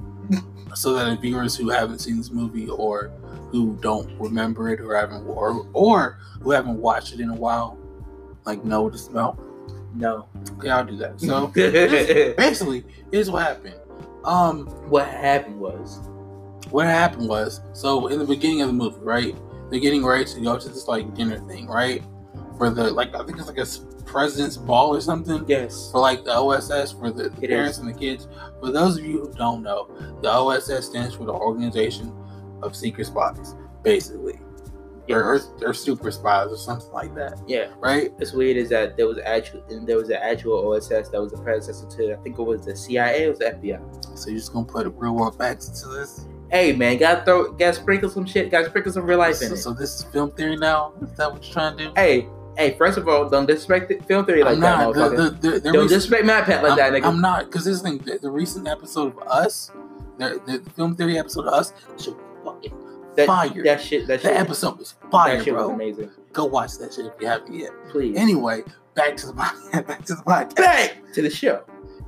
so 0.74 0.92
that 0.92 1.06
the 1.06 1.16
viewers 1.16 1.56
who 1.56 1.70
haven't 1.70 2.00
seen 2.00 2.18
this 2.18 2.30
movie 2.30 2.68
or 2.68 3.10
who 3.50 3.78
don't 3.80 4.10
remember 4.20 4.68
it 4.68 4.80
or 4.82 4.94
haven't 4.94 5.26
or 5.26 5.66
or 5.72 6.18
who 6.42 6.50
haven't 6.50 6.78
watched 6.78 7.14
it 7.14 7.20
in 7.20 7.30
a 7.30 7.34
while, 7.34 7.78
like 8.44 8.62
know 8.66 8.82
what 8.82 8.92
it's 8.92 9.08
about. 9.08 9.38
No. 9.94 10.28
Okay, 10.58 10.68
I'll 10.68 10.84
do 10.84 10.96
that. 10.98 11.18
So 11.18 11.46
basically, 12.36 12.84
here's 13.10 13.30
what 13.30 13.44
happened. 13.44 13.76
Um, 14.24 14.66
what 14.90 15.06
happened 15.06 15.58
was. 15.58 16.00
what 16.70 16.86
happened 16.86 17.30
was, 17.30 17.62
so 17.72 18.08
in 18.08 18.18
the 18.18 18.26
beginning 18.26 18.60
of 18.60 18.66
the 18.66 18.74
movie, 18.74 18.98
right? 19.00 19.34
They're 19.70 19.80
getting 19.80 20.04
ready 20.04 20.24
to 20.24 20.40
go 20.40 20.58
to 20.58 20.68
this 20.68 20.88
like 20.88 21.14
dinner 21.14 21.38
thing, 21.40 21.66
right? 21.66 22.02
For 22.56 22.70
the 22.70 22.90
like, 22.90 23.14
I 23.14 23.24
think 23.24 23.38
it's 23.38 23.46
like 23.48 23.58
a 23.58 23.66
president's 24.04 24.56
ball 24.56 24.94
or 24.96 25.00
something. 25.00 25.44
Yes. 25.46 25.90
For 25.92 26.00
like 26.00 26.24
the 26.24 26.32
OSS 26.34 26.92
for 26.92 27.10
the, 27.10 27.30
parents 27.30 27.78
is. 27.78 27.84
and 27.84 27.88
the 27.94 27.98
kids. 27.98 28.26
For 28.60 28.72
those 28.72 28.96
of 28.98 29.04
you 29.04 29.20
who 29.20 29.32
don't 29.34 29.62
know, 29.62 29.88
the 30.22 30.30
OSS 30.30 30.86
stands 30.86 31.14
for 31.14 31.24
the 31.24 31.32
Organization 31.32 32.12
of 32.62 32.74
Secret 32.74 33.06
Spies, 33.06 33.54
basically. 33.82 34.40
Or, 35.10 35.22
or, 35.36 35.40
or 35.62 35.72
super 35.72 36.10
spies 36.10 36.48
or 36.50 36.58
something 36.58 36.90
like 36.92 37.14
that, 37.14 37.40
Yeah. 37.46 37.68
right? 37.78 38.12
What's 38.18 38.34
weird 38.34 38.58
is 38.58 38.68
that 38.68 38.98
there 38.98 39.06
was 39.06 39.18
actual 39.24 39.62
and 39.70 39.86
there 39.86 39.96
was 39.96 40.10
an 40.10 40.18
actual 40.20 40.58
OSS 40.70 41.08
that 41.08 41.18
was 41.18 41.32
the 41.32 41.38
predecessor 41.38 41.86
to 41.96 42.12
I 42.12 42.16
think 42.16 42.38
it 42.38 42.42
was 42.42 42.66
the 42.66 42.76
CIA 42.76 43.24
or 43.26 43.32
the 43.34 43.46
FBI. 43.46 44.18
So 44.18 44.28
you're 44.28 44.38
just 44.38 44.52
gonna 44.52 44.66
put 44.66 44.86
real 44.96 45.14
world 45.14 45.38
facts 45.38 45.66
into 45.68 45.88
this. 45.98 46.26
Hey 46.50 46.74
man, 46.74 46.96
gotta 46.96 47.24
throw 47.24 47.52
gotta 47.52 47.74
sprinkle 47.74 48.08
some 48.08 48.24
shit, 48.24 48.50
gotta 48.50 48.66
sprinkle 48.66 48.92
some 48.92 49.04
real 49.04 49.18
life 49.18 49.40
in 49.42 49.48
So, 49.48 49.54
it. 49.54 49.56
so 49.58 49.72
this 49.74 49.96
is 49.96 50.02
film 50.04 50.30
theory 50.30 50.56
now. 50.56 50.92
Is 51.02 51.10
that 51.12 51.30
what 51.32 51.44
you're 51.44 51.52
trying 51.52 51.76
to 51.76 51.84
do? 51.86 51.92
Hey, 51.94 52.26
hey, 52.56 52.74
first 52.78 52.96
of 52.96 53.06
all, 53.06 53.28
don't 53.28 53.46
disrespect 53.46 53.88
the 53.88 53.98
film 54.06 54.24
theory 54.24 54.42
like 54.42 54.54
I'm 54.54 54.60
that, 54.60 54.78
not. 54.78 54.94
motherfucker. 54.94 55.16
The, 55.16 55.50
the, 55.50 55.50
the, 55.50 55.60
don't 55.60 55.72
recent- 55.74 55.88
disrespect 55.90 56.24
my 56.24 56.40
pet 56.40 56.62
like 56.62 56.72
I'm, 56.72 56.76
that, 56.78 56.92
nigga. 56.92 57.04
I'm 57.06 57.20
not 57.20 57.44
because 57.46 57.64
this 57.66 57.82
thing, 57.82 57.98
the, 57.98 58.18
the 58.18 58.30
recent 58.30 58.66
episode 58.66 59.14
of 59.16 59.28
Us, 59.28 59.70
the, 60.16 60.62
film 60.74 60.96
theory 60.96 61.18
episode 61.18 61.46
of 61.46 61.52
Us, 61.54 61.72
shit 61.98 62.14
was 62.16 62.24
fucking 62.44 62.74
that, 63.16 63.26
fire. 63.26 63.62
that 63.64 63.80
shit 63.82 64.06
that 64.06 64.20
shit 64.22 64.32
that 64.32 64.40
episode 64.40 64.78
was 64.78 64.94
fire, 65.10 65.36
that 65.36 65.44
shit 65.44 65.54
was 65.54 65.68
amazing. 65.68 66.10
Go 66.32 66.46
watch 66.46 66.78
that 66.78 66.94
shit 66.94 67.04
if 67.06 67.12
you 67.20 67.26
haven't 67.26 67.54
yet. 67.54 67.70
Please. 67.90 68.16
Anyway, 68.16 68.62
back 68.94 69.16
to 69.18 69.26
the 69.26 69.32
podcast. 69.34 69.86
Back 69.86 70.04
to 70.06 70.14
the 70.14 70.22
podcast. 70.22 70.54
back 70.56 70.96
to 71.12 71.20
the 71.22 71.30
show. 71.30 71.62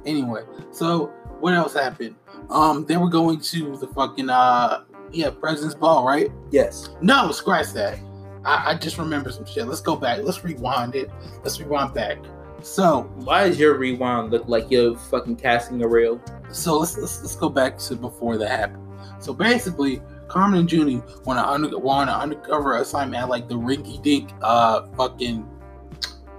Anyway, 0.06 0.44
so 0.72 1.06
what 1.40 1.52
else 1.52 1.74
happened? 1.74 2.14
Um, 2.48 2.84
they 2.86 2.96
were 2.96 3.10
going 3.10 3.40
to 3.40 3.76
the 3.76 3.86
fucking 3.88 4.30
uh, 4.30 4.84
yeah, 5.12 5.30
President's 5.30 5.74
Ball, 5.74 6.04
right? 6.06 6.30
Yes. 6.50 6.90
No, 7.00 7.30
scratch 7.32 7.72
that. 7.74 7.98
I, 8.44 8.70
I 8.70 8.74
just 8.74 8.98
remember 8.98 9.30
some 9.30 9.44
shit. 9.44 9.66
Let's 9.66 9.80
go 9.80 9.96
back. 9.96 10.20
Let's 10.22 10.42
rewind 10.44 10.94
it. 10.94 11.10
Let's 11.42 11.60
rewind 11.60 11.94
back. 11.94 12.18
So, 12.62 13.10
Why 13.16 13.48
does 13.48 13.58
your 13.58 13.76
rewind 13.78 14.30
look 14.30 14.46
like 14.46 14.70
you're 14.70 14.96
fucking 14.96 15.36
casting 15.36 15.82
a 15.82 15.88
reel? 15.88 16.20
so 16.52 16.78
let's 16.78 16.96
let's, 16.98 17.20
let's 17.22 17.36
go 17.36 17.48
back 17.48 17.78
to 17.78 17.96
before 17.96 18.36
that 18.38 18.50
happened. 18.50 18.86
So 19.18 19.32
basically, 19.32 20.02
Carmen 20.28 20.60
and 20.60 20.72
Junie 20.72 21.02
want 21.24 21.38
to 21.38 21.46
under, 21.46 21.78
want 21.78 22.10
an 22.10 22.16
undercover 22.16 22.76
assignment 22.78 23.22
at 23.22 23.28
like 23.28 23.48
the 23.48 23.54
Rinky 23.54 24.02
Dink 24.02 24.30
uh 24.42 24.86
fucking 24.96 25.48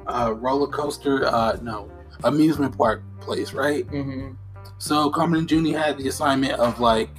uh 0.07 0.33
roller 0.37 0.67
coaster 0.67 1.25
uh 1.25 1.57
no 1.61 1.89
amusement 2.23 2.77
park 2.77 3.03
place, 3.19 3.53
right? 3.53 3.87
Mm-hmm. 3.87 4.33
So 4.81 5.11
Carmen 5.11 5.41
and 5.41 5.51
Junie 5.51 5.73
had 5.73 5.99
the 5.99 6.07
assignment 6.07 6.53
of 6.53 6.79
like 6.79 7.11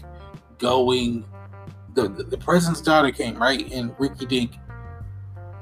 going. 0.59 1.25
The, 1.95 2.09
the 2.09 2.25
the 2.25 2.39
president's 2.39 2.81
daughter 2.81 3.13
came 3.13 3.37
right, 3.37 3.71
and 3.71 3.95
Ricky 4.01 4.27
Dink. 4.27 4.55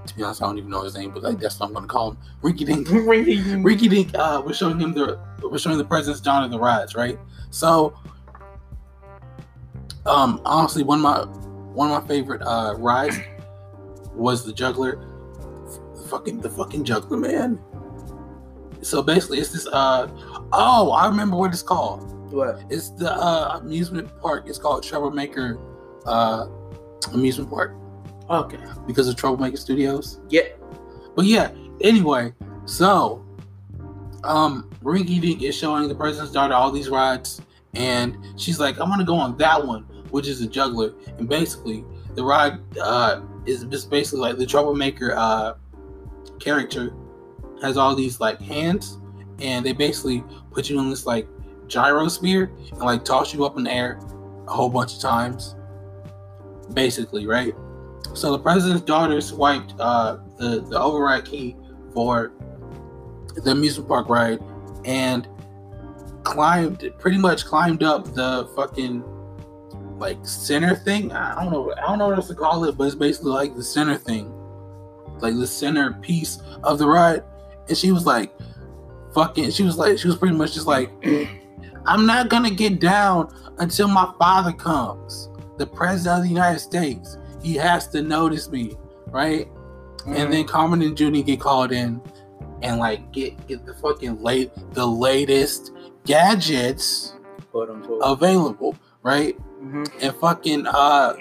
To 0.07 0.17
be 0.17 0.23
honest, 0.23 0.43
I 0.43 0.47
don't 0.47 0.57
even 0.57 0.71
know 0.71 0.83
his 0.83 0.97
name, 0.97 1.11
but 1.11 1.23
like 1.23 1.39
that's 1.39 1.61
what 1.61 1.67
I'm 1.67 1.75
gonna 1.75 1.87
call 1.87 2.13
him. 2.13 2.19
Ricky 2.41 2.65
Dink. 2.65 2.89
Ricky 3.63 3.87
Dink 3.89 4.15
uh, 4.15 4.41
was 4.43 4.57
showing 4.57 4.81
him 4.81 4.95
the 4.95 5.21
was 5.43 5.61
showing 5.61 5.77
the 5.77 5.85
president's 5.85 6.23
daughter 6.23 6.49
the 6.49 6.59
rides, 6.59 6.95
right? 6.95 7.19
So, 7.51 7.95
um, 10.07 10.41
honestly, 10.47 10.83
one 10.83 11.01
of 11.01 11.03
my 11.03 11.19
one 11.75 11.91
of 11.91 12.03
my 12.03 12.09
favorite 12.09 12.41
uh 12.41 12.77
rides 12.79 13.19
was 14.15 14.47
the 14.47 14.55
juggler, 14.55 15.05
the 15.95 16.07
fucking 16.09 16.41
the 16.41 16.49
fucking 16.49 16.83
juggler 16.83 17.19
man. 17.19 17.61
So 18.83 19.03
basically, 19.03 19.39
it's 19.39 19.53
this 19.53 19.67
uh 19.67 20.09
oh 20.53 20.91
I 20.93 21.07
remember 21.07 21.37
what 21.37 21.53
it's 21.53 21.63
called. 21.63 22.11
What? 22.33 22.63
It's 22.71 22.91
the 22.91 23.13
uh, 23.13 23.59
amusement 23.61 24.09
park. 24.21 24.45
It's 24.47 24.59
called 24.59 24.85
Troublemaker 24.85 25.59
uh, 26.07 26.47
Amusement 27.13 27.51
Park 27.51 27.75
Okay. 28.31 28.59
because 28.87 29.09
of 29.09 29.17
Troublemaker 29.17 29.57
Studios. 29.57 30.21
Yeah. 30.29 30.43
But 31.17 31.25
yeah, 31.25 31.51
anyway, 31.81 32.33
so 32.67 33.25
um 34.23 34.71
Rinky 34.83 35.21
Dink 35.21 35.43
is 35.43 35.57
showing 35.57 35.89
the 35.89 35.95
president's 35.95 36.33
daughter 36.33 36.55
all 36.55 36.71
these 36.71 36.89
rides, 36.89 37.43
and 37.75 38.17
she's 38.37 38.61
like, 38.61 38.79
I 38.81 38.85
want 38.85 39.01
to 39.01 39.07
go 39.07 39.17
on 39.17 39.37
that 39.39 39.67
one, 39.67 39.83
which 40.11 40.29
is 40.29 40.41
a 40.41 40.47
juggler. 40.47 40.95
And 41.19 41.29
basically, 41.29 41.85
the 42.15 42.23
ride 42.25 42.61
uh 42.81 43.23
is 43.45 43.65
just 43.65 43.91
basically 43.91 44.21
like 44.21 44.39
the 44.39 44.47
troublemaker 44.47 45.15
uh 45.17 45.55
character 46.39 46.95
has 47.63 47.77
all 47.77 47.95
these 47.95 48.21
like 48.21 48.41
hands, 48.41 48.99
and 49.41 49.65
they 49.65 49.73
basically 49.73 50.25
put 50.51 50.69
you 50.69 50.79
on 50.79 50.91
this 50.91 51.07
like 51.07 51.27
gyro 51.67 52.09
sphere 52.09 52.53
and 52.73 52.81
like 52.81 53.05
toss 53.05 53.33
you 53.33 53.45
up 53.45 53.57
in 53.57 53.65
the 53.65 53.73
air 53.73 54.01
a 54.47 54.53
whole 54.53 54.69
bunch 54.69 54.95
of 54.95 55.01
times. 55.01 55.55
Basically, 56.73 57.27
right? 57.27 57.55
So 58.15 58.33
the 58.33 58.39
president's 58.39 58.83
daughter 58.83 59.21
swiped 59.21 59.75
uh, 59.79 60.19
the 60.39 60.61
the 60.61 60.81
override 60.81 61.25
key 61.25 61.57
for 61.93 62.33
the 63.37 63.53
amusement 63.53 63.89
park 63.89 64.09
ride 64.09 64.41
and 64.85 65.29
climbed 66.23 66.93
pretty 66.99 67.19
much 67.19 67.45
climbed 67.45 67.83
up 67.83 68.15
the 68.15 68.49
fucking 68.55 69.05
like 69.99 70.19
center 70.27 70.75
thing. 70.75 71.13
I 71.13 71.43
don't 71.43 71.53
know. 71.53 71.73
I 71.75 71.83
don't 71.83 71.99
know 71.99 72.09
what 72.09 72.17
else 72.17 72.29
to 72.29 72.35
call 72.35 72.65
it, 72.65 72.77
but 72.77 72.85
it's 72.85 72.95
basically 72.95 73.33
like 73.33 73.55
the 73.55 73.63
center 73.63 73.97
thing, 73.97 74.33
like 75.21 75.35
the 75.35 75.47
center 75.47 75.93
piece 75.95 76.39
of 76.65 76.79
the 76.79 76.87
ride. 76.87 77.23
And 77.69 77.77
she 77.77 77.93
was 77.93 78.07
like, 78.07 78.33
fucking 79.15 79.51
she 79.51 79.63
was 79.63 79.77
like 79.77 79.99
she 79.99 80.07
was 80.07 80.17
pretty 80.17 80.37
much 80.37 80.55
just 80.55 80.67
like 80.67 80.91
I'm 81.87 82.07
not 82.07 82.29
gonna 82.29 82.51
get 82.51 82.81
down 82.81 83.35
until 83.59 83.89
my 83.89 84.13
father 84.19 84.53
comes, 84.53 85.29
the 85.59 85.67
president 85.67 86.19
of 86.19 86.23
the 86.25 86.29
United 86.29 86.61
States. 86.61 87.19
He 87.43 87.55
has 87.57 87.89
to 87.89 88.03
notice 88.03 88.51
me, 88.51 88.75
right? 89.09 89.49
And 90.07 90.33
then 90.33 90.47
Carmen 90.47 90.83
and 90.83 90.99
Junie 90.99 91.23
get 91.23 91.41
called 91.41 91.73
in 91.73 92.01
and 92.63 92.79
like 92.79 93.13
get 93.13 93.47
get 93.47 93.65
the 93.67 93.75
fucking 93.75 94.23
late 94.23 94.51
the 94.73 94.87
latest 94.87 95.73
gadgets 96.05 97.15
available, 98.03 98.77
right? 99.03 99.37
Mhm. 99.63 99.89
And 100.01 100.15
fucking 100.17 100.67
uh 100.67 101.15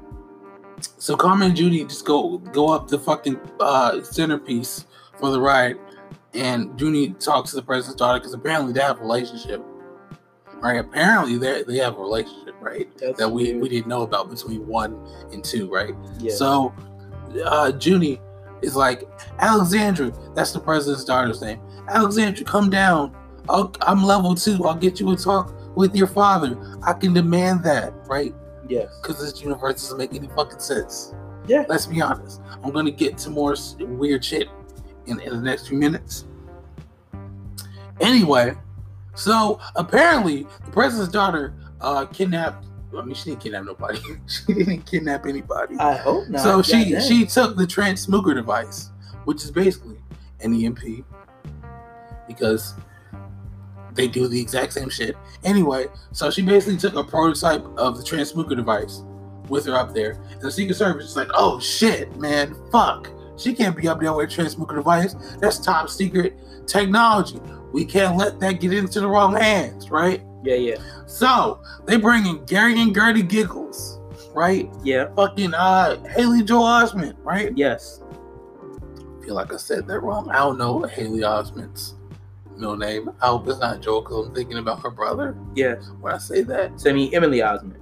so 0.98 1.16
Carmen 1.16 1.48
and 1.48 1.56
Judy 1.56 1.84
just 1.84 2.04
go 2.04 2.38
go 2.38 2.68
up 2.68 2.88
the 2.88 2.98
fucking 2.98 3.38
uh 3.60 4.02
centerpiece 4.02 4.84
for 5.18 5.30
the 5.30 5.40
ride 5.40 5.76
and 6.36 6.78
Junie 6.78 7.10
talks 7.14 7.50
to 7.50 7.56
the 7.56 7.62
president's 7.62 7.98
daughter 7.98 8.18
because 8.18 8.34
apparently 8.34 8.72
they 8.72 8.80
have 8.80 8.98
a 8.98 9.02
relationship. 9.02 9.64
Right? 10.54 10.78
Apparently 10.78 11.36
they 11.36 11.62
they 11.64 11.78
have 11.78 11.96
a 11.96 12.00
relationship, 12.00 12.54
right? 12.60 12.88
That's 12.98 13.18
that 13.18 13.28
we, 13.28 13.44
weird. 13.44 13.62
we 13.62 13.68
didn't 13.68 13.88
know 13.88 14.02
about 14.02 14.30
between 14.30 14.66
one 14.66 14.94
and 15.32 15.44
two, 15.44 15.70
right? 15.70 15.94
yeah. 16.18 16.34
So 16.34 16.74
uh 17.44 17.72
Junie 17.78 18.20
is 18.62 18.74
like, 18.74 19.06
Alexandra, 19.38 20.12
that's 20.34 20.52
the 20.52 20.60
president's 20.60 21.04
daughter's 21.04 21.42
name. 21.42 21.60
Alexandra, 21.88 22.44
come 22.44 22.70
down. 22.70 23.14
I'll, 23.48 23.72
I'm 23.82 24.02
level 24.02 24.34
two. 24.34 24.64
I'll 24.64 24.74
get 24.74 24.98
you 24.98 25.10
a 25.12 25.16
talk 25.16 25.54
with 25.76 25.94
your 25.94 26.06
father. 26.06 26.58
I 26.82 26.94
can 26.94 27.12
demand 27.12 27.62
that, 27.64 27.92
right? 28.06 28.34
yes. 28.68 28.98
Because 29.00 29.20
this 29.20 29.42
universe 29.42 29.74
doesn't 29.74 29.98
make 29.98 30.14
any 30.14 30.28
fucking 30.28 30.58
sense. 30.58 31.14
Yeah. 31.46 31.64
Let's 31.68 31.86
be 31.86 32.00
honest. 32.00 32.40
I'm 32.64 32.72
gonna 32.72 32.90
get 32.90 33.18
to 33.18 33.30
more 33.30 33.54
weird 33.78 34.24
shit 34.24 34.48
in, 35.06 35.20
in 35.20 35.30
the 35.30 35.40
next 35.40 35.68
few 35.68 35.78
minutes. 35.78 36.24
Anyway, 38.00 38.54
so 39.14 39.58
apparently 39.74 40.46
the 40.64 40.70
president's 40.70 41.12
daughter 41.12 41.54
uh 41.80 42.06
kidnapped. 42.06 42.66
I 42.96 43.02
mean, 43.02 43.14
she 43.14 43.30
didn't 43.30 43.40
kidnap 43.40 43.64
nobody. 43.64 44.00
she 44.26 44.54
didn't 44.54 44.86
kidnap 44.86 45.26
anybody. 45.26 45.76
I 45.78 45.96
hope 45.96 46.28
not. 46.28 46.40
So 46.40 46.62
she 46.62 46.84
Goddamn. 46.84 47.02
she 47.02 47.26
took 47.26 47.56
the 47.56 47.64
Transmooker 47.64 48.34
device, 48.34 48.90
which 49.24 49.44
is 49.44 49.50
basically 49.50 49.98
an 50.40 50.54
EMP, 50.54 51.04
because 52.26 52.74
they 53.94 54.06
do 54.06 54.28
the 54.28 54.40
exact 54.40 54.72
same 54.72 54.88
shit. 54.88 55.16
Anyway, 55.44 55.86
so 56.12 56.30
she 56.30 56.42
basically 56.42 56.76
took 56.76 56.94
a 56.94 57.04
prototype 57.04 57.64
of 57.76 57.96
the 57.98 58.04
Transmooker 58.04 58.56
device 58.56 59.02
with 59.48 59.66
her 59.66 59.74
up 59.74 59.94
there, 59.94 60.12
and 60.30 60.40
the 60.40 60.50
Secret 60.50 60.76
Service 60.76 61.06
is 61.06 61.16
like, 61.16 61.28
"Oh 61.34 61.58
shit, 61.60 62.16
man, 62.18 62.54
fuck, 62.70 63.10
she 63.36 63.54
can't 63.54 63.76
be 63.76 63.86
up 63.88 64.00
there 64.00 64.12
with 64.12 64.30
a 64.30 64.42
Transmooker 64.42 64.74
device. 64.76 65.14
That's 65.40 65.58
top 65.58 65.88
secret 65.88 66.38
technology. 66.66 67.40
We 67.72 67.84
can't 67.84 68.16
let 68.16 68.40
that 68.40 68.60
get 68.60 68.72
into 68.72 69.00
the 69.00 69.08
wrong 69.08 69.34
hands, 69.34 69.90
right?" 69.90 70.22
Yeah, 70.44 70.54
yeah, 70.54 70.76
So 71.06 71.60
they 71.86 71.96
bring 71.96 72.24
in 72.26 72.44
Gary 72.44 72.80
and 72.80 72.94
Gertie 72.94 73.22
Giggles, 73.22 73.98
right? 74.34 74.70
yeah. 74.84 75.08
fucking 75.16 75.54
uh 75.54 76.02
Haley 76.10 76.42
Joel 76.44 76.62
Osment, 76.64 77.16
right? 77.24 77.52
Yes. 77.56 78.00
I 79.20 79.24
feel 79.24 79.34
like 79.34 79.52
I 79.52 79.56
said 79.56 79.88
that 79.88 80.00
wrong. 80.00 80.30
I 80.30 80.36
don't 80.36 80.56
know 80.56 80.82
Haley 80.84 81.20
Osment's 81.22 81.94
middle 82.56 82.76
name. 82.76 83.10
I 83.20 83.26
hope 83.26 83.48
it's 83.48 83.58
not 83.58 83.80
Joel 83.82 84.02
because 84.02 84.28
I'm 84.28 84.34
thinking 84.34 84.58
about 84.58 84.80
her 84.82 84.90
brother 84.90 85.36
Yes. 85.56 85.90
when 86.00 86.14
I 86.14 86.18
say 86.18 86.42
that. 86.42 86.80
So 86.80 86.90
I 86.90 86.92
mean 86.92 87.12
Emily 87.12 87.38
Osment. 87.40 87.80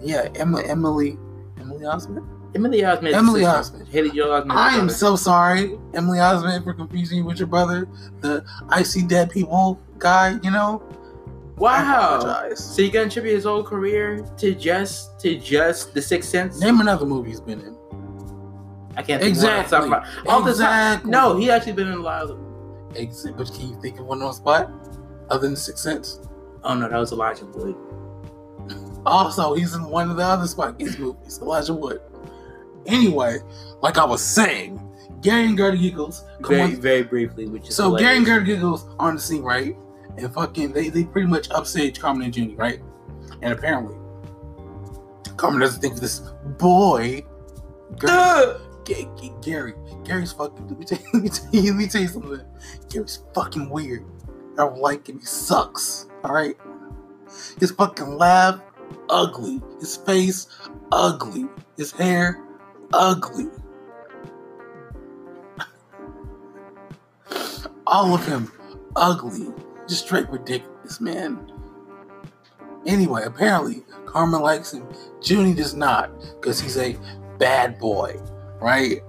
Yeah, 0.00 0.28
Emma, 0.34 0.62
Emily, 0.62 1.18
Emily 1.60 1.84
Osment. 1.84 2.26
Emily 2.54 2.80
Osment. 2.82 3.14
Emily. 3.14 3.42
Osment. 3.42 3.88
Haley 3.88 4.10
Joel 4.10 4.42
Osment. 4.42 4.52
I 4.52 4.76
am 4.76 4.88
so 4.90 5.16
sorry, 5.16 5.78
Emily 5.94 6.18
Osment, 6.18 6.64
for 6.64 6.74
confusing 6.74 7.18
you 7.18 7.24
with 7.24 7.38
your 7.38 7.46
brother, 7.48 7.88
the 8.20 8.44
I 8.68 8.82
see 8.82 9.02
dead 9.02 9.30
people 9.30 9.80
guy. 9.98 10.38
You 10.42 10.50
know. 10.50 10.82
Wow. 11.56 12.50
So 12.54 12.82
you 12.82 12.90
gonna 12.90 13.06
attribute 13.06 13.34
his 13.36 13.44
whole 13.44 13.62
career 13.62 14.26
to 14.38 14.54
just 14.54 15.18
to 15.20 15.38
just 15.38 15.94
the 15.94 16.02
Sixth 16.02 16.28
Sense? 16.30 16.60
Name 16.60 16.80
another 16.80 17.06
movie 17.06 17.30
he's 17.30 17.40
been 17.40 17.60
in. 17.60 17.76
I 18.96 19.02
can't 19.02 19.22
think 19.22 19.36
of 19.38 19.42
one 19.44 19.52
off 19.54 19.70
the 19.70 19.76
top 19.76 19.84
of 19.84 19.90
my- 19.90 20.06
All 20.30 20.42
the 20.42 20.52
time. 20.52 20.92
Exactly. 20.92 21.10
No, 21.10 21.36
he 21.36 21.50
actually 21.50 21.72
been 21.72 21.88
in 21.88 21.94
a 21.94 22.02
lot 22.02 22.22
of. 22.24 22.38
Ex- 22.94 23.26
But 23.36 23.50
can 23.54 23.68
you 23.70 23.80
think 23.80 23.98
of 23.98 24.04
one 24.06 24.20
on 24.20 24.28
the 24.28 24.32
spot 24.34 24.70
other 25.30 25.46
than 25.46 25.56
Sixth 25.56 25.82
Sense? 25.82 26.20
Oh 26.64 26.74
no, 26.74 26.88
that 26.88 26.98
was 26.98 27.12
Elijah 27.12 27.46
Wood. 27.46 27.74
Also, 29.04 29.54
he's 29.54 29.74
in 29.74 29.82
one 29.84 30.10
of 30.10 30.16
the 30.16 30.22
other 30.22 30.46
Spy 30.46 30.70
Kids 30.72 30.96
movies, 30.96 31.40
Elijah 31.42 31.74
Wood. 31.74 32.00
Anyway, 32.86 33.38
like 33.82 33.98
I 33.98 34.04
was 34.04 34.22
saying, 34.22 34.80
Gary 35.20 35.44
and 35.46 35.56
Gertie 35.56 35.78
Giggles. 35.78 36.24
Come 36.42 36.50
Very, 36.56 36.62
on. 36.62 36.76
very 36.80 37.02
briefly, 37.02 37.46
which 37.46 37.68
is 37.68 37.76
So 37.76 37.96
Gary 37.96 38.16
and 38.16 38.26
hilarious. 38.26 38.46
Gertie 38.48 38.56
Giggles 38.56 38.86
on 38.98 39.14
the 39.14 39.20
scene, 39.20 39.42
right? 39.42 39.76
And 40.18 40.32
fucking, 40.34 40.72
they, 40.72 40.88
they 40.88 41.04
pretty 41.04 41.28
much 41.28 41.50
upstage 41.50 42.00
Carmen 42.00 42.22
and 42.24 42.36
Junie, 42.36 42.54
right? 42.56 42.80
And 43.40 43.52
apparently, 43.52 43.96
Carmen 45.36 45.60
doesn't 45.60 45.80
think 45.80 45.96
this 45.96 46.20
boy, 46.58 47.24
Gary, 47.98 48.12
Ugh! 48.12 48.60
G- 48.84 49.08
G- 49.20 49.32
Gary, 49.42 49.74
Gary's 50.04 50.32
fucking. 50.32 50.66
Let 50.68 50.78
me 50.78 50.84
tell 50.84 50.98
you, 50.98 51.04
let 51.14 51.22
me 51.22 51.28
tell 51.28 51.48
you, 51.52 51.70
let 51.72 51.76
me 51.78 51.86
tell 51.88 52.02
you 52.02 52.08
something. 52.08 52.40
Gary's 52.90 53.22
fucking 53.34 53.70
weird. 53.70 54.04
I 54.54 54.64
don't 54.64 54.78
like 54.78 55.08
him. 55.08 55.20
He 55.20 55.24
sucks. 55.24 56.06
All 56.24 56.34
right. 56.34 56.56
His 57.58 57.70
fucking 57.70 58.18
laugh, 58.18 58.60
ugly. 59.08 59.62
His 59.80 59.96
face, 59.96 60.48
ugly. 60.90 61.46
His 61.76 61.92
hair, 61.92 62.42
ugly. 62.92 63.48
All 67.86 68.14
of 68.14 68.26
him, 68.26 68.50
ugly. 68.96 69.48
Just 69.88 70.06
straight 70.06 70.28
ridiculous, 70.30 71.00
man. 71.00 71.52
Anyway, 72.86 73.22
apparently 73.24 73.82
Carmen 74.06 74.40
likes 74.40 74.72
him. 74.72 74.86
Junie 75.22 75.54
does 75.54 75.74
not, 75.74 76.10
because 76.40 76.60
he's 76.60 76.76
a 76.76 76.96
bad 77.38 77.78
boy, 77.78 78.16
right? 78.60 79.00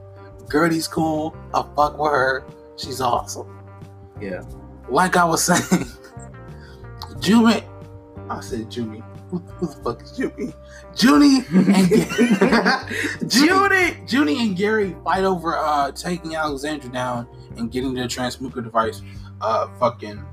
Gertie's 0.50 0.88
cool. 0.88 1.36
I'll 1.54 1.74
fuck 1.76 1.98
with 1.98 2.12
her. 2.12 2.46
She's 2.78 3.02
awesome. 3.02 3.48
Yeah. 4.20 4.44
Like 4.90 5.16
I 5.16 5.26
was 5.26 5.44
saying, 5.70 5.86
Junie. 7.22 7.64
I 8.30 8.40
said 8.42 8.74
Junie. 8.76 9.04
Who, 9.34 9.42
the 9.66 9.68
fuck 9.84 10.04
is 10.04 10.20
Junie? 10.20 10.54
Junie 10.96 11.44
and 11.74 11.90
Junie, 13.34 13.98
Junie 14.08 14.46
and 14.48 14.56
Gary 14.56 14.96
fight 15.04 15.24
over 15.24 15.58
uh 15.58 15.92
taking 15.92 16.36
Alexandra 16.36 16.92
down 16.92 17.28
and 17.58 17.72
getting 17.72 17.96
the 17.96 18.08
transmuter 18.08 18.62
device 18.62 19.02
uh 19.42 19.70
fucking 19.80 20.24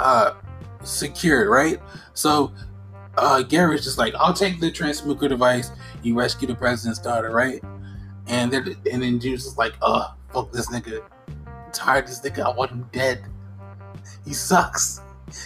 uh 0.00 0.32
secured, 0.82 1.48
right? 1.48 1.80
So 2.14 2.52
uh 3.16 3.42
Gary's 3.42 3.84
just 3.84 3.96
like, 3.96 4.12
I'll 4.16 4.34
take 4.34 4.58
the 4.58 4.72
transmuter 4.72 5.28
device, 5.28 5.70
you 6.02 6.18
rescue 6.18 6.48
the 6.48 6.56
president's 6.56 6.98
daughter, 6.98 7.30
right? 7.30 7.62
And 8.26 8.52
then 8.52 8.74
and 8.90 9.02
then 9.02 9.20
Junie's 9.20 9.44
just 9.44 9.56
like, 9.56 9.74
uh, 9.82 10.08
fuck 10.32 10.50
this 10.50 10.68
nigga. 10.68 11.00
I'm 11.38 11.72
tired 11.72 12.04
of 12.04 12.10
this 12.10 12.20
nigga, 12.22 12.44
I 12.44 12.56
want 12.56 12.72
him 12.72 12.88
dead. 12.90 13.24
He 14.24 14.34
sucks. 14.34 15.00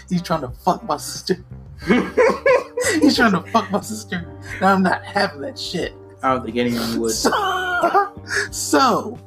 He's 0.08 0.22
trying 0.22 0.40
to 0.40 0.48
fuck 0.48 0.82
my 0.84 0.96
sister. 0.96 1.44
He's 3.00 3.16
trying 3.16 3.32
to 3.32 3.42
fuck 3.50 3.70
my 3.70 3.80
sister. 3.80 4.40
And 4.56 4.64
I'm 4.64 4.82
not 4.82 5.04
having 5.04 5.40
that 5.42 5.58
shit. 5.58 5.94
I 6.22 6.34
don't 6.34 6.44
think 6.44 6.56
anyone 6.56 7.00
would. 7.00 7.12
So, 7.12 8.12
so 8.50 9.18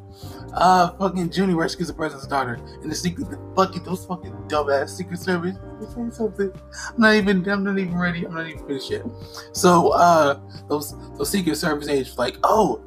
uh, 0.54 0.92
fucking 0.98 1.32
Junie 1.32 1.56
rescues 1.56 1.88
the 1.88 1.94
president's 1.94 2.28
daughter, 2.28 2.60
and 2.82 2.92
the 2.92 2.96
secret, 2.96 3.30
the 3.30 3.40
fucking 3.56 3.84
those 3.84 4.06
fucking 4.06 4.32
dumbass 4.48 4.90
Secret 4.90 5.20
Service. 5.20 5.58
Let 5.80 5.98
me 5.98 6.12
say 6.12 6.18
something. 6.18 6.52
I'm 6.90 7.02
not 7.02 7.16
even. 7.16 7.50
I'm 7.50 7.64
not 7.64 7.80
even 7.80 7.98
ready. 7.98 8.26
I'm 8.26 8.36
not 8.36 8.48
even 8.48 8.66
finished 8.68 8.92
yet. 8.92 9.04
So, 9.54 9.90
uh, 9.94 10.40
those 10.70 10.96
those 11.18 11.30
Secret 11.30 11.56
Service 11.56 11.88
agents 11.88 12.20
like, 12.20 12.38
oh, 12.44 12.84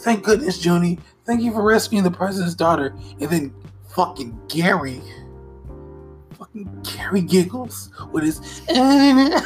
thank 0.00 0.24
goodness, 0.24 0.64
Junie. 0.64 0.98
Thank 1.26 1.42
you 1.42 1.52
for 1.52 1.62
rescuing 1.62 2.04
the 2.04 2.10
president's 2.10 2.54
daughter. 2.54 2.96
And 3.20 3.28
then 3.28 3.54
fucking 3.90 4.38
Gary. 4.48 5.02
Gary 6.82 7.22
giggles 7.22 7.90
with 8.12 8.24
his. 8.24 8.40
I, 8.70 9.40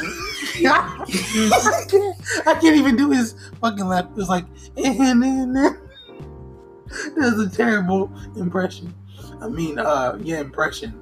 can't, 1.89 2.17
I 2.47 2.59
even 2.63 2.95
do 2.95 3.11
his 3.11 3.35
fucking 3.59 3.85
laugh. 3.85 4.05
It 4.05 4.15
was 4.15 4.29
like. 4.29 4.45
That's 7.15 7.39
a 7.39 7.49
terrible 7.49 8.11
impression. 8.35 8.93
I 9.41 9.47
mean, 9.47 9.79
uh, 9.79 10.17
yeah, 10.21 10.39
impression 10.39 10.99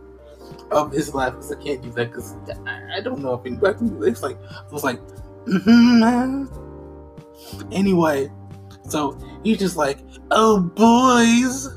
of 0.72 0.92
his 0.92 1.14
laugh. 1.14 1.34
'cause 1.34 1.52
I 1.52 1.62
can't 1.62 1.82
do 1.82 1.92
that 1.92 2.12
because 2.12 2.36
I, 2.66 2.98
I 2.98 3.02
don't 3.02 3.20
know 3.22 3.34
if 3.34 3.46
anybody 3.46 3.78
can 3.78 3.90
do 3.90 4.04
it. 4.04 4.10
It's 4.10 4.24
like 4.24 4.38
it 4.38 4.72
was 4.72 4.84
like. 4.84 5.00
"Mhm." 5.46 6.48
Anyway, 7.72 8.32
so 8.88 9.18
he's 9.44 9.58
just 9.58 9.76
like, 9.76 10.00
"Oh, 10.30 10.60
boys." 10.62 11.68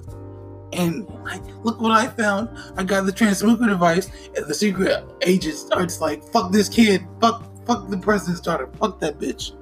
And 0.72 1.06
like, 1.24 1.42
look 1.64 1.80
what 1.80 1.92
I 1.92 2.08
found. 2.08 2.48
I 2.76 2.84
got 2.84 3.04
the 3.04 3.12
transmuter 3.12 3.66
device, 3.66 4.08
and 4.34 4.46
the 4.46 4.54
secret 4.54 5.04
agent 5.20 5.56
starts 5.56 6.00
like, 6.00 6.24
"Fuck 6.24 6.50
this 6.50 6.68
kid. 6.68 7.06
Fuck, 7.20 7.44
fuck 7.66 7.88
the 7.88 7.98
president's 7.98 8.40
daughter. 8.40 8.68
Fuck 8.78 8.98
that 9.00 9.18
bitch." 9.18 9.52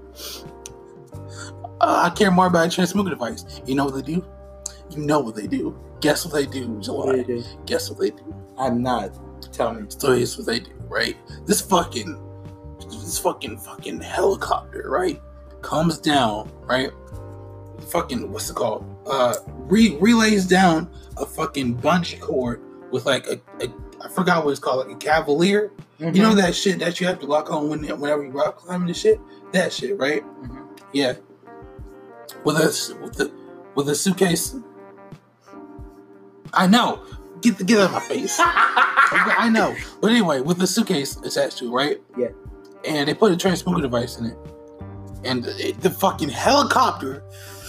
Uh, 1.81 2.03
I 2.05 2.11
care 2.11 2.31
more 2.31 2.46
about 2.46 2.68
a 2.68 2.70
transmuter 2.70 3.11
device. 3.11 3.44
You 3.66 3.75
know 3.75 3.87
what 3.87 3.94
they 3.94 4.03
do? 4.03 4.25
You 4.90 4.99
know 4.99 5.20
what 5.20 5.35
they 5.35 5.46
do. 5.46 5.79
Guess 6.01 6.25
what 6.25 6.35
they 6.35 6.46
do, 6.46 6.79
July. 6.81 7.16
you 7.16 7.25
do? 7.25 7.44
Guess 7.66 7.90
what 7.90 8.01
they 8.01 8.11
do. 8.11 8.35
I'm 8.59 8.83
not. 8.83 9.11
Tell 9.53 9.73
me. 9.75 9.87
So 9.88 10.12
here's 10.12 10.37
what 10.37 10.46
they 10.46 10.61
do, 10.61 10.73
right? 10.88 11.16
This 11.46 11.61
fucking, 11.61 12.18
this 12.90 13.18
fucking 13.18 13.59
fucking 13.59 14.01
helicopter, 14.01 14.85
right, 14.88 15.20
comes 15.62 15.99
down, 15.99 16.51
right? 16.62 16.90
Fucking 17.90 18.31
what's 18.31 18.51
it 18.51 18.57
called? 18.57 18.85
Uh, 19.06 19.34
re- 19.46 19.96
relays 20.00 20.46
down 20.46 20.90
a 21.16 21.26
fucking 21.26 21.76
bungee 21.78 22.20
cord 22.20 22.60
with 22.92 23.06
like 23.06 23.26
a, 23.26 23.40
a 23.62 23.68
I 24.02 24.08
forgot 24.08 24.44
what 24.44 24.50
it's 24.52 24.60
called, 24.60 24.86
like 24.86 24.94
a 24.94 24.98
cavalier. 24.98 25.72
You 25.98 26.10
know 26.12 26.34
that 26.34 26.54
shit 26.54 26.78
that 26.78 26.98
you 27.00 27.06
have 27.06 27.18
to 27.20 27.26
lock 27.26 27.50
on 27.52 27.68
when 27.68 27.82
whenever 28.00 28.24
you 28.24 28.30
rock 28.30 28.56
climbing 28.56 28.88
and 28.88 28.96
shit. 28.96 29.20
That 29.52 29.72
shit, 29.72 29.98
right? 29.98 30.22
Mhm. 30.42 30.66
Yeah. 30.92 31.14
With 32.44 32.56
a 32.56 32.98
with 33.02 33.14
the 33.14 33.32
with 33.74 33.88
a 33.88 33.94
suitcase. 33.94 34.54
I 36.54 36.66
know. 36.66 37.02
Get 37.42 37.58
the 37.58 37.64
get 37.64 37.78
out 37.80 37.86
of 37.86 37.92
my 37.92 38.00
face. 38.00 38.36
I 38.40 39.50
know. 39.52 39.74
But 40.00 40.10
anyway, 40.12 40.40
with 40.40 40.58
the 40.58 40.66
suitcase 40.66 41.16
attached 41.16 41.58
to 41.58 41.66
it, 41.66 41.70
right? 41.70 42.00
Yeah. 42.16 42.28
And 42.86 43.08
they 43.08 43.14
put 43.14 43.32
a 43.32 43.36
transmitter 43.36 43.82
device 43.82 44.18
in 44.18 44.26
it. 44.26 44.38
And 45.24 45.44
the, 45.44 45.72
the 45.80 45.90
fucking 45.90 46.30
helicopter, 46.30 47.22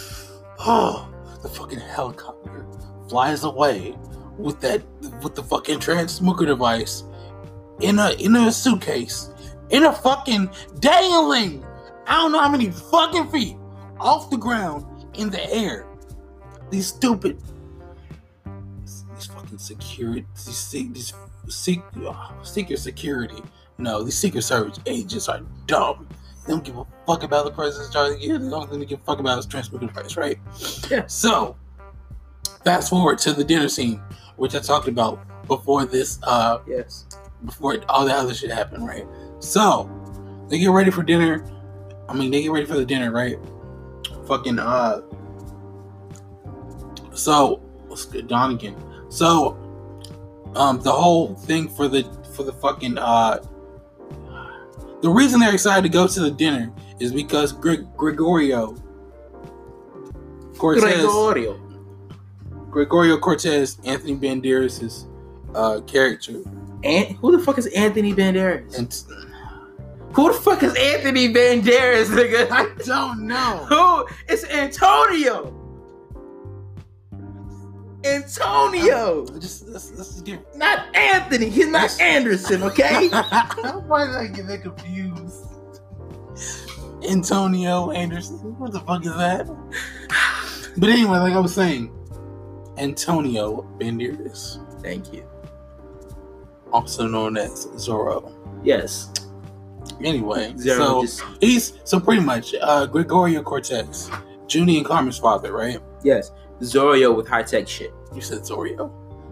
oh, 0.60 1.11
the 1.42 1.48
fucking 1.48 1.80
helicopter 1.80 2.66
flies 3.08 3.44
away 3.44 3.96
with 4.38 4.60
that 4.60 4.82
with 5.22 5.34
the 5.34 5.42
fucking 5.42 5.80
transmitter 5.80 6.46
device 6.46 7.04
in 7.80 7.98
a 7.98 8.10
in 8.12 8.34
a 8.36 8.50
suitcase 8.50 9.30
in 9.70 9.84
a 9.84 9.92
fucking 9.92 10.48
dangling. 10.80 11.64
I 12.06 12.16
don't 12.16 12.32
know 12.32 12.40
how 12.40 12.48
many 12.48 12.70
fucking 12.70 13.30
feet 13.30 13.56
off 13.98 14.30
the 14.30 14.36
ground 14.36 14.86
in 15.14 15.30
the 15.30 15.52
air. 15.52 15.86
These 16.70 16.86
stupid 16.88 17.42
these 18.80 19.26
fucking 19.26 19.58
security 19.58 20.26
these 20.34 20.56
se- 20.56 20.90
these 20.92 21.12
seek 21.48 21.80
uh, 22.06 22.42
secret 22.42 22.78
security. 22.78 23.42
No, 23.78 24.02
these 24.02 24.16
secret 24.16 24.42
service 24.42 24.78
agents 24.86 25.28
are 25.28 25.40
dumb. 25.66 26.08
They 26.46 26.52
don't 26.52 26.64
give 26.64 26.76
a 26.76 26.84
fuck 27.06 27.22
about 27.22 27.44
the 27.44 27.50
president's 27.50 27.92
charge. 27.92 28.18
Yeah, 28.20 28.38
they 28.38 28.48
don't 28.48 28.70
really 28.70 28.86
give 28.86 29.00
a 29.00 29.04
fuck 29.04 29.18
about 29.18 29.36
his 29.36 29.46
transmitter 29.46 29.88
price, 29.88 30.16
right? 30.16 30.38
Yeah. 30.90 31.06
So, 31.06 31.56
fast 32.64 32.90
forward 32.90 33.18
to 33.18 33.32
the 33.32 33.44
dinner 33.44 33.68
scene, 33.68 34.00
which 34.36 34.54
I 34.54 34.60
talked 34.60 34.88
about 34.88 35.20
before 35.46 35.84
this, 35.84 36.18
uh, 36.22 36.58
Yes. 36.66 37.06
before 37.44 37.76
all 37.88 38.04
that 38.06 38.16
other 38.16 38.34
shit 38.34 38.50
happened, 38.50 38.86
right? 38.86 39.06
So, 39.40 39.90
they 40.48 40.58
get 40.58 40.70
ready 40.70 40.90
for 40.90 41.02
dinner. 41.02 41.44
I 42.08 42.14
mean, 42.14 42.30
they 42.30 42.42
get 42.42 42.52
ready 42.52 42.66
for 42.66 42.74
the 42.74 42.84
dinner, 42.84 43.10
right? 43.10 43.36
Fucking, 44.26 44.58
uh, 44.58 45.00
so, 47.14 47.56
what's 47.86 48.04
good, 48.04 48.28
Donnagon? 48.28 48.76
So, 49.10 49.58
um, 50.54 50.80
the 50.80 50.92
whole 50.92 51.34
thing 51.34 51.68
for 51.68 51.88
the, 51.88 52.04
for 52.34 52.42
the 52.42 52.52
fucking, 52.52 52.96
uh, 52.98 53.38
the 55.02 55.10
reason 55.10 55.40
they're 55.40 55.52
excited 55.52 55.82
to 55.82 55.88
go 55.88 56.06
to 56.06 56.20
the 56.20 56.30
dinner 56.30 56.72
is 57.02 57.12
because 57.12 57.52
Gre- 57.52 57.82
Gregorio 57.96 58.74
Cortez, 60.56 60.84
Gregorio. 60.84 61.58
Gregorio 62.70 63.18
Cortez, 63.18 63.78
Anthony 63.84 64.14
Banderas' 64.16 65.06
uh, 65.54 65.80
character, 65.82 66.42
And 66.84 67.16
who 67.16 67.36
the 67.36 67.42
fuck 67.44 67.58
is 67.58 67.66
Anthony 67.68 68.14
Banderas? 68.14 68.78
and 68.78 68.92
Who 70.14 70.32
the 70.32 70.38
fuck 70.38 70.62
is 70.62 70.74
Anthony 70.76 71.32
Banderas, 71.32 72.06
nigga? 72.06 72.48
I 72.50 72.68
don't 72.84 73.26
know. 73.26 73.66
Who? 73.68 74.06
It's 74.28 74.44
Antonio. 74.44 75.58
Antonio, 78.04 79.24
Just 79.38 79.68
let's, 79.68 79.92
let's 79.92 80.08
just 80.14 80.24
get. 80.24 80.56
not 80.56 80.94
Anthony. 80.96 81.48
He's 81.48 81.68
not 81.68 82.00
Anderson, 82.00 82.64
okay? 82.64 83.08
Why 83.86 84.06
did 84.06 84.16
I 84.16 84.26
get 84.26 84.48
that 84.48 84.62
confused? 84.62 85.21
Antonio 87.08 87.90
Anderson. 87.90 88.38
What 88.58 88.72
the 88.72 88.80
fuck 88.80 89.04
is 89.04 89.14
that? 89.16 89.46
But 90.76 90.88
anyway, 90.90 91.18
like 91.18 91.34
I 91.34 91.38
was 91.40 91.54
saying, 91.54 91.90
Antonio 92.78 93.62
Banderas, 93.78 94.58
Thank 94.82 95.12
you. 95.12 95.24
also 96.72 97.06
known 97.06 97.36
as 97.36 97.66
Zorro. 97.76 98.32
Yes. 98.64 99.10
Anyway, 100.02 100.54
Zero. 100.56 100.78
so 100.78 101.02
just, 101.02 101.22
he's 101.40 101.72
so 101.84 102.00
pretty 102.00 102.22
much 102.22 102.54
uh, 102.60 102.86
Gregorio 102.86 103.42
Cortez, 103.42 104.10
Junie 104.48 104.78
and 104.78 104.86
Carmen's 104.86 105.18
father, 105.18 105.52
right? 105.52 105.78
yes. 106.02 106.30
Zorio 106.60 107.14
with 107.16 107.26
high 107.26 107.42
tech 107.42 107.66
shit. 107.66 107.92
You 108.14 108.20
said 108.20 108.38
Zorio. 108.42 108.90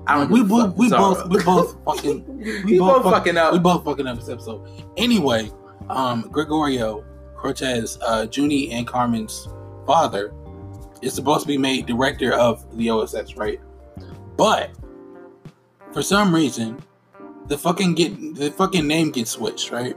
I 0.09 0.18
don't 0.18 0.30
we 0.30 0.42
both 0.42 0.76
we 0.76 0.90
Zorro. 0.90 0.98
both 0.98 1.28
we 1.28 1.44
both 1.44 1.76
fucking 1.85 2.38
we, 2.64 2.78
both, 2.78 3.04
fuck- 3.04 3.12
fucking 3.12 3.37
up. 3.37 3.52
we 3.52 3.59
both 3.61 3.85
fucking 3.85 4.06
up 4.06 4.18
this 4.18 4.28
episode. 4.28 4.68
Anyway, 4.96 5.50
um, 5.88 6.22
Gregorio 6.33 7.04
Cortez, 7.40 7.98
uh, 8.03 8.26
Junie 8.31 8.70
and 8.70 8.87
Carmen's 8.87 9.48
father, 9.87 10.33
is 11.03 11.14
supposed 11.14 11.42
to 11.42 11.48
be 11.48 11.57
made 11.57 11.87
director 11.87 12.33
of 12.33 12.76
the 12.76 12.90
OSS, 12.90 13.37
right? 13.37 13.61
But 14.37 14.70
for 15.92 16.03
some 16.03 16.35
reason, 16.35 16.83
the 17.46 17.57
fucking 17.57 17.94
get 17.94 18.35
the 18.35 18.50
fucking 18.50 18.87
name 18.87 19.11
gets 19.11 19.33
switched, 19.33 19.70
right? 19.70 19.96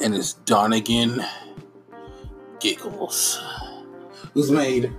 And 0.00 0.14
it's 0.14 0.32
Donnagon 0.32 1.24
Giggles, 2.58 3.40
who's 4.32 4.50
made 4.50 4.92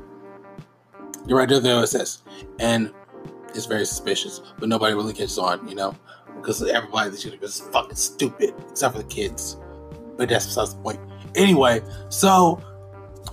director 1.28 1.56
of 1.56 1.63
the 1.63 1.72
OSS, 1.72 2.22
and 2.60 2.94
it's 3.56 3.66
very 3.66 3.86
suspicious, 3.86 4.42
but 4.60 4.70
nobody 4.70 4.94
really 4.94 5.13
catches 5.13 5.38
on, 5.38 5.68
you 5.68 5.76
know, 5.76 5.96
because 6.36 6.62
everybody 6.62 7.10
that 7.10 7.20
should 7.20 7.42
is 7.42 7.60
fucking 7.60 7.96
stupid, 7.96 8.54
except 8.70 8.96
for 8.96 9.02
the 9.02 9.08
kids. 9.08 9.58
But 10.17 10.30
that's 10.30 10.45
besides 10.45 10.76
the 10.76 10.82
point. 10.82 10.99
Anyway, 11.36 11.82
so 12.10 12.62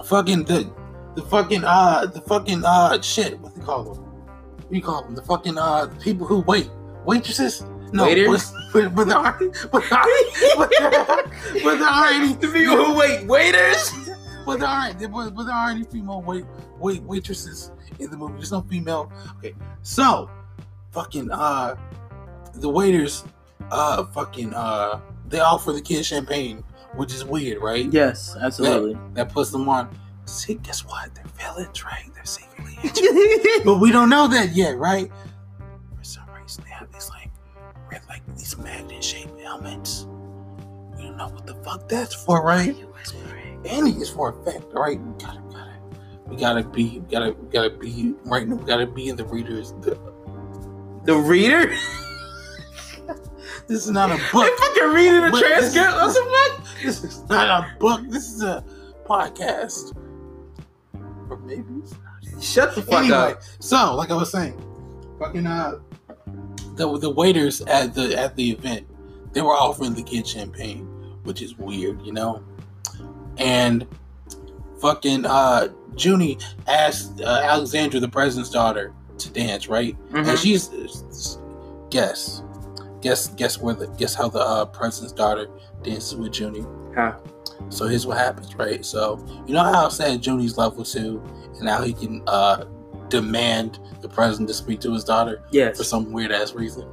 fucking 0.05 0.45
the 0.45 0.71
the 1.15 1.23
fucking 1.23 1.65
uh 1.65 2.07
the 2.07 2.21
fucking 2.23 2.65
uh 2.65 3.01
shit, 3.03 3.39
what 3.41 3.55
do 3.55 3.61
you 3.61 3.67
call 3.67 3.85
them? 3.85 4.05
What 4.05 4.71
do 4.71 4.77
you 4.77 4.83
call 4.83 5.03
them? 5.05 5.15
The 5.15 5.23
fucking 5.23 5.59
uh 5.59 5.87
people 6.01 6.27
who 6.27 6.41
wait 6.41 6.71
waitresses. 7.05 7.65
No, 7.93 8.05
Waiters? 8.05 8.53
but, 8.73 8.95
but, 8.95 9.09
there 9.09 9.17
are, 9.17 9.37
but, 9.73 9.83
there 9.91 9.99
but, 10.57 10.71
there 10.71 11.03
but 11.65 11.79
there 11.79 11.89
are 11.89 12.07
any 12.07 12.35
the 12.41 12.47
people 12.47 12.77
who 12.77 12.97
wait, 12.97 13.27
waiters. 13.27 13.91
but 14.47 14.61
there 14.61 14.69
aren't 14.69 15.01
but, 15.13 15.31
but 15.35 15.43
there 15.43 15.55
are 15.55 15.71
any 15.71 15.83
female 15.85 16.23
wait 16.23 16.45
wait 16.79 17.03
waitresses 17.03 17.73
in 17.99 18.11
the 18.11 18.17
movie. 18.17 18.35
There's 18.35 18.53
no 18.53 18.63
female. 18.63 19.13
Okay, 19.39 19.55
so 19.83 20.31
fucking 20.93 21.31
uh 21.33 21.75
the 22.55 22.69
waiters 22.69 23.25
uh 23.73 24.05
fucking 24.05 24.55
uh 24.55 25.01
they 25.29 25.41
offer 25.41 25.73
the 25.73 25.81
kids 25.81 26.07
champagne, 26.07 26.63
which 26.95 27.13
is 27.13 27.25
weird, 27.25 27.63
right? 27.63 27.91
Yes, 27.93 28.37
absolutely. 28.41 28.99
That 29.15 29.33
puts 29.33 29.51
them 29.51 29.69
on. 29.69 29.97
See, 30.27 30.55
guess 30.55 30.85
what? 30.85 31.15
They're 31.15 31.25
villains, 31.37 31.85
right? 31.85 32.05
They're 32.15 32.25
secretly 32.25 32.77
but 33.65 33.79
we 33.79 33.91
don't 33.93 34.09
know 34.09 34.29
that 34.29 34.55
yet, 34.55 34.77
right? 34.79 35.11
For 35.97 36.05
some 36.05 36.25
reason, 36.41 36.65
they 36.65 36.71
have 36.71 36.93
these 36.93 37.09
like, 37.11 37.31
red, 37.91 38.03
like 38.09 38.23
these 38.37 38.57
magnet-shaped 38.59 39.39
helmets. 39.41 40.07
We 40.97 41.03
don't 41.03 41.17
know 41.17 41.29
what 41.29 41.47
the 41.47 41.55
fuck 41.57 41.89
that's 41.89 42.15
for, 42.15 42.43
right? 42.43 42.77
And 43.69 43.89
it's 43.89 44.11
for 44.11 44.31
effect, 44.31 44.67
right? 44.73 45.01
We 45.01 45.13
gotta, 45.19 45.41
gotta, 45.51 45.79
we 46.27 46.37
gotta 46.37 46.63
be, 46.65 47.01
we 47.01 47.11
gotta, 47.11 47.33
we 47.33 47.49
gotta 47.49 47.71
be 47.71 48.15
right 48.25 48.49
now. 48.49 48.57
We 48.57 48.65
gotta 48.65 48.87
be 48.87 49.09
in 49.09 49.17
the 49.17 49.25
readers. 49.27 49.73
The, 49.83 49.99
the 51.05 51.17
reader? 51.17 51.75
this 53.71 53.85
is 53.87 53.91
not 53.91 54.11
a 54.11 54.17
book. 54.33 54.45
They 54.45 54.67
fucking 54.67 54.93
reading 54.93 55.31
this- 55.31 55.41
transcript. 55.41 55.91
The 55.97 56.59
fuck? 56.59 56.83
This 56.83 57.05
is 57.05 57.29
not 57.29 57.49
a 57.65 57.79
book. 57.79 58.01
This 58.09 58.33
is 58.33 58.43
a 58.43 58.65
podcast. 59.07 59.97
Or 61.31 61.39
maybe 61.39 61.65
it's 61.83 61.93
not. 61.93 62.43
Shut 62.43 62.75
the 62.75 62.83
fuck 62.83 63.01
anyway, 63.05 63.17
up. 63.33 63.43
so 63.61 63.95
like 63.95 64.11
I 64.11 64.15
was 64.15 64.31
saying, 64.33 64.61
fucking 65.19 65.47
uh, 65.47 65.79
the 66.77 66.99
the 66.99 67.11
waiters 67.11 67.61
at 67.63 67.95
the 67.95 68.17
at 68.19 68.35
the 68.37 68.51
event, 68.51 68.87
they 69.33 69.41
were 69.43 69.53
offering 69.55 69.95
the 69.95 70.03
kid 70.03 70.27
champagne, 70.27 70.87
which 71.25 71.43
is 71.43 71.57
weird, 71.59 72.01
you 72.03 72.13
know. 72.13 72.43
And 73.37 73.87
fucking 74.81 75.27
uh, 75.27 75.69
Junie 75.97 76.39
asked 76.67 77.21
uh, 77.21 77.41
Alexandra, 77.45 78.01
the 78.01 78.09
president's 78.09 78.51
daughter, 78.51 78.93
to 79.19 79.31
dance, 79.31 79.69
right? 79.69 79.97
Mhm. 80.11 80.29
And 80.29 80.39
she's 80.39 80.69
guess, 81.91 82.43
guess, 83.01 83.29
guess 83.29 83.59
where 83.59 83.75
the 83.75 83.87
guess 83.99 84.15
how 84.15 84.29
the 84.29 84.41
uh, 84.41 84.65
president's 84.67 85.13
daughter 85.13 85.49
dances 85.83 86.17
with 86.17 86.39
Junie. 86.39 86.65
How? 86.95 87.21
So 87.69 87.87
here's 87.87 88.07
what 88.07 88.19
happens, 88.19 88.55
right? 88.57 88.85
So 88.85 89.25
you 89.47 89.55
know 89.55 89.63
how 89.63 89.87
I 89.87 89.89
said 89.89 90.23
Junie's 90.23 90.57
level 90.59 90.85
two, 90.85 91.23
and 91.55 91.63
now 91.63 91.83
he 91.83 91.93
can 91.93 92.23
uh, 92.27 92.65
demand 93.09 93.79
the 94.01 94.09
president 94.09 94.49
to 94.49 94.55
speak 94.55 94.81
to 94.81 94.93
his 94.93 95.05
daughter 95.05 95.43
for 95.77 95.85
some 95.85 96.13
weird 96.13 96.33
ass 96.33 96.55
reason. 96.55 96.89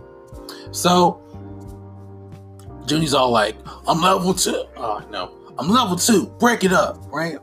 So 0.72 1.22
Junie's 2.86 3.14
all 3.14 3.32
like, 3.32 3.56
"I'm 3.88 4.02
level 4.02 4.34
two. 4.34 4.66
Oh 4.76 5.06
no, 5.10 5.32
I'm 5.58 5.70
level 5.70 5.96
two. 5.96 6.28
Break 6.40 6.64
it 6.64 6.74
up, 6.74 6.98
right?" 7.12 7.38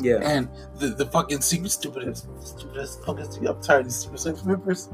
Yeah. 0.00 0.16
And 0.22 0.48
the, 0.76 0.88
the 0.88 1.06
fucking 1.06 1.40
secret 1.40 1.70
stupidest, 1.70 2.26
stupidest, 2.40 3.04
fucking 3.04 3.24
stupid, 3.30 3.48
I'm 3.48 3.62
tired 3.62 3.80
of 3.80 3.86
these 3.86 3.96
secret 3.96 4.20
service 4.20 4.44
members. 4.44 4.88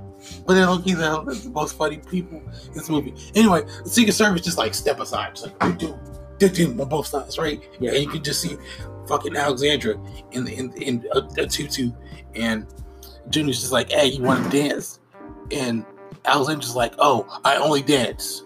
But 0.47 0.55
then 0.55 0.69
look, 0.69 0.85
they're 0.85 0.97
the 0.97 1.51
most 1.53 1.77
funny 1.77 1.99
people 1.99 2.39
in 2.39 2.75
this 2.75 2.89
movie. 2.89 3.15
Anyway, 3.35 3.63
the 3.85 3.91
secret 3.91 4.13
service 4.13 4.43
just 4.43 4.59
like 4.59 4.75
step 4.75 5.01
aside, 5.01 5.35
just 5.37 5.47
like 5.61 5.79
do 5.79 5.99
do 6.39 6.49
do 6.49 6.81
on 6.81 6.89
both 6.89 7.07
sides, 7.07 7.39
right? 7.39 7.63
Yeah. 7.79 7.93
And 7.93 8.03
you 8.03 8.09
can 8.09 8.23
just 8.23 8.41
see 8.43 8.57
fucking 9.09 9.37
Alexandra 9.37 9.99
in 10.33 10.45
the 10.45 10.55
in 10.55 10.73
in 10.75 11.07
a, 11.13 11.43
a 11.43 11.47
tutu, 11.47 11.93
and 12.35 12.67
Junior's 13.29 13.61
just 13.61 13.73
like, 13.73 13.91
"Hey, 13.91 14.07
you 14.07 14.23
want 14.23 14.51
to 14.51 14.51
dance?" 14.51 15.01
And 15.51 15.85
Alexandra's 16.25 16.77
like, 16.77 16.95
"Oh, 16.99 17.27
I 17.45 17.57
only 17.57 17.83
dance 17.83 18.45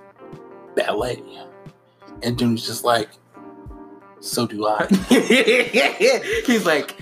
ballet," 0.77 1.23
and 2.23 2.39
Junior's 2.39 2.67
just 2.67 2.85
like, 2.85 3.09
"So 4.25 4.47
do 4.47 4.66
I." 4.66 4.87
He's 6.47 6.64
like, 6.66 6.97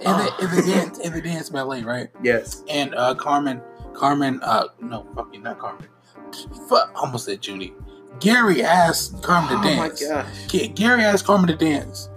in 0.00 0.04
the, 0.04 0.32
in 0.40 0.50
the 0.56 0.62
dance 0.72 0.98
in 0.98 1.12
the 1.12 1.20
dance 1.22 1.50
ballet, 1.50 1.82
right? 1.82 2.08
yes. 2.22 2.62
And 2.68 2.94
uh 2.94 3.14
Carmen, 3.14 3.60
Carmen, 3.94 4.40
uh 4.42 4.68
no, 4.80 5.06
fucking 5.14 5.42
not 5.42 5.58
Carmen. 5.58 5.88
Fuck, 6.68 6.92
almost 6.94 7.24
said 7.26 7.40
Judy. 7.40 7.74
Gary 8.20 8.62
asked 8.62 9.22
Carmen 9.22 9.50
Oh 9.58 9.62
to 9.62 9.76
my 9.76 9.88
dance. 9.88 10.06
god. 10.06 10.26
Ga- 10.48 10.68
Gary 10.68 11.02
asked 11.02 11.24
Carmen 11.26 11.48
to 11.48 11.56
dance, 11.56 12.10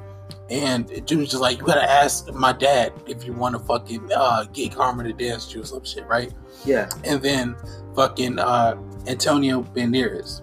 and 0.50 0.88
Judy's 1.08 1.30
just 1.32 1.42
like, 1.42 1.60
you 1.60 1.66
gotta 1.66 1.90
ask 1.90 2.32
my 2.34 2.52
dad 2.54 2.94
if 3.08 3.24
you 3.26 3.34
want 3.34 3.54
to 3.56 3.60
fucking 3.60 4.10
uh 4.16 4.46
get 4.54 4.76
Carmen 4.76 5.06
to 5.06 5.14
dance 5.14 5.48
to 5.48 5.58
you 5.58 5.64
or 5.64 5.66
some 5.66 5.84
shit, 5.84 6.06
right? 6.08 6.32
Yeah. 6.66 6.90
And 7.04 7.22
then 7.22 7.56
fucking 7.96 8.38
uh 8.40 8.76
Antonio 9.08 9.64
Banderas. 9.64 10.42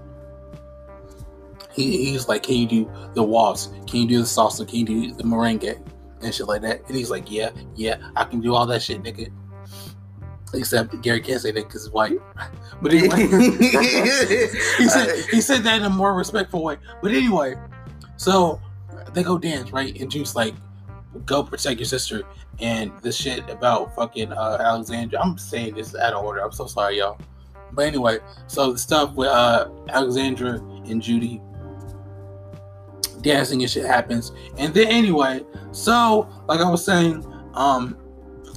He, 1.78 2.06
he's 2.06 2.26
like, 2.26 2.42
can 2.42 2.56
you 2.56 2.66
do 2.66 2.90
the 3.14 3.22
waltz? 3.22 3.68
Can 3.86 4.00
you 4.00 4.08
do 4.08 4.18
the 4.18 4.24
salsa? 4.24 4.66
Can 4.66 4.80
you 4.80 4.84
do 4.84 5.14
the 5.14 5.22
merengue? 5.22 5.80
And 6.20 6.34
shit 6.34 6.48
like 6.48 6.62
that. 6.62 6.84
And 6.88 6.96
he's 6.96 7.08
like, 7.08 7.30
yeah, 7.30 7.50
yeah, 7.76 7.98
I 8.16 8.24
can 8.24 8.40
do 8.40 8.52
all 8.52 8.66
that 8.66 8.82
shit, 8.82 9.00
nigga. 9.00 9.30
Except 10.52 11.00
Gary 11.02 11.20
can't 11.20 11.40
say 11.40 11.52
that 11.52 11.64
because 11.66 11.84
he's 11.84 11.92
white. 11.92 12.18
But 12.80 12.94
anyway, 12.94 13.26
he 14.78 14.88
said 14.88 15.24
he 15.32 15.40
said 15.40 15.64
that 15.64 15.78
in 15.80 15.82
a 15.82 15.90
more 15.90 16.14
respectful 16.14 16.62
way. 16.62 16.76
But 17.02 17.10
anyway, 17.10 17.56
so 18.16 18.60
they 19.12 19.24
go 19.24 19.36
dance, 19.36 19.72
right? 19.72 20.00
And 20.00 20.08
Juice 20.08 20.36
like, 20.36 20.54
go 21.24 21.42
protect 21.42 21.80
your 21.80 21.86
sister. 21.86 22.22
And 22.60 22.92
the 23.02 23.10
shit 23.10 23.50
about 23.50 23.96
fucking 23.96 24.32
uh, 24.32 24.58
Alexandra. 24.60 25.20
I'm 25.20 25.36
saying 25.38 25.74
this 25.74 25.96
out 25.96 26.12
of 26.12 26.24
order. 26.24 26.40
I'm 26.40 26.52
so 26.52 26.66
sorry, 26.66 26.98
y'all. 26.98 27.18
But 27.72 27.86
anyway, 27.86 28.20
so 28.46 28.72
the 28.74 28.78
stuff 28.78 29.12
with 29.14 29.28
uh, 29.28 29.70
Alexandra 29.88 30.60
and 30.86 31.02
Judy 31.02 31.42
dancing 33.22 33.62
and 33.62 33.70
shit 33.70 33.84
happens. 33.84 34.32
And 34.56 34.72
then 34.72 34.88
anyway, 34.88 35.42
so 35.72 36.28
like 36.46 36.60
I 36.60 36.70
was 36.70 36.84
saying, 36.84 37.24
um, 37.54 37.96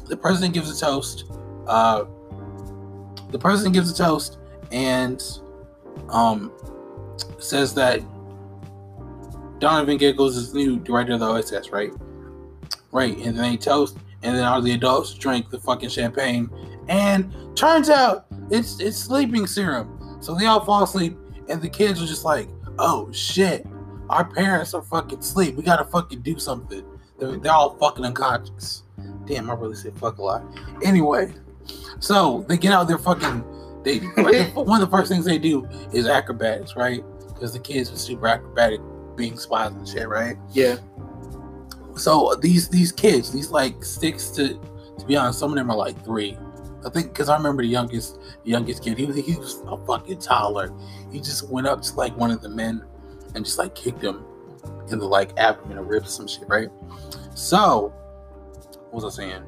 the 0.08 0.18
president 0.18 0.54
gives 0.54 0.70
a 0.70 0.80
toast. 0.80 1.26
Uh, 1.68 2.06
the 3.30 3.40
president 3.40 3.74
gives 3.74 3.90
a 3.90 3.96
toast 3.96 4.40
and 4.72 5.24
um 6.10 6.52
says 7.40 7.74
that 7.74 8.02
Donovan 9.60 9.98
Giggles 9.98 10.36
is 10.36 10.54
new 10.54 10.80
director 10.80 11.14
of 11.14 11.20
the 11.20 11.28
OSS, 11.28 11.70
right? 11.72 11.92
Right, 12.92 13.16
and 13.18 13.38
then 13.38 13.52
they 13.52 13.58
toast, 13.58 13.98
and 14.24 14.36
then 14.36 14.44
all 14.44 14.62
the 14.62 14.74
adults 14.74 15.14
drink 15.14 15.50
the 15.50 15.60
fucking 15.60 15.90
champagne, 15.90 16.50
and 16.90 17.32
turns 17.56 17.90
out 17.90 18.26
it's 18.50 18.80
it's 18.80 18.98
sleeping 18.98 19.48
serum. 19.48 20.18
So 20.20 20.36
they 20.36 20.46
all 20.46 20.66
fall 20.66 20.84
asleep, 20.84 21.18
and 21.48 21.62
the 21.62 21.70
kids 21.70 22.02
are 22.02 22.08
just 22.08 22.26
like, 22.26 22.50
"Oh 22.80 23.12
shit, 23.12 23.66
our 24.12 24.26
parents 24.26 24.74
are 24.74 24.82
fucking 24.82 25.20
asleep. 25.20 25.56
We 25.56 25.64
gotta 25.64 25.86
fucking 25.86 26.22
do 26.22 26.38
something." 26.38 26.84
They're, 27.22 27.38
they're 27.38 27.52
all 27.52 27.76
fucking 27.76 28.04
unconscious. 28.04 28.84
Damn, 29.26 29.50
I 29.50 29.54
really 29.54 29.76
said 29.76 29.96
fuck 29.98 30.18
a 30.18 30.24
lot. 30.24 30.44
Anyway, 30.84 31.34
so 32.00 32.44
they 32.50 32.58
get 32.58 32.74
out 32.74 32.88
their 32.88 32.98
fucking. 32.98 33.44
They 33.84 34.00
one 34.56 34.82
of 34.82 34.90
the 34.90 34.96
first 34.96 35.12
things 35.12 35.26
they 35.26 35.38
do 35.38 35.68
is 35.94 36.08
acrobatics, 36.08 36.76
right? 36.76 37.04
Because 37.28 37.54
the 37.54 37.60
kids 37.60 37.92
are 37.92 37.96
super 37.96 38.28
acrobatic, 38.28 38.82
being 39.16 39.38
spies 39.38 39.72
and 39.72 39.88
shit, 39.88 40.10
right? 40.10 40.36
Yeah. 40.52 40.78
So 41.96 42.36
these 42.42 42.70
these 42.70 42.92
kids, 42.92 43.32
these 43.32 43.52
like 43.52 43.84
six 43.84 44.30
to 44.32 44.60
to 44.98 45.06
be 45.06 45.16
honest, 45.16 45.40
some 45.40 45.52
of 45.52 45.58
them 45.58 45.70
are 45.70 45.78
like 45.78 46.04
three. 46.04 46.38
I 46.84 46.90
think 46.90 47.14
because 47.14 47.30
I 47.30 47.38
remember 47.38 47.62
the 47.62 47.70
youngest 47.70 48.20
the 48.44 48.50
youngest 48.50 48.84
kid, 48.84 48.98
he 48.98 49.06
was 49.06 49.16
he 49.16 49.36
was 49.36 49.62
a 49.68 49.78
fucking 49.86 50.20
toddler. 50.20 50.74
He 51.12 51.20
just 51.20 51.50
went 51.50 51.68
up 51.68 51.84
to 51.84 51.96
like 51.96 52.18
one 52.18 52.32
of 52.32 52.42
the 52.42 52.50
men 52.50 52.84
and 53.36 53.46
just 53.46 53.58
like 53.58 53.76
kicked 53.76 54.02
him 54.02 54.24
in 54.90 55.00
the 55.00 55.06
like 55.06 55.38
abdomen 55.38 55.78
or 55.78 55.84
ribs 55.84 56.08
or 56.08 56.12
some 56.12 56.28
shit, 56.28 56.48
right? 56.48 56.70
So 57.36 57.94
what 58.90 59.04
was 59.04 59.20
I 59.20 59.24
saying? 59.24 59.44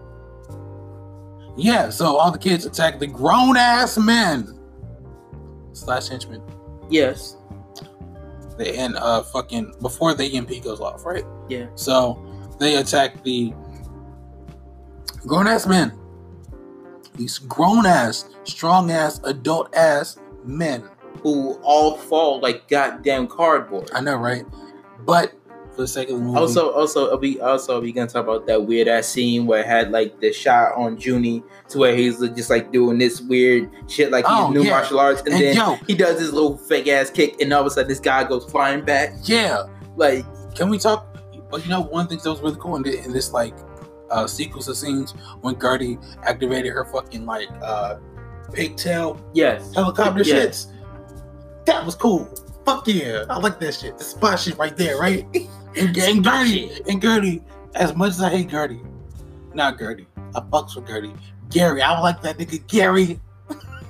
Yeah, 1.56 1.90
so 1.90 2.18
all 2.18 2.32
the 2.32 2.40
kids 2.40 2.66
attack 2.66 3.00
the 3.00 3.08
grown 3.08 3.58
ass 3.58 3.98
men 3.98 4.58
slash 5.74 6.08
henchmen. 6.08 6.42
Yes. 6.90 7.38
They 8.58 8.78
and 8.78 8.96
uh 8.98 9.24
fucking 9.24 9.74
before 9.82 10.14
the 10.14 10.26
EMP 10.26 10.64
goes 10.64 10.80
off, 10.80 11.06
right? 11.06 11.26
Yeah. 11.50 11.68
So 11.76 12.24
they 12.60 12.78
attack 12.78 13.24
the 13.24 13.54
grown 15.26 15.48
ass 15.48 15.68
men. 15.68 15.98
These 17.16 17.38
grown 17.40 17.86
ass, 17.86 18.26
strong 18.44 18.90
ass, 18.90 19.20
adult 19.24 19.76
ass 19.76 20.18
men. 20.44 20.84
Who 21.22 21.54
all 21.64 21.98
fall 21.98 22.40
like 22.42 22.68
goddamn 22.68 23.28
cardboard. 23.28 23.90
I 23.94 24.02
know, 24.02 24.16
right? 24.16 24.46
But 25.06 25.34
for 25.72 25.82
the 25.82 25.88
sake 25.88 26.10
of 26.10 26.18
the 26.20 26.24
movie, 26.24 26.38
Also, 26.38 26.72
also, 26.72 27.18
we 27.18 27.40
also 27.40 27.80
we 27.82 27.92
gonna 27.92 28.08
talk 28.08 28.24
about 28.26 28.46
that 28.48 28.66
weird 28.66 28.88
ass 28.88 29.08
scene 29.08 29.46
where 29.46 29.62
it 29.62 29.66
had 29.66 29.92
like 29.92 30.20
the 30.20 30.32
shot 30.34 30.74
on 30.76 30.98
Junie 30.98 31.42
to 31.70 31.78
where 31.80 31.96
he's 31.96 32.20
just 32.20 32.50
like 32.50 32.72
doing 32.72 32.98
this 32.98 33.22
weird 33.22 33.70
shit 33.88 34.12
like 34.12 34.26
he's 34.26 34.36
Oh, 34.38 34.50
new 34.52 34.64
yeah. 34.64 34.72
martial 34.72 35.00
arts, 35.00 35.22
and, 35.22 35.30
And 35.34 35.42
then 35.44 35.56
yo- 35.56 35.78
he 35.88 35.96
does 35.96 36.20
this 36.20 36.32
little 36.32 36.58
fake 36.58 36.88
ass 36.88 37.10
kick, 37.10 37.42
and 37.42 37.52
all 37.54 37.62
of 37.62 37.68
a 37.68 37.70
sudden 37.72 37.88
this 37.90 38.00
guy 38.00 38.24
goes 38.24 38.46
flying 38.46 38.84
back. 38.86 39.14
yeah. 39.24 39.64
Like, 39.96 40.26
Can 40.56 40.70
we 40.70 40.78
talk? 40.78 41.08
But 41.50 41.64
you 41.64 41.70
know, 41.70 41.82
one 41.82 42.08
thing 42.08 42.20
that 42.24 42.30
was 42.30 42.42
really 42.42 42.58
cool 42.60 42.76
in, 42.76 42.84
the, 42.84 43.04
in 43.04 43.12
this 43.14 43.32
like 43.34 43.56
uh 44.12 44.28
sequence 44.28 44.68
of 44.68 44.78
scenes 44.78 45.12
when 45.42 45.60
Gertie 45.60 45.98
activated 46.24 46.72
her 46.74 46.86
fucking 46.86 47.26
like 47.26 47.50
uh 47.64 47.96
pigtail 48.52 49.20
yes, 49.34 49.74
helicopter 49.74 50.24
Yeah. 50.24 50.36
shits. 50.46 50.68
That 51.66 51.86
was 51.86 51.96
cool. 51.96 52.26
Fuck 52.66 52.88
yeah, 52.88 53.26
I 53.30 53.38
like 53.40 53.60
that 53.60 53.74
shit. 53.76 53.98
The 53.98 54.04
spot 54.04 54.40
shit 54.40 54.58
right 54.58 54.76
there, 54.76 54.98
right? 54.98 55.26
And, 55.76 55.98
and 55.98 56.24
Gertie, 56.24 56.72
and 56.88 57.02
Gertie, 57.02 57.42
as 57.76 57.96
much 57.96 58.12
as 58.12 58.22
I 58.22 58.30
hate 58.30 58.50
Gertie, 58.50 58.82
not 59.54 59.78
Gertie, 59.80 60.08
I 60.36 60.40
fucks 60.42 60.76
with 60.76 60.88
Gertie. 60.88 61.14
Gary, 61.50 61.82
I 61.82 62.00
like 62.00 62.22
that 62.22 62.38
nigga 62.38 62.66
Gary. 62.68 63.20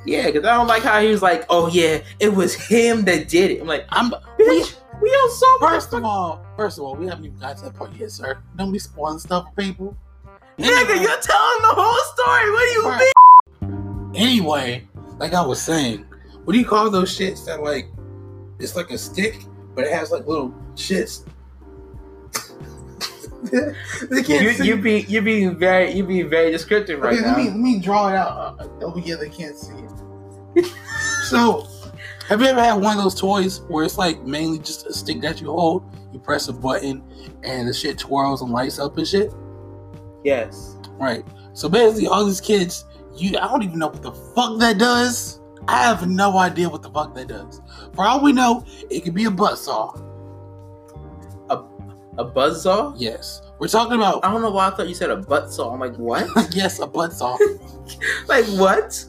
yeah, 0.05 0.25
because 0.27 0.45
I 0.45 0.55
don't 0.55 0.67
like 0.67 0.83
how 0.83 0.99
he 1.01 1.07
was 1.09 1.21
like, 1.21 1.45
oh 1.49 1.67
yeah, 1.67 1.99
it 2.19 2.33
was 2.33 2.53
him 2.55 3.03
that 3.05 3.27
did 3.29 3.51
it. 3.51 3.61
I'm 3.61 3.67
like, 3.67 3.85
I'm 3.89 4.11
bitch, 4.39 4.75
we 5.01 5.09
all 5.21 5.29
saw 5.29 5.59
first 5.59 5.93
of 5.93 6.03
all, 6.03 6.45
first 6.57 6.77
of 6.77 6.83
all, 6.85 6.95
we 6.95 7.05
haven't 7.07 7.25
even 7.25 7.37
got 7.37 7.57
to 7.57 7.65
that 7.65 7.75
point 7.75 7.95
yet, 7.95 8.11
sir. 8.11 8.37
Don't 8.55 8.71
be 8.71 8.79
spoiling 8.79 9.19
stuff 9.19 9.45
for 9.53 9.61
people. 9.61 9.95
Nigga, 10.57 11.01
you're 11.01 11.19
telling 11.21 11.61
the 11.61 11.73
whole 11.75 12.13
story. 12.13 12.51
What 12.51 12.67
do 12.67 12.73
you 12.73 12.87
Right. 12.87 13.13
mean? 13.61 14.11
Anyway, 14.15 14.87
like 15.17 15.33
I 15.33 15.41
was 15.45 15.61
saying, 15.61 16.05
what 16.45 16.53
do 16.53 16.59
you 16.59 16.65
call 16.65 16.89
those 16.89 17.17
shits 17.17 17.45
that 17.45 17.61
like 17.61 17.87
it's 18.59 18.75
like 18.75 18.91
a 18.91 18.97
stick, 18.97 19.45
but 19.75 19.85
it 19.85 19.91
has 19.91 20.11
like 20.11 20.25
little 20.27 20.53
shits. 20.75 21.27
they 24.09 24.23
can't 24.23 24.41
You 24.41 24.53
see. 24.53 24.67
you 24.67 24.77
be 24.77 25.01
you 25.01 25.21
being 25.21 25.57
very 25.57 25.91
you 25.91 26.05
being 26.05 26.29
very 26.29 26.49
descriptive 26.51 27.01
right 27.01 27.13
okay, 27.13 27.21
now. 27.21 27.35
let 27.35 27.37
me 27.37 27.49
let 27.49 27.59
me 27.59 27.79
draw 27.79 28.09
it 28.09 28.15
out. 28.15 28.59
Uh, 28.59 28.67
oh 28.81 28.97
yeah, 28.97 29.15
they 29.15 29.29
can't 29.29 29.57
see 29.57 29.73
it. 30.55 30.71
so, 31.29 31.67
have 32.27 32.41
you 32.41 32.47
ever 32.47 32.61
had 32.63 32.75
one 32.75 32.97
of 32.97 33.03
those 33.03 33.19
toys 33.19 33.61
where 33.67 33.83
it's 33.83 33.97
like 33.97 34.21
mainly 34.23 34.59
just 34.59 34.85
a 34.87 34.93
stick 34.93 35.21
that 35.21 35.41
you 35.41 35.47
hold? 35.47 35.83
You 36.13 36.19
press 36.19 36.47
a 36.47 36.53
button 36.53 37.03
and 37.43 37.67
the 37.67 37.73
shit 37.73 37.97
twirls 37.97 38.41
and 38.41 38.51
lights 38.51 38.79
up 38.79 38.97
and 38.97 39.07
shit. 39.07 39.33
Yes. 40.23 40.77
Right. 40.91 41.25
So 41.53 41.67
basically, 41.67 42.07
all 42.07 42.23
these 42.25 42.39
kids, 42.41 42.85
you 43.15 43.37
I 43.37 43.47
don't 43.47 43.63
even 43.63 43.79
know 43.79 43.87
what 43.87 44.01
the 44.01 44.13
fuck 44.13 44.59
that 44.59 44.77
does. 44.77 45.39
I 45.67 45.83
have 45.83 46.07
no 46.09 46.37
idea 46.37 46.69
what 46.69 46.81
the 46.81 46.89
fuck 46.89 47.15
that 47.15 47.27
does. 47.27 47.61
For 47.93 48.05
all 48.05 48.21
we 48.21 48.33
know, 48.33 48.65
it 48.89 49.01
could 49.01 49.13
be 49.13 49.25
a 49.25 49.31
butt 49.31 49.57
saw. 49.57 49.93
A 52.17 52.23
buzzsaw? 52.25 52.93
Yes. 52.97 53.41
We're 53.57 53.67
talking 53.67 53.95
about 53.95 54.23
I 54.23 54.31
don't 54.31 54.41
know 54.41 54.51
why 54.51 54.67
I 54.67 54.69
thought 54.71 54.87
you 54.87 54.93
said 54.93 55.09
a 55.09 55.17
butt 55.17 55.51
saw. 55.51 55.73
I'm 55.73 55.79
like, 55.79 55.95
what? 55.95 56.27
yes, 56.55 56.79
a 56.79 56.85
butt 56.85 57.13
saw. 57.13 57.37
like 58.27 58.45
what? 58.49 59.03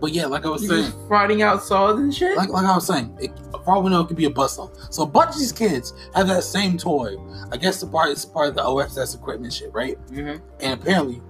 but 0.00 0.12
yeah, 0.12 0.26
like 0.26 0.44
I 0.44 0.50
was 0.50 0.62
You 0.62 0.68
saying, 0.68 0.92
farting 1.08 1.42
out 1.42 1.62
saws 1.62 1.98
and 1.98 2.14
shit? 2.14 2.36
like 2.36 2.50
like 2.50 2.66
I 2.66 2.74
was 2.74 2.86
saying, 2.86 3.16
it, 3.20 3.30
for 3.64 3.76
all 3.76 3.82
we 3.82 3.90
know, 3.90 4.02
it 4.02 4.08
could 4.08 4.16
be 4.16 4.26
a 4.26 4.30
butt 4.30 4.50
saw. 4.50 4.68
So 4.90 5.04
a 5.04 5.06
bunch 5.06 5.30
of 5.30 5.38
these 5.38 5.52
kids 5.52 5.94
have 6.14 6.28
that 6.28 6.44
same 6.44 6.76
toy. 6.76 7.16
I 7.50 7.56
guess 7.56 7.80
the 7.80 7.86
part 7.86 8.10
it's 8.10 8.24
part 8.24 8.48
of 8.50 8.54
the 8.56 8.62
OSS 8.62 9.14
equipment 9.14 9.54
shit, 9.54 9.72
right? 9.72 9.98
mm-hmm. 10.08 10.44
And 10.60 10.80
apparently, 10.80 11.22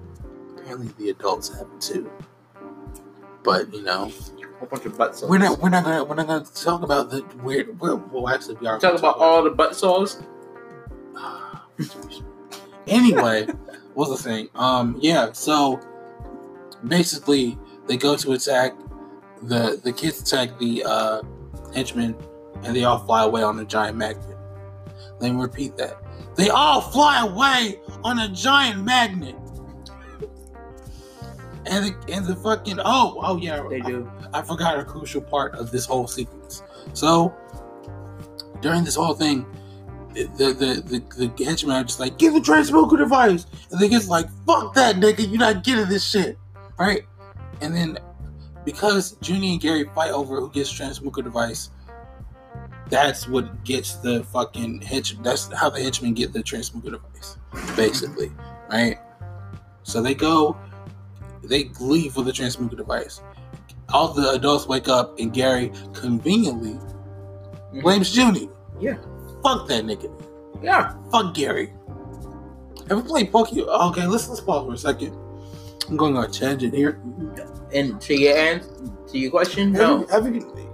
apparently 0.58 0.88
the 0.98 1.10
adults 1.10 1.56
have 1.56 1.68
it 1.72 1.80
too. 1.80 2.10
But 3.44 3.72
you 3.72 3.82
know, 3.84 4.10
Bunch 4.70 4.86
of 4.86 4.96
butt 4.96 5.22
we're 5.28 5.38
not 5.38 5.60
we're 5.60 5.68
not 5.68 5.84
gonna 5.84 6.02
we're 6.02 6.14
not 6.14 6.26
gonna 6.26 6.44
talk 6.44 6.82
about 6.82 7.10
the 7.10 7.22
weird. 7.42 7.78
We're, 7.78 7.94
well, 7.94 8.28
actually, 8.28 8.56
we 8.56 8.66
are 8.66 8.78
talk 8.80 8.98
about 8.98 9.18
all 9.18 9.42
the 9.44 9.50
butt 9.50 9.76
saws. 9.76 10.22
Anyway, 12.88 13.48
what's 13.94 14.10
the 14.10 14.16
thing? 14.16 14.48
Um, 14.54 14.96
yeah. 15.00 15.32
So 15.32 15.80
basically, 16.86 17.58
they 17.86 17.96
go 17.96 18.16
to 18.16 18.32
attack 18.32 18.74
the 19.42 19.80
the 19.82 19.92
kids 19.92 20.22
attack 20.22 20.58
the 20.58 20.84
uh, 20.84 21.22
henchmen, 21.74 22.16
and 22.62 22.74
they 22.74 22.84
all 22.84 22.98
fly 22.98 23.24
away 23.24 23.42
on 23.42 23.58
a 23.58 23.64
giant 23.64 23.96
magnet. 23.96 24.36
Let 25.20 25.32
me 25.32 25.40
repeat 25.40 25.76
that. 25.76 26.02
They 26.36 26.48
all 26.48 26.80
fly 26.80 27.26
away 27.26 27.80
on 28.04 28.18
a 28.20 28.28
giant 28.28 28.84
magnet. 28.84 29.36
And 31.66 31.86
the, 31.86 32.12
and 32.12 32.24
the 32.24 32.36
fucking 32.36 32.78
oh 32.84 33.18
oh 33.22 33.36
yeah 33.36 33.66
They 33.68 33.80
do. 33.80 34.10
I 34.32 34.42
forgot 34.42 34.78
a 34.78 34.84
crucial 34.84 35.20
part 35.20 35.54
of 35.56 35.70
this 35.70 35.84
whole 35.84 36.06
sequence. 36.06 36.62
So 36.92 37.34
during 38.60 38.84
this 38.84 38.94
whole 38.94 39.14
thing, 39.14 39.46
the 40.14 40.52
the 40.52 41.00
the, 41.18 41.28
the 41.28 41.44
henchmen 41.44 41.76
are 41.76 41.84
just 41.84 42.00
like, 42.00 42.18
"Give 42.18 42.32
the 42.32 42.40
transmooker 42.40 42.96
device," 42.96 43.46
and 43.70 43.80
the 43.80 43.88
kid's 43.88 44.08
like, 44.08 44.28
"Fuck 44.46 44.74
that, 44.74 44.96
nigga! 44.96 45.28
You're 45.28 45.38
not 45.38 45.64
getting 45.64 45.88
this 45.88 46.08
shit, 46.08 46.38
right?" 46.78 47.02
And 47.60 47.74
then 47.74 47.98
because 48.64 49.16
Junie 49.22 49.52
and 49.52 49.60
Gary 49.60 49.88
fight 49.94 50.10
over 50.10 50.40
who 50.40 50.50
gets 50.50 50.72
transmooker 50.72 51.22
device, 51.22 51.70
that's 52.88 53.28
what 53.28 53.64
gets 53.64 53.96
the 53.96 54.24
fucking 54.24 54.80
hench. 54.80 55.22
That's 55.22 55.52
how 55.52 55.70
the 55.70 55.80
henchmen 55.80 56.14
get 56.14 56.32
the 56.32 56.42
transmooker 56.42 56.92
device, 56.92 57.36
basically, 57.76 58.32
right? 58.70 58.98
So 59.82 60.02
they 60.02 60.14
go, 60.14 60.56
they 61.48 61.70
leave 61.80 62.16
with 62.16 62.26
the 62.26 62.32
transmooker 62.32 62.76
device 62.76 63.20
all 63.90 64.12
the 64.12 64.30
adults 64.30 64.66
wake 64.66 64.88
up 64.88 65.18
and 65.18 65.32
Gary 65.32 65.72
conveniently 65.92 66.72
mm-hmm. 66.72 67.80
blames 67.80 68.16
Junie. 68.16 68.48
Yeah. 68.80 68.96
Fuck 69.42 69.68
that 69.68 69.84
nigga. 69.84 70.10
Yeah. 70.62 70.94
Fuck 71.10 71.34
Gary. 71.34 71.72
Have 72.88 72.98
you 72.98 73.04
played 73.04 73.32
Pokemon? 73.32 73.90
Okay, 73.90 74.06
let's 74.06 74.28
let's 74.28 74.40
pause 74.40 74.66
for 74.66 74.74
a 74.74 74.78
second. 74.78 75.16
I'm 75.88 75.96
going 75.96 76.16
on 76.16 76.24
a 76.24 76.28
tangent 76.28 76.74
here. 76.74 77.00
And 77.72 78.00
to 78.00 78.14
your 78.14 78.36
answer, 78.36 78.70
to 79.08 79.18
your 79.18 79.30
question, 79.30 79.74
Have 79.74 79.82
no. 79.82 80.00
you, 80.00 80.06
have 80.06 80.34
you, 80.34 80.70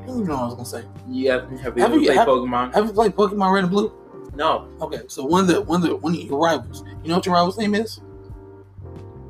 I 0.00 0.06
don't 0.06 0.16
even 0.16 0.26
know 0.26 0.34
what 0.34 0.42
I 0.42 0.44
was 0.46 0.54
gonna 0.54 0.64
say. 0.66 0.84
You 1.08 1.30
have, 1.30 1.50
have 1.60 1.76
you 1.76 1.82
Have 1.82 1.92
played 1.92 2.16
have- 2.16 2.28
Pokemon? 2.28 2.74
Have 2.74 2.86
you 2.86 2.92
played 2.92 3.12
Pokemon 3.14 3.52
Red 3.52 3.64
and 3.64 3.70
Blue? 3.70 3.92
no, 4.34 4.68
Okay, 4.80 5.02
so 5.08 5.24
one 5.24 5.42
of 5.42 5.46
the 5.48 5.60
one 5.62 5.82
of 5.82 5.88
the 5.88 5.96
one 5.96 6.14
of 6.14 6.20
your 6.20 6.38
rivals. 6.38 6.84
You 7.02 7.08
know 7.08 7.16
what 7.16 7.26
your 7.26 7.34
rival's 7.34 7.58
name 7.58 7.74
is? 7.74 8.00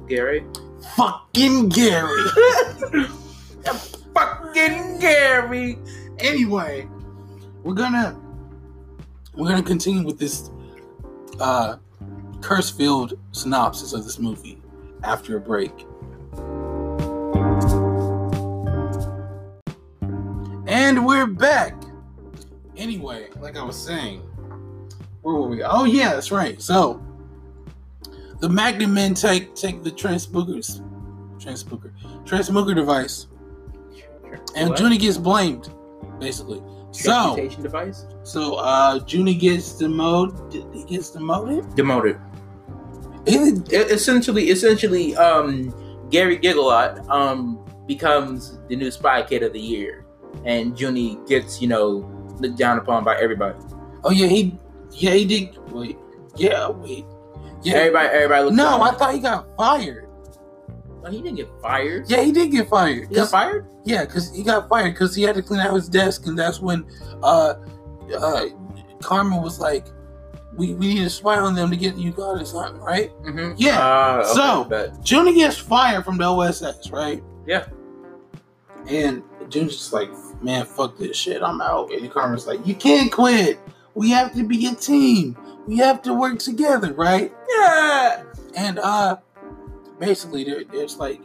Gary. 0.06 0.44
Fucking 0.96 1.68
Gary. 1.70 2.22
Fucking 4.14 4.98
Gary. 4.98 5.78
anyway, 6.18 6.88
we're 7.62 7.74
gonna 7.74 8.18
we're 9.34 9.48
gonna 9.48 9.62
continue 9.62 10.04
with 10.04 10.18
this 10.18 10.50
uh 11.40 11.76
curse 12.40 12.70
filled 12.70 13.18
synopsis 13.30 13.92
of 13.92 14.04
this 14.04 14.18
movie 14.18 14.60
after 15.04 15.36
a 15.36 15.40
break. 15.40 15.72
And 20.66 21.06
we're 21.06 21.26
back. 21.26 21.74
Anyway, 22.76 23.28
like 23.40 23.56
I 23.56 23.62
was 23.62 23.76
saying, 23.76 24.20
where 25.22 25.34
were 25.36 25.48
we? 25.48 25.62
Oh 25.62 25.84
yeah, 25.84 26.14
that's 26.14 26.32
right. 26.32 26.60
So 26.60 27.00
the 28.42 28.48
Magnet 28.48 28.90
Men 28.90 29.14
take 29.14 29.54
take 29.54 29.82
the 29.82 29.90
transmookers 29.90 30.82
transmooker 31.38 31.90
transmooker 32.24 32.74
device 32.74 33.26
and 34.56 34.70
What? 34.70 34.80
Junie 34.80 34.98
gets 34.98 35.16
blamed, 35.18 35.68
basically. 36.18 36.60
So, 36.90 37.10
Transmutation 37.10 37.62
device 37.62 38.04
so 38.22 38.56
uh, 38.56 39.00
Junie 39.06 39.34
gets 39.34 39.78
demoted. 39.78 40.64
He 40.74 40.84
gets 40.84 41.10
demoted. 41.10 41.74
demoted. 41.74 42.18
It- 43.26 43.72
E- 43.72 43.76
essentially, 43.76 44.50
essentially, 44.50 45.14
um, 45.16 45.72
Gary 46.10 46.36
Gigalot 46.38 47.08
um 47.08 47.58
becomes 47.86 48.58
the 48.68 48.76
new 48.76 48.90
Spy 48.90 49.22
Kid 49.22 49.42
of 49.42 49.52
the 49.52 49.60
year, 49.60 50.04
and 50.44 50.78
Junie 50.78 51.18
gets 51.28 51.60
you 51.62 51.68
know 51.68 51.86
looked 52.40 52.58
down 52.58 52.78
upon 52.78 53.04
by 53.04 53.16
everybody. 53.16 53.58
oh 54.04 54.10
yeah, 54.10 54.26
he 54.26 54.58
yeah 54.90 55.12
he 55.14 55.24
did. 55.24 55.56
Wait, 55.72 55.96
yeah, 56.36 56.68
wait, 56.68 57.04
yeah. 57.62 57.74
Everybody, 57.74 58.08
everybody 58.08 58.44
looks. 58.44 58.56
no. 58.56 58.82
I 58.82 58.90
thought 58.92 59.14
he 59.14 59.20
got 59.20 59.46
fired. 59.56 60.08
No, 61.02 61.10
he 61.10 61.20
didn't 61.20 61.36
get 61.36 61.48
fired. 61.60 62.08
Yeah, 62.08 62.22
he 62.22 62.30
did 62.32 62.50
get 62.52 62.68
fired. 62.68 63.08
he 63.08 63.14
got 63.14 63.30
fired. 63.30 63.66
Yeah, 63.84 64.04
because 64.04 64.34
he 64.34 64.42
got 64.44 64.68
fired 64.68 64.92
because 64.94 65.14
he 65.16 65.22
had 65.22 65.34
to 65.34 65.42
clean 65.42 65.60
out 65.60 65.74
his 65.74 65.88
desk, 65.88 66.26
and 66.26 66.38
that's 66.38 66.60
when 66.60 66.84
uh, 67.24 67.54
uh, 68.16 68.44
Carmen 69.00 69.42
was 69.42 69.58
like, 69.58 69.86
"We 70.56 70.74
we 70.74 70.94
need 70.94 71.02
to 71.04 71.10
spy 71.10 71.38
on 71.38 71.56
them 71.56 71.70
to 71.70 71.76
get 71.76 71.96
you 71.96 72.12
got 72.12 72.40
or 72.40 72.44
something, 72.44 72.80
right?" 72.80 73.10
Mm-hmm. 73.24 73.54
Yeah. 73.56 73.80
Uh, 73.84 74.24
So- 74.34 74.64
but 74.68 75.08
Junie 75.10 75.34
gets 75.34 75.56
fired 75.56 76.04
from 76.04 76.18
the 76.18 76.24
OSS, 76.24 76.90
right? 76.92 77.20
Yeah. 77.46 77.66
And 78.88 79.22
Junie's 79.48 79.76
just 79.76 79.92
like, 79.92 80.10
man, 80.42 80.64
fuck 80.64 80.96
this 80.98 81.16
shit. 81.16 81.42
I'm 81.42 81.60
out. 81.60 81.92
And 81.92 82.10
Carmen's 82.10 82.46
like, 82.46 82.64
you 82.66 82.74
can't 82.74 83.10
quit. 83.12 83.58
We 83.94 84.10
have 84.10 84.34
to 84.34 84.44
be 84.44 84.66
a 84.66 84.74
team. 84.74 85.36
We 85.66 85.76
have 85.78 86.02
to 86.02 86.14
work 86.14 86.38
together, 86.38 86.92
right? 86.92 87.32
yeah, 87.50 88.22
And 88.56 88.78
uh 88.78 89.16
basically 89.98 90.44
there 90.44 90.64
there's 90.64 90.96
like 90.96 91.20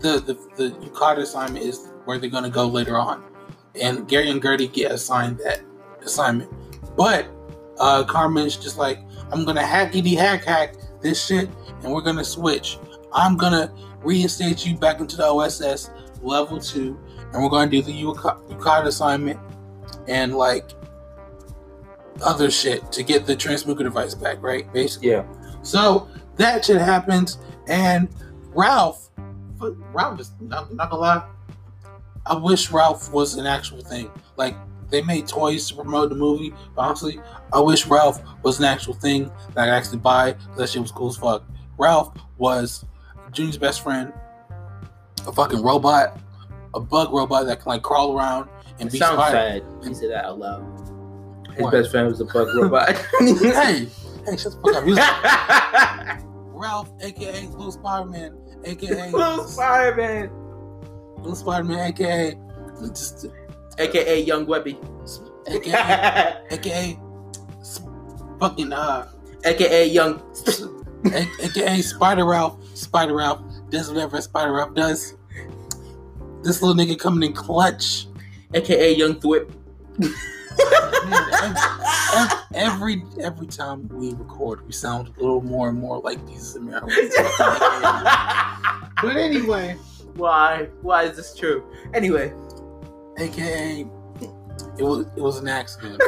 the 0.00 0.18
the 0.20 0.34
the 0.56 0.70
Yukata 0.86 1.18
assignment 1.18 1.64
is 1.64 1.88
where 2.04 2.18
they're 2.18 2.30
gonna 2.30 2.50
go 2.50 2.66
later 2.66 2.98
on. 2.98 3.22
And 3.80 4.08
Gary 4.08 4.30
and 4.30 4.40
Gertie 4.42 4.68
get 4.68 4.92
assigned 4.92 5.38
that 5.38 5.60
assignment. 6.02 6.50
But 6.96 7.26
uh 7.78 8.04
Carmen's 8.04 8.56
just 8.56 8.78
like, 8.78 9.00
I'm 9.32 9.44
gonna 9.44 9.62
hackety 9.62 10.16
hack 10.16 10.44
hack 10.44 10.74
this 11.02 11.24
shit 11.24 11.48
and 11.82 11.92
we're 11.92 12.00
gonna 12.02 12.24
switch. 12.24 12.78
I'm 13.12 13.36
gonna 13.36 13.72
reinstate 14.02 14.64
you 14.66 14.76
back 14.76 15.00
into 15.00 15.16
the 15.16 15.24
OSS 15.26 15.90
level 16.22 16.58
two, 16.60 16.98
and 17.32 17.42
we're 17.42 17.48
gonna 17.50 17.70
do 17.70 17.82
the 17.82 17.92
Yuka- 17.92 18.40
Yukata 18.48 18.86
assignment 18.86 19.38
and 20.08 20.34
like 20.34 20.70
other 22.22 22.50
shit 22.50 22.90
to 22.92 23.02
get 23.02 23.26
the 23.26 23.34
transmooker 23.36 23.82
device 23.82 24.14
back, 24.14 24.42
right? 24.42 24.70
Basically. 24.72 25.10
yeah. 25.10 25.24
So 25.62 26.08
that 26.36 26.64
shit 26.64 26.80
happens, 26.80 27.38
and 27.68 28.08
Ralph, 28.54 29.10
Ralph 29.92 30.20
is 30.20 30.32
not, 30.40 30.72
not 30.74 30.90
gonna 30.90 31.00
lie. 31.02 31.24
I 32.26 32.36
wish 32.36 32.70
Ralph 32.70 33.12
was 33.12 33.34
an 33.36 33.46
actual 33.46 33.82
thing. 33.82 34.10
Like 34.36 34.56
they 34.90 35.02
made 35.02 35.26
toys 35.26 35.68
to 35.68 35.74
promote 35.76 36.08
the 36.10 36.14
movie. 36.16 36.52
But 36.74 36.82
honestly, 36.82 37.20
I 37.52 37.60
wish 37.60 37.86
Ralph 37.86 38.22
was 38.42 38.58
an 38.58 38.64
actual 38.64 38.94
thing 38.94 39.30
that 39.54 39.62
I 39.62 39.64
could 39.66 39.72
actually 39.74 39.98
buy. 39.98 40.36
That 40.56 40.68
shit 40.68 40.82
was 40.82 40.90
cool 40.90 41.08
as 41.08 41.16
fuck. 41.16 41.42
Ralph 41.78 42.16
was 42.38 42.84
Junior's 43.32 43.56
best 43.58 43.82
friend, 43.82 44.12
a 45.26 45.32
fucking 45.32 45.62
robot, 45.62 46.18
a 46.74 46.80
bug 46.80 47.12
robot 47.12 47.46
that 47.46 47.60
can 47.60 47.70
like 47.70 47.82
crawl 47.82 48.16
around 48.16 48.48
and 48.78 48.88
It 48.88 48.92
be 48.92 48.98
sounds 48.98 49.18
spider. 49.18 49.62
sad. 49.82 49.88
You 49.88 49.94
say 49.94 50.08
that 50.08 50.24
out 50.26 50.38
loud. 50.38 50.62
His 51.56 51.70
best 51.70 51.90
friend 51.90 52.08
was 52.08 52.20
a 52.20 52.24
bug 52.24 52.48
robot. 52.54 52.90
hey, 53.20 53.86
hey, 54.26 54.36
shut 54.36 54.52
the 54.52 54.60
fuck 54.62 54.74
up. 54.74 54.84
He 54.84 54.90
was 54.90 54.98
Ralph, 56.52 56.90
aka 57.00 57.46
Blue 57.48 57.70
Spider 57.70 58.06
Man, 58.06 58.36
aka 58.64 59.10
Blue 59.10 59.46
Spider-Man, 59.46 60.30
Blue 61.18 61.34
Spider 61.34 61.64
Man, 61.64 61.78
aka 61.78 62.38
just 62.88 63.26
aka 63.78 64.20
Young 64.22 64.46
Webby, 64.46 64.78
aka 65.46 66.42
aka 66.50 66.98
fucking 68.40 68.72
uh 68.72 69.08
aka 69.44 69.86
Young, 69.86 70.22
aka 71.04 71.80
Spider 71.82 72.24
Ralph. 72.24 72.58
Spider 72.76 73.14
Ralph 73.14 73.40
does 73.70 73.88
whatever 73.90 74.20
Spider 74.20 74.52
Ralph 74.52 74.74
does. 74.74 75.14
This 76.42 76.60
little 76.62 76.76
nigga 76.76 76.98
coming 76.98 77.30
in 77.30 77.34
clutch. 77.34 78.06
aka 78.54 78.94
Young 78.94 79.14
Thwip. 79.14 79.50
Every, 82.14 82.36
every 82.54 83.02
every 83.22 83.46
time 83.46 83.88
we 83.88 84.14
record, 84.14 84.66
we 84.66 84.72
sound 84.72 85.08
a 85.08 85.20
little 85.20 85.42
more 85.42 85.68
and 85.68 85.78
more 85.78 86.00
like 86.00 86.24
these 86.26 86.56
Americans. 86.56 87.14
but 87.38 89.16
anyway, 89.16 89.76
Why? 90.14 90.68
Why 90.82 91.04
is 91.04 91.16
this 91.16 91.34
true? 91.36 91.64
Anyway, 91.92 92.32
aka 93.18 93.86
it 94.78 94.82
was 94.82 95.06
it 95.16 95.20
was 95.20 95.38
an 95.38 95.48
accident. 95.48 96.02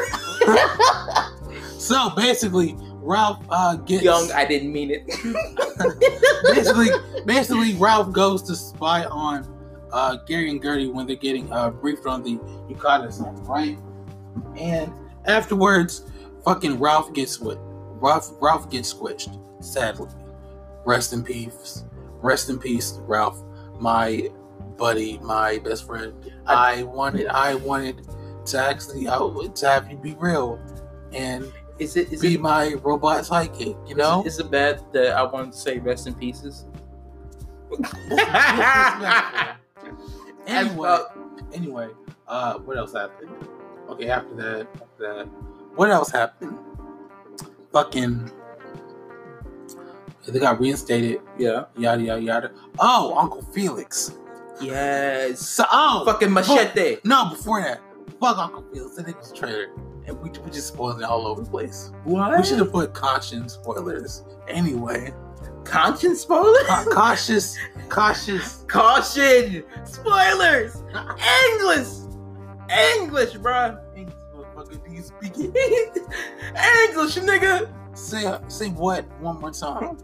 so 1.79 2.11
basically, 2.11 2.77
Ralph 3.07 3.45
uh, 3.51 3.77
gets 3.77 4.03
Young, 4.03 4.31
I 4.33 4.45
didn't 4.45 4.73
mean 4.73 4.91
it. 4.91 5.07
basically 6.55 6.89
basically 7.25 7.75
Ralph 7.75 8.13
goes 8.13 8.43
to 8.45 8.57
spy 8.57 9.05
on 9.05 9.47
uh, 9.93 10.17
Gary 10.27 10.51
and 10.51 10.63
Gertie 10.63 10.89
when 10.89 11.07
they're 11.07 11.17
getting 11.17 11.51
uh, 11.53 11.71
briefed 11.71 12.07
on 12.07 12.23
the 12.23 12.37
Yukata 12.69 13.13
song, 13.13 13.43
right? 13.45 13.79
And 14.57 14.93
afterwards, 15.25 16.11
fucking 16.45 16.79
Ralph 16.79 17.13
gets 17.13 17.41
what 17.41 17.59
Ralph 18.01 18.33
Ralph 18.41 18.71
gets 18.71 18.93
squished. 18.93 19.41
Sadly, 19.63 20.09
rest 20.85 21.13
in 21.13 21.23
peace. 21.23 21.85
Rest 22.23 22.51
in 22.51 22.59
peace, 22.59 22.99
Ralph, 23.03 23.43
my 23.79 24.31
buddy, 24.77 25.19
my 25.19 25.59
best 25.59 25.87
friend. 25.87 26.13
I 26.47 26.83
wanted 26.85 27.27
I 27.29 27.55
wanted 27.55 28.07
to 28.47 28.59
actually 28.59 29.09
I, 29.09 29.19
to 29.19 29.67
have 29.67 29.91
you 29.91 29.97
be 29.97 30.15
real, 30.19 30.61
and 31.13 31.51
Is 31.79 31.97
it 31.97 32.13
is 32.13 32.21
be 32.23 32.35
it 32.35 32.41
my 32.41 32.75
robot 32.83 33.27
psychic. 33.27 33.77
You 33.87 33.95
know. 33.97 34.23
Is 34.25 34.39
it 34.39 34.51
bad 34.51 34.83
that 34.93 35.17
I 35.17 35.23
wanted 35.25 35.53
to 35.53 35.59
say 35.59 35.79
rest 35.79 36.07
in 36.07 36.15
pieces? 36.15 36.67
Anyway, 40.47 40.99
anyway, 41.53 41.89
uh, 42.29 42.55
what 42.59 42.77
else 42.77 42.93
happened? 42.93 43.31
Okay, 43.89 44.09
after 44.11 44.35
that, 44.37 44.67
after 44.75 44.87
that, 44.99 45.25
what 45.77 45.91
else 45.91 46.11
happened? 46.11 46.59
Fucking, 47.73 48.31
they 50.27 50.39
got 50.41 50.59
reinstated. 50.61 51.21
Yeah. 51.39 51.67
Yada 51.77 52.03
yada 52.03 52.21
yada. 52.23 52.51
Oh, 52.79 53.17
Uncle 53.17 53.43
Felix. 53.43 54.13
Yes. 54.61 55.41
So, 55.41 55.65
oh, 55.71 56.03
Fucking 56.07 56.33
machete. 56.33 56.97
no, 57.05 57.29
before 57.31 57.61
that, 57.61 57.81
fuck 58.21 58.39
Uncle 58.39 58.65
Felix. 58.73 58.97
That 58.97 59.07
nigga's 59.07 59.31
a 59.31 59.35
traitor, 59.35 59.71
and 60.07 60.19
we 60.21 60.31
we 60.31 60.51
just 60.51 60.69
spoiled 60.69 61.01
it 61.01 61.05
all 61.05 61.27
over 61.27 61.43
the 61.43 61.51
place. 61.51 61.93
What? 62.05 62.37
We 62.37 62.45
should 62.45 62.59
have 62.59 62.73
put 62.73 62.93
conscience 62.95 63.53
spoilers. 63.55 64.25
Anyway, 64.49 65.13
conscience 65.65 66.21
spoilers. 66.23 66.67
Ca- 66.67 66.87
cautious, 66.91 67.57
cautious. 67.89 68.65
Caution! 68.67 69.63
Spoilers! 69.85 70.77
English! 71.53 71.89
English, 72.71 73.35
bruh! 73.35 73.79
English, 73.97 74.15
motherfucker, 74.35 74.85
do 74.87 74.93
you 74.93 75.03
speak 75.03 75.33
it? 75.37 75.97
English, 76.91 77.17
nigga! 77.17 77.69
Say 77.97 78.39
say 78.49 78.69
what 78.71 79.07
one 79.21 79.41
more 79.41 79.51
time. 79.53 79.99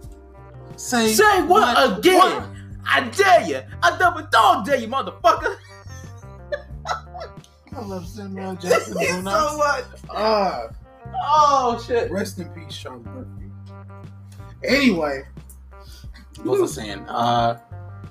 Say 0.76 1.12
Say 1.12 1.42
what, 1.42 1.98
again? 1.98 2.18
what? 2.18 2.44
I 2.86 3.08
dare 3.08 3.42
you! 3.46 3.60
I 3.82 3.96
double 3.98 4.26
dog 4.30 4.64
dare 4.66 4.76
you, 4.76 4.88
motherfucker! 4.88 5.56
I 7.74 7.80
love 7.84 8.06
Samuel 8.06 8.54
Jackson. 8.60 8.92
so 8.94 8.98
Bruno. 8.98 9.56
much! 9.56 9.84
Ah, 10.10 10.68
Oh, 11.24 11.82
shit. 11.86 12.10
rest 12.10 12.38
in 12.38 12.48
peace, 12.50 12.76
Charlie 12.76 13.02
Murphy. 13.04 13.50
Anyway, 14.64 15.24
what 16.42 16.60
was 16.60 16.78
I 16.78 16.82
saying? 16.84 17.00
Uh, 17.08 17.58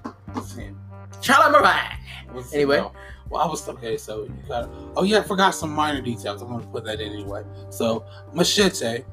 what 0.03 0.35
was 0.35 0.51
I 0.53 0.55
saying? 0.55 0.77
Charlie 1.21 1.51
Murray! 1.51 1.67
What 2.27 2.35
was 2.35 2.53
Anyway. 2.53 2.83
Well, 3.31 3.41
I 3.41 3.47
was 3.47 3.67
okay. 3.69 3.97
So 3.97 4.23
you 4.23 4.33
got. 4.47 4.69
Oh 4.97 5.03
yeah, 5.03 5.19
I 5.19 5.23
forgot 5.23 5.51
some 5.55 5.71
minor 5.71 6.01
details. 6.01 6.41
I'm 6.41 6.49
gonna 6.49 6.67
put 6.67 6.83
that 6.83 6.99
in 6.99 7.13
anyway. 7.13 7.43
So 7.69 8.05
Machete, 8.33 9.05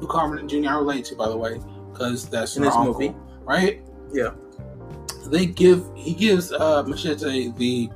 who 0.00 0.06
Carmen 0.08 0.48
Jr. 0.48 0.68
I 0.68 0.74
relate 0.78 1.04
to, 1.06 1.14
by 1.14 1.28
the 1.28 1.36
way, 1.36 1.60
because 1.92 2.28
that's 2.28 2.56
In 2.56 2.62
this 2.62 2.74
uncle, 2.74 2.92
movie. 2.92 3.14
right? 3.44 3.80
Yeah. 4.12 4.32
They 5.26 5.46
give 5.46 5.88
he 5.94 6.12
gives 6.12 6.52
uh 6.52 6.82
Machete 6.82 7.52
the 7.52 7.88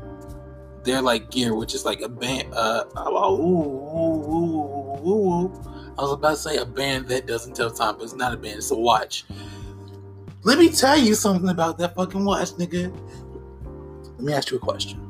their 0.85 1.03
like 1.03 1.33
gear, 1.33 1.57
which 1.57 1.75
is 1.75 1.85
like 1.85 2.01
a 2.01 2.09
band. 2.09 2.55
Uh, 2.55 2.85
oh, 2.97 3.37
ooh, 3.37 3.43
ooh, 3.99 4.31
ooh, 4.31 5.11
ooh, 5.11 5.45
ooh. 5.47 5.63
I 5.99 6.03
was 6.03 6.13
about 6.13 6.31
to 6.31 6.37
say 6.37 6.59
a 6.59 6.65
band 6.65 7.09
that 7.09 7.27
doesn't 7.27 7.57
tell 7.57 7.71
time, 7.73 7.97
but 7.97 8.05
it's 8.05 8.15
not 8.15 8.33
a 8.33 8.37
band. 8.37 8.59
It's 8.59 8.71
a 8.71 8.77
watch. 8.77 9.25
Let 10.45 10.59
me 10.59 10.71
tell 10.71 10.97
you 10.97 11.15
something 11.17 11.49
about 11.49 11.79
that 11.79 11.97
fucking 11.97 12.25
watch, 12.25 12.51
nigga. 12.53 12.97
Let 14.17 14.21
me 14.21 14.33
ask 14.33 14.53
you 14.53 14.59
a 14.59 14.61
question. 14.61 15.06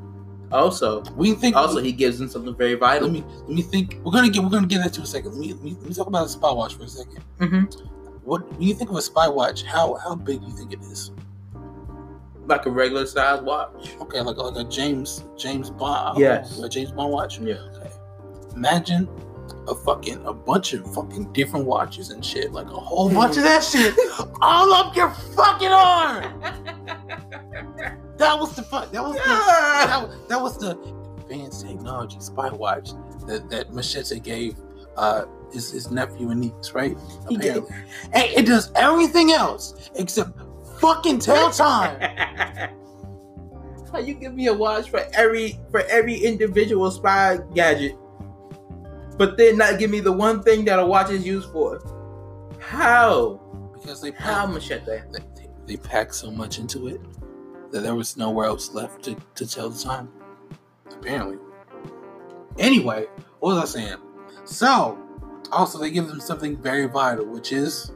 Also, 0.52 1.02
We 1.16 1.32
think 1.34 1.56
also 1.56 1.80
he 1.80 1.92
gives 1.92 2.20
him 2.20 2.28
something 2.28 2.54
very 2.54 2.74
vital. 2.74 3.08
let 3.08 3.12
me 3.12 3.24
let 3.40 3.48
me 3.48 3.62
think. 3.62 3.98
We're 4.04 4.12
gonna 4.12 4.30
get 4.30 4.42
we're 4.44 4.50
gonna 4.50 4.66
get 4.66 4.82
that 4.82 4.92
to 4.94 5.02
a 5.02 5.06
second. 5.06 5.32
Let 5.32 5.40
me, 5.40 5.52
let 5.52 5.62
me 5.62 5.76
let 5.80 5.88
me 5.88 5.94
talk 5.94 6.06
about 6.06 6.26
a 6.26 6.28
spy 6.28 6.52
watch 6.52 6.74
for 6.76 6.84
a 6.84 6.88
second. 6.88 7.22
hmm 7.40 7.64
What 8.24 8.48
when 8.52 8.62
you 8.62 8.74
think 8.74 8.90
of 8.90 8.96
a 8.96 9.02
spy 9.02 9.28
watch? 9.28 9.64
How 9.64 9.94
how 9.94 10.14
big 10.14 10.40
do 10.40 10.46
you 10.46 10.52
think 10.56 10.72
it 10.72 10.80
is? 10.80 11.10
Like 12.46 12.64
a 12.66 12.70
regular 12.70 13.06
size 13.06 13.42
watch. 13.42 13.96
Okay, 14.00 14.20
like 14.20 14.36
like 14.36 14.56
a 14.56 14.68
James 14.68 15.24
James 15.36 15.68
Bond. 15.70 16.18
Yes. 16.20 16.58
a 16.60 16.68
James 16.68 16.92
Bond 16.92 17.12
watch. 17.12 17.40
Yeah. 17.40 17.54
Okay. 17.76 17.90
Imagine 18.54 19.08
a 19.68 19.74
fucking 19.74 20.24
a 20.26 20.32
bunch 20.32 20.72
of 20.74 20.94
fucking 20.94 21.32
different 21.32 21.66
watches 21.66 22.10
and 22.10 22.24
shit, 22.24 22.52
like 22.52 22.66
a 22.66 22.70
whole 22.70 23.10
bunch 23.10 23.36
of 23.36 23.42
that 23.42 23.64
shit, 23.64 23.94
all 24.40 24.72
up 24.72 24.94
your 24.94 25.10
fucking 25.10 25.72
arm. 25.72 26.40
That 28.18 28.38
was 28.38 28.54
the 28.54 28.62
fuck. 28.62 28.90
That 28.92 29.02
was 29.02 29.16
the 29.16 29.22
that, 29.24 30.28
that 30.28 30.40
was 30.40 30.58
the 30.58 30.70
advanced 31.18 31.66
technology 31.66 32.18
spy 32.20 32.48
watch 32.50 32.90
that 33.26 33.48
that 33.50 33.72
Machete 33.72 34.20
gave 34.20 34.56
uh 34.96 35.24
his, 35.52 35.70
his 35.70 35.90
nephew 35.90 36.30
and 36.30 36.40
niece, 36.40 36.72
right? 36.72 36.96
He 37.28 37.36
Apparently. 37.36 37.76
And 38.12 38.24
it 38.24 38.46
does 38.46 38.72
everything 38.74 39.32
else 39.32 39.90
except 39.96 40.30
fucking 40.80 41.18
tell 41.20 41.50
time. 41.52 42.00
How 43.92 43.98
you 43.98 44.14
give 44.14 44.34
me 44.34 44.46
a 44.48 44.54
watch 44.54 44.90
for 44.90 45.04
every 45.14 45.58
for 45.70 45.80
every 45.82 46.16
individual 46.16 46.90
spy 46.90 47.38
gadget, 47.54 47.96
but 49.16 49.36
then 49.36 49.58
not 49.58 49.78
give 49.78 49.90
me 49.90 50.00
the 50.00 50.12
one 50.12 50.42
thing 50.42 50.64
that 50.66 50.78
a 50.78 50.84
watch 50.86 51.10
is 51.10 51.24
used 51.26 51.50
for? 51.50 51.80
How? 52.58 53.40
because 53.74 54.00
they 54.00 54.10
How 54.10 54.46
pack, 54.46 54.54
machete? 54.54 54.84
they, 55.12 55.20
they 55.66 55.76
packed 55.76 56.14
so 56.14 56.30
much 56.30 56.58
into 56.58 56.88
it 56.88 57.00
that 57.76 57.82
there 57.82 57.94
was 57.94 58.16
nowhere 58.16 58.46
else 58.46 58.72
left 58.74 59.04
to, 59.04 59.16
to 59.36 59.46
tell 59.46 59.70
the 59.70 59.82
time. 59.82 60.08
Apparently. 60.90 61.38
Anyway, 62.58 63.06
what 63.40 63.56
was 63.56 63.76
I 63.76 63.80
saying? 63.80 63.98
So, 64.44 64.98
also 65.52 65.78
they 65.78 65.90
give 65.90 66.08
them 66.08 66.20
something 66.20 66.56
very 66.56 66.86
vital, 66.88 67.26
which 67.26 67.52
is 67.52 67.92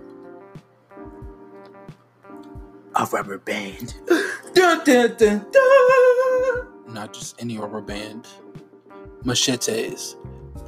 A 2.96 3.06
rubber 3.06 3.38
band. 3.38 3.94
dun, 4.54 4.84
dun, 4.84 5.16
dun, 5.16 5.46
dun. 5.52 6.66
not 6.88 7.14
just 7.14 7.40
any 7.40 7.58
rubber 7.58 7.80
band. 7.80 8.26
Machetes, 9.24 10.16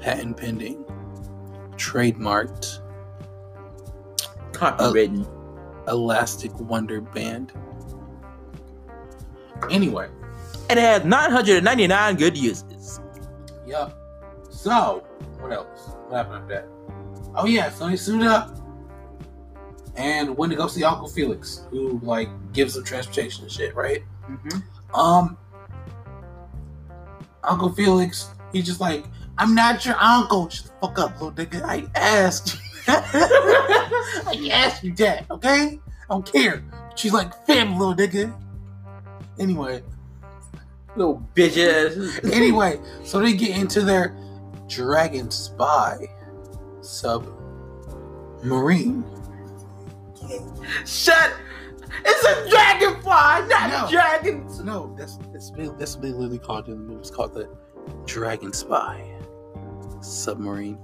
patent 0.00 0.36
pending, 0.38 0.84
trademarked, 1.72 2.80
Copywritten. 4.52 5.26
elastic 5.88 6.58
wonder 6.60 7.00
band. 7.02 7.52
Anyway, 9.70 10.08
and 10.68 10.78
it 10.78 10.82
has 10.82 11.04
999 11.04 12.16
good 12.16 12.36
uses. 12.36 13.00
Yep. 13.66 13.96
So, 14.50 15.04
what 15.40 15.52
else? 15.52 15.90
What 16.08 16.16
happened 16.16 16.36
after 16.36 16.54
that? 16.54 16.68
Oh 17.34 17.46
yeah, 17.46 17.70
so 17.70 17.88
they 17.88 17.96
suited 17.96 18.26
up 18.26 18.58
and 19.96 20.36
went 20.36 20.50
to 20.50 20.56
go 20.56 20.66
see 20.66 20.84
Uncle 20.84 21.08
Felix, 21.08 21.66
who 21.70 21.98
like 22.02 22.28
gives 22.52 22.74
them 22.74 22.84
transportation 22.84 23.44
and 23.44 23.52
shit, 23.52 23.74
right? 23.74 24.02
Mm-hmm. 24.28 24.94
Um, 24.94 25.36
Uncle 27.44 27.72
Felix, 27.72 28.30
he's 28.52 28.66
just 28.66 28.80
like, 28.80 29.04
I'm 29.38 29.54
not 29.54 29.84
your 29.84 29.96
uncle. 29.98 30.48
Shut 30.48 30.66
the 30.66 30.86
fuck 30.86 30.98
up, 30.98 31.20
little 31.20 31.32
nigga. 31.32 31.62
I 31.62 31.86
asked. 31.94 32.58
I 32.88 34.50
asked 34.52 34.84
you 34.84 34.92
that, 34.94 35.26
okay? 35.30 35.80
I 36.10 36.14
don't 36.14 36.30
care. 36.30 36.62
She's 36.94 37.12
like, 37.12 37.34
fam, 37.46 37.78
little 37.78 37.94
nigga. 37.94 38.34
Anyway, 39.38 39.82
Little 40.96 41.26
bitches. 41.34 42.20
anyway, 42.34 42.78
so 43.04 43.18
they 43.20 43.32
get 43.32 43.56
into 43.56 43.80
their 43.80 44.14
Dragon 44.68 45.30
Spy 45.30 46.06
submarine. 48.42 49.04
Shut. 50.86 51.32
It's 52.04 52.24
a 52.24 52.48
dragonfly, 52.50 53.48
not 53.48 53.70
No. 53.70 53.86
a 53.86 53.90
dragon. 53.90 54.46
No, 54.64 54.94
that's 54.98 55.16
that's 55.32 55.50
that's 55.78 55.94
what 55.94 56.02
they 56.02 56.08
literally 56.10 56.38
called 56.38 56.68
it 56.68 56.72
in 56.72 56.78
the 56.78 56.84
movie. 56.84 57.00
It's 57.00 57.10
called 57.10 57.34
the 57.34 57.48
Dragon 58.06 58.52
Spy 58.52 59.04
submarine. 60.00 60.78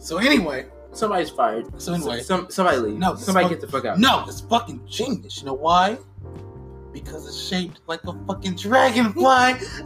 So 0.00 0.18
anyway, 0.18 0.66
Somebody's 0.92 1.30
fired. 1.30 1.80
So 1.82 1.92
anyway- 1.94 2.20
some 2.20 2.46
somebody 2.50 2.78
leave. 2.78 2.98
No, 2.98 3.14
somebody 3.16 3.44
fuck- 3.44 3.50
get 3.52 3.60
the 3.60 3.66
fuck 3.68 3.84
out. 3.84 3.98
no, 3.98 4.24
it's 4.28 4.40
fucking 4.42 4.80
genius. 4.86 5.38
You 5.40 5.46
know 5.46 5.54
why? 5.54 5.98
Because 6.94 7.26
it's 7.26 7.38
shaped 7.38 7.80
like 7.86 8.02
a 8.04 8.12
fucking 8.26 8.54
dragonfly. 8.54 9.24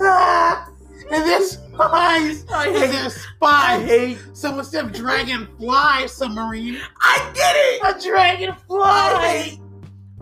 ah! 0.00 0.70
And 1.10 1.24
their 1.26 1.40
spies. 1.42 2.44
I 2.52 2.66
And 2.68 2.76
hate. 2.76 2.90
their 2.92 3.10
I 3.40 3.80
hate. 3.82 4.18
So 4.34 4.56
instead 4.58 4.84
of 4.84 4.92
dragonfly 4.92 6.06
submarine, 6.06 6.78
I 7.00 7.30
get 7.34 7.56
it. 7.56 8.04
a 8.04 8.06
dragonfly. 8.08 8.80
I 8.82 9.26
hate 9.42 9.60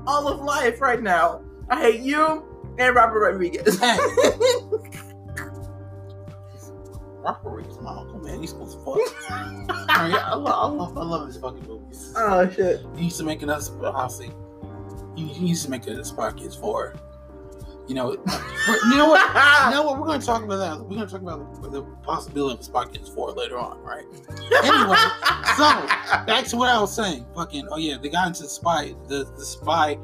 all 0.07 0.29
of 0.29 0.41
life 0.41 0.81
right 0.81 1.03
now. 1.03 1.43
I 1.69 1.81
hate 1.81 2.01
you 2.03 2.45
and 2.79 2.95
Robert 2.95 3.21
Rodriguez. 3.21 3.81
Hey. 3.81 3.99
Robert 7.19 7.41
Rodriguez, 7.51 7.81
my 7.81 7.91
uncle, 7.97 8.21
man. 8.21 8.41
He's 8.41 8.51
supposed 8.51 8.79
to 8.79 8.85
fuck. 8.85 8.99
I, 9.91 10.35
love, 10.37 10.47
I, 10.47 10.67
love, 10.69 10.97
I 10.97 11.03
love 11.03 11.27
his 11.27 11.37
fucking 11.39 11.67
movies. 11.67 12.13
oh 12.17 12.49
shit. 12.49 12.83
He 12.97 13.05
used 13.07 13.19
to 13.19 13.25
make 13.25 13.43
us, 13.43 13.71
honestly. 13.83 14.27
He, 14.29 14.33
he 15.17 15.47
used 15.47 15.65
to 15.65 15.71
make 15.71 15.85
Spy 16.05 16.33
Kids 16.33 16.55
4. 16.57 16.95
You 17.89 17.95
know, 17.95 18.13
you 18.91 18.97
know 18.97 19.09
what? 19.09 19.65
You 19.65 19.71
know 19.71 19.83
what? 19.85 19.99
We're 19.99 20.07
going 20.07 20.21
to 20.21 20.27
talk 20.27 20.43
about 20.43 20.57
that. 20.57 20.81
We're 20.81 20.97
going 20.97 21.07
to 21.07 21.13
talk 21.13 21.23
about 21.23 21.63
the 21.71 21.83
possibility 22.03 22.55
of 22.55 22.61
a 22.61 22.65
Spy 22.65 22.85
Kids 22.87 23.09
4 23.09 23.33
later 23.33 23.59
on, 23.59 23.81
right? 23.83 24.05
Anyway, 24.65 24.97
so 25.57 25.87
back 26.27 26.45
to 26.47 26.57
what 26.57 26.69
I 26.69 26.81
was 26.81 26.95
saying. 26.95 27.27
Fucking, 27.35 27.69
oh 27.71 27.79
yeah, 27.79 27.97
they 28.01 28.09
got 28.09 28.27
into 28.27 28.43
the 28.43 28.49
spy, 28.49 28.95
the, 29.09 29.25
the 29.37 29.45
spy, 29.45 29.99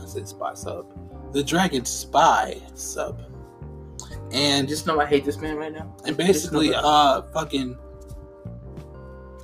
I 0.00 0.06
said 0.06 0.28
spy 0.28 0.54
sub, 0.54 1.32
the 1.32 1.42
Dragon 1.42 1.84
Spy 1.84 2.56
sub. 2.74 3.20
And 4.32 4.66
just 4.66 4.86
know 4.86 4.98
I 4.98 5.06
hate 5.06 5.24
this 5.24 5.38
man 5.38 5.56
right 5.56 5.72
now. 5.72 5.94
and 6.06 6.16
basically, 6.16 6.72
uh, 6.74 7.22
fucking, 7.34 7.74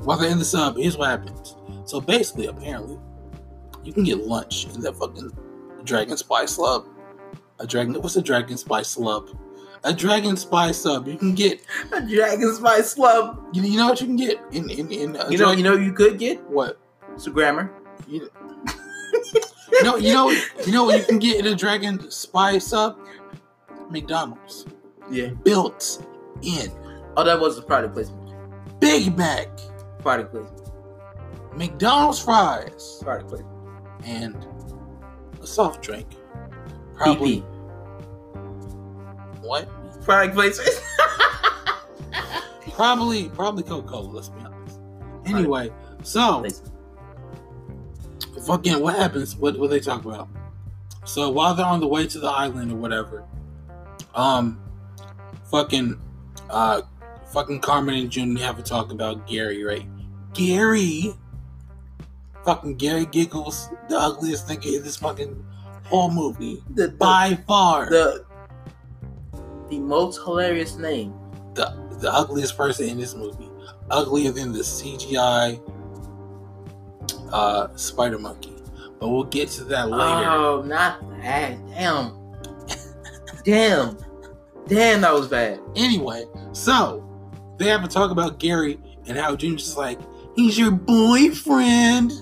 while 0.01 0.17
they're 0.17 0.31
in 0.31 0.39
the 0.39 0.45
sub, 0.45 0.77
here's 0.77 0.97
what 0.97 1.11
happens. 1.11 1.57
So 1.85 2.01
basically, 2.01 2.47
apparently, 2.47 2.99
you 3.85 3.93
can 3.93 4.05
get 4.05 4.27
lunch 4.27 4.67
in 4.75 4.81
that 4.83 4.97
fucking 4.97 5.31
Dragon 5.85 6.17
Spice 6.17 6.57
Slub. 6.57 6.87
A 7.61 7.67
dragon. 7.67 7.95
What's 8.01 8.17
a 8.17 8.23
Dragon 8.23 8.57
Spice 8.57 8.95
Slub? 8.97 9.37
A 9.85 9.93
Dragon 9.93 10.37
Spice 10.37 10.77
Sub. 10.79 11.09
You 11.09 11.17
can 11.17 11.35
get. 11.35 11.61
A 11.93 12.01
Dragon 12.01 12.55
Spice 12.55 12.95
Slub. 12.95 13.39
You, 13.55 13.63
you 13.63 13.77
know 13.79 13.89
what 13.89 14.01
you 14.01 14.07
can 14.07 14.17
get 14.17 14.39
in 14.53 14.71
in 14.71 14.91
in. 14.93 15.17
A 15.17 15.31
You 15.31 15.39
know, 15.39 15.47
Dragon- 15.47 15.59
you 15.59 15.65
know, 15.65 15.77
you 15.77 15.93
could 15.93 16.19
get 16.19 16.43
what? 16.49 16.79
some 17.17 17.33
grammar. 17.33 17.73
You 18.07 18.29
know, 19.83 19.97
you 19.97 20.13
know, 20.15 20.31
you 20.31 20.73
know 20.73 20.85
what 20.85 20.99
you 20.99 21.05
can 21.05 21.19
get 21.19 21.41
in 21.45 21.53
a 21.53 21.55
Dragon 21.57 22.11
Spice 22.11 22.69
Sub? 22.69 22.99
McDonald's. 23.91 24.67
Yeah. 25.11 25.29
Built 25.45 26.05
in. 26.43 26.71
Oh, 27.17 27.25
that 27.25 27.41
was 27.41 27.59
a 27.59 27.63
product 27.63 27.95
placement. 27.95 28.35
Big 28.81 29.17
Mac. 29.17 29.49
Product 30.01 30.31
placement. 30.31 30.71
McDonald's 31.57 32.21
fries. 32.23 33.01
Product 33.03 33.29
placement. 33.31 33.58
And 34.05 34.47
a 35.43 35.47
soft 35.47 35.83
drink. 35.83 36.07
Probably. 36.95 37.41
What? 39.41 39.69
Product 40.03 40.35
placement. 40.35 40.83
Probably, 42.79 43.29
probably 43.31 43.65
Coca 43.65 43.89
Cola. 43.89 44.09
Let's 44.09 44.29
be 44.29 44.41
honest. 44.41 44.79
Anyway, 45.27 45.71
so 46.05 46.47
fucking 48.47 48.81
what 48.81 48.95
happens? 48.95 49.35
What 49.35 49.59
what 49.59 49.71
they 49.71 49.81
talk 49.81 50.05
about? 50.05 50.29
So 51.05 51.29
while 51.31 51.55
they're 51.55 51.67
on 51.67 51.81
the 51.81 51.89
way 51.89 52.07
to 52.07 52.19
the 52.21 52.29
island 52.29 52.71
or 52.71 52.77
whatever, 52.77 53.25
um, 54.15 54.61
fucking, 55.51 56.01
uh, 56.51 56.83
fucking 57.33 57.61
Carmen 57.61 57.95
and 57.95 58.11
Junior 58.11 58.45
have 58.45 58.59
a 58.59 58.63
talk 58.63 58.93
about 58.93 59.27
Gary, 59.27 59.65
right? 59.65 59.87
Gary, 60.35 61.15
fucking 62.49 62.77
Gary 62.77 63.05
giggles 63.05 63.69
the 63.91 63.99
ugliest 63.99 64.47
thing 64.49 64.63
in 64.63 64.83
this 64.83 64.97
fucking 64.97 65.45
whole 65.85 66.11
movie 66.11 66.63
The, 66.71 66.87
the, 66.87 66.93
by 66.95 67.39
far. 67.47 67.91
the 67.91 68.25
the 69.69 69.79
most 69.79 70.17
hilarious 70.25 70.77
name. 70.77 71.13
the 71.53 71.67
the 72.01 72.11
ugliest 72.11 72.57
person 72.57 72.89
in 72.89 72.99
this 72.99 73.15
movie, 73.15 73.51
uglier 73.91 74.31
than 74.33 74.53
the 74.53 74.61
CGI 74.61 75.61
uh, 77.33 77.69
Spider 77.77 78.19
Monkey. 78.19 78.55
But 78.99 79.09
we'll 79.11 79.25
get 79.25 79.49
to 79.51 79.65
that 79.65 79.91
later. 79.91 80.31
Oh, 80.31 80.63
not 80.65 81.01
that. 81.21 81.59
Damn. 81.69 82.17
Damn. 83.45 83.99
Damn, 84.69 85.01
that 85.03 85.13
was 85.13 85.29
bad. 85.29 85.61
Anyway, 85.77 86.25
so 86.53 87.05
they 87.59 87.67
have 87.67 87.83
to 87.83 87.89
talk 87.89 88.11
about 88.11 88.39
Gary 88.39 88.79
and 89.07 89.19
how 89.19 89.35
Junior's 89.37 89.65
just 89.65 89.77
like, 89.77 89.99
he's 90.37 90.59
your 90.59 90.71
boyfriend. 90.71 92.13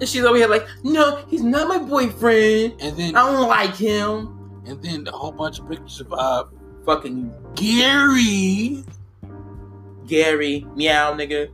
And 0.00 0.08
she's 0.08 0.24
over 0.24 0.36
here 0.36 0.48
like, 0.48 0.66
no, 0.84 1.24
he's 1.28 1.42
not 1.42 1.68
my 1.68 1.78
boyfriend. 1.78 2.74
And 2.80 2.96
then 2.96 3.16
I 3.16 3.30
don't 3.30 3.48
like 3.48 3.74
him. 3.74 4.62
and 4.66 4.82
then 4.82 5.06
a 5.08 5.12
whole 5.12 5.32
bunch 5.32 5.58
of 5.58 5.68
pictures 5.68 6.00
of 6.00 6.12
uh, 6.12 6.44
Fucking 6.84 7.32
Gary. 7.54 8.84
Gary, 10.06 10.66
meow, 10.76 11.14
nigga. 11.14 11.48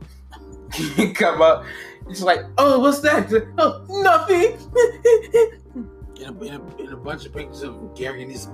Come 1.15 1.41
up. 1.41 1.63
It's 2.09 2.21
like, 2.21 2.41
oh, 2.57 2.79
what's 2.79 2.99
that? 2.99 3.31
Oh, 3.57 3.85
nothing. 3.89 4.57
In 6.23 6.29
a, 6.29 6.43
in, 6.43 6.53
a, 6.53 6.77
in 6.77 6.93
a 6.93 6.97
bunch 6.97 7.25
of 7.25 7.33
pictures 7.33 7.63
of 7.63 7.95
Gary 7.95 8.21
and 8.23 8.31
his 8.31 8.47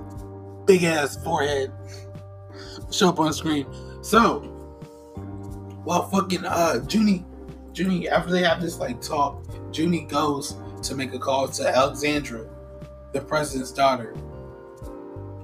big 0.66 0.82
ass 0.82 1.22
forehead 1.22 1.70
show 2.90 3.10
up 3.10 3.20
on 3.20 3.32
screen. 3.32 3.64
So, 4.02 4.40
while 5.84 6.08
fucking 6.08 6.44
uh 6.44 6.84
Junie, 6.88 7.24
Junie, 7.74 8.08
after 8.08 8.30
they 8.30 8.42
have 8.42 8.60
this 8.60 8.78
like 8.78 9.00
talk, 9.00 9.44
Junie 9.72 10.02
goes 10.02 10.56
to 10.82 10.94
make 10.94 11.14
a 11.14 11.18
call 11.18 11.48
to 11.48 11.68
Alexandra, 11.68 12.46
the 13.12 13.20
president's 13.20 13.72
daughter. 13.72 14.14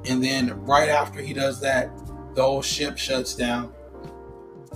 And 0.08 0.22
then 0.22 0.64
right 0.64 0.88
after 0.88 1.20
he 1.20 1.32
does 1.32 1.60
that, 1.60 1.90
the 2.34 2.42
whole 2.42 2.62
ship 2.62 2.98
shuts 2.98 3.34
down 3.34 3.72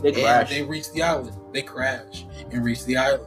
they 0.02 0.12
crash. 0.12 0.50
they 0.50 0.62
reach 0.62 0.90
the 0.92 1.02
island. 1.02 1.36
They 1.52 1.62
crash 1.62 2.24
and 2.50 2.64
reach 2.64 2.84
the 2.84 2.96
island. 2.96 3.26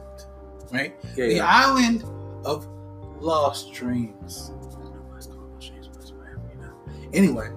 Right? 0.72 0.94
Yeah, 1.16 1.26
the 1.26 1.34
yeah. 1.36 1.46
island 1.46 2.04
of 2.44 2.66
lost 3.20 3.72
dreams. 3.72 4.52
Anyway, 7.12 7.48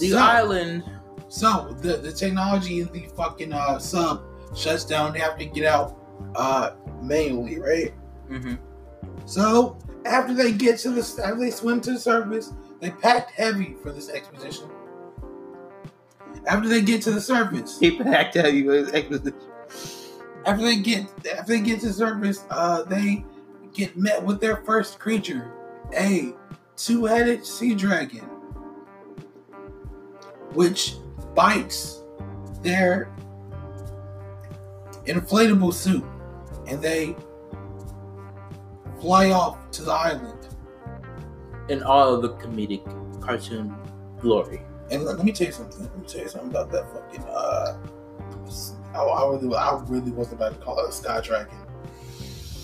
The 0.00 0.10
so, 0.10 0.18
island. 0.18 0.84
So 1.28 1.76
the, 1.80 1.98
the 1.98 2.12
technology 2.12 2.80
in 2.80 2.90
the 2.92 3.08
fucking 3.14 3.52
uh, 3.52 3.78
sub 3.78 4.22
shuts 4.56 4.84
down. 4.84 5.12
They 5.12 5.18
have 5.18 5.36
to 5.38 5.44
get 5.44 5.66
out 5.66 5.95
uh, 6.36 6.74
manually, 7.02 7.58
right? 7.58 7.94
Mm-hmm. 8.30 8.54
So 9.24 9.78
after 10.04 10.34
they 10.34 10.52
get 10.52 10.78
to 10.80 10.90
the 10.90 11.00
after 11.24 11.40
they 11.40 11.50
swim 11.50 11.80
to 11.82 11.92
the 11.92 11.98
surface, 11.98 12.52
they 12.80 12.90
packed 12.90 13.32
heavy 13.32 13.76
for 13.82 13.92
this 13.92 14.10
expedition. 14.10 14.68
After 16.46 16.68
they 16.68 16.82
get 16.82 17.02
to 17.02 17.10
the 17.10 17.20
surface, 17.20 17.80
He 17.80 17.98
packed 17.98 18.34
heavy 18.34 18.58
you 18.58 18.70
his 18.70 18.92
exposition. 18.92 19.40
after 20.44 20.62
they 20.62 20.76
get 20.76 21.06
after 21.36 21.52
they 21.54 21.60
get 21.60 21.80
to 21.80 21.88
the 21.88 21.92
surface, 21.92 22.44
uh, 22.50 22.82
they 22.84 23.24
get 23.72 23.96
met 23.96 24.22
with 24.22 24.40
their 24.40 24.58
first 24.58 24.98
creature, 24.98 25.50
a 25.96 26.34
two-headed 26.76 27.44
sea 27.44 27.74
dragon, 27.74 28.24
which 30.52 30.96
bites 31.34 32.02
their 32.62 33.10
inflatable 35.06 35.72
suit, 35.72 36.04
and 36.66 36.80
they 36.82 37.16
fly 39.00 39.30
off 39.30 39.70
to 39.72 39.82
the 39.82 39.92
island. 39.92 40.32
In 41.68 41.82
all 41.82 42.14
of 42.14 42.22
the 42.22 42.30
comedic 42.34 42.84
cartoon 43.20 43.74
glory. 44.20 44.62
And 44.90 45.04
let, 45.04 45.16
let 45.16 45.26
me 45.26 45.32
tell 45.32 45.48
you 45.48 45.52
something. 45.52 45.82
Let 45.82 45.98
me 45.98 46.06
tell 46.06 46.20
you 46.20 46.28
something 46.28 46.50
about 46.50 46.70
that 46.70 46.92
fucking. 46.92 47.24
Uh, 47.24 47.76
I, 48.94 48.98
I 48.98 49.28
really, 49.28 49.56
I 49.56 49.82
really 49.88 50.12
was 50.12 50.32
about 50.32 50.54
to 50.54 50.64
call 50.64 50.78
it 50.78 50.88
a 50.88 50.92
sky 50.92 51.20
dragon. 51.20 51.58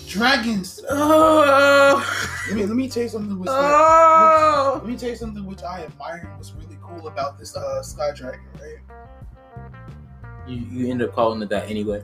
Dragons. 0.07 0.79
Oh, 0.89 2.45
Let 2.47 2.55
me 2.55 2.65
let 2.65 2.75
me 2.75 2.87
tell 2.87 3.03
you 3.03 3.09
something. 3.09 3.39
Which, 3.39 3.49
oh. 3.51 4.79
let 4.81 4.87
me 4.87 4.95
tell 4.95 5.09
you 5.09 5.15
something 5.15 5.45
which 5.45 5.63
I 5.63 5.83
admire 5.83 6.27
and 6.29 6.37
was 6.37 6.53
really 6.53 6.77
cool 6.81 7.07
about 7.07 7.39
this 7.39 7.55
uh, 7.57 7.81
sky 7.81 8.11
dragon. 8.15 8.45
Right? 8.61 8.77
You, 10.47 10.57
you 10.57 10.91
end 10.91 11.01
up 11.01 11.13
calling 11.13 11.41
it 11.41 11.49
that 11.49 11.69
anyway. 11.69 12.03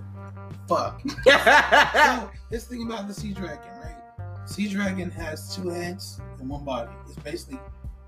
Fuck. 0.69 1.01
so 1.25 2.31
this 2.51 2.65
thing 2.65 2.83
about 2.83 3.07
the 3.07 3.13
sea 3.13 3.33
dragon, 3.33 3.71
right? 3.81 4.47
Sea 4.47 4.69
dragon 4.69 5.09
has 5.09 5.55
two 5.55 5.69
heads 5.69 6.21
and 6.39 6.47
one 6.47 6.63
body. 6.63 6.91
It's 7.07 7.15
basically 7.17 7.59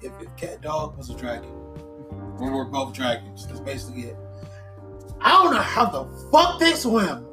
if, 0.01 0.11
if 0.21 0.29
CatDog 0.35 0.95
was 0.95 1.09
a 1.09 1.15
dragon, 1.15 1.49
we 2.39 2.49
we're 2.51 2.65
both 2.65 2.93
dragons. 2.93 3.47
That's 3.47 3.59
basically 3.59 4.03
it. 4.03 4.17
I 5.19 5.31
don't 5.31 5.53
know 5.53 5.61
how 5.61 5.85
the 5.85 6.05
fuck 6.31 6.59
they 6.59 6.73
swim, 6.73 7.25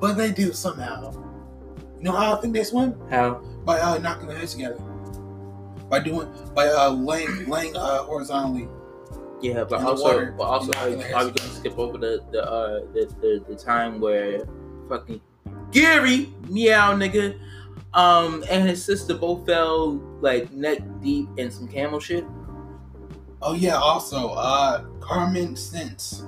but 0.00 0.14
they 0.14 0.30
do 0.30 0.52
somehow. 0.52 1.12
You 1.98 2.04
know 2.04 2.12
how 2.12 2.36
I 2.36 2.40
think 2.40 2.54
they 2.54 2.64
swim? 2.64 2.94
How? 3.10 3.34
By 3.64 3.80
uh, 3.80 3.98
knocking 3.98 4.28
their 4.28 4.38
heads 4.38 4.54
together. 4.54 4.78
By 5.88 5.98
doing 6.00 6.28
by 6.54 6.68
uh 6.68 6.90
laying 6.90 7.48
laying 7.48 7.76
uh 7.76 8.04
horizontally. 8.04 8.68
Yeah, 9.42 9.64
but 9.64 9.82
also, 9.82 10.30
but 10.38 10.44
also, 10.44 10.72
are, 10.78 10.86
are 10.86 11.24
we 11.26 11.32
gonna 11.32 11.52
skip 11.52 11.76
over 11.76 11.98
the 11.98 12.24
the 12.30 12.48
uh 12.48 12.80
the, 12.92 13.12
the 13.20 13.44
the 13.48 13.56
time 13.56 14.00
where 14.00 14.46
fucking 14.88 15.20
Gary 15.72 16.32
meow 16.48 16.92
nigga, 16.92 17.38
um, 17.92 18.44
and 18.48 18.68
his 18.68 18.84
sister 18.84 19.14
both 19.14 19.44
fell 19.44 19.94
like 20.20 20.52
neck 20.52 20.78
deep 21.02 21.28
in 21.38 21.50
some 21.50 21.66
camel 21.66 21.98
shit. 21.98 22.24
Oh 23.42 23.54
yeah, 23.54 23.76
also, 23.76 24.28
uh 24.28 24.84
Carmen 25.00 25.56
sent 25.56 26.22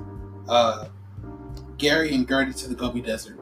uh 0.48 0.88
Gary 1.78 2.12
and 2.14 2.26
Gertie 2.26 2.52
to 2.54 2.68
the 2.68 2.74
Gobi 2.74 3.00
Desert. 3.00 3.38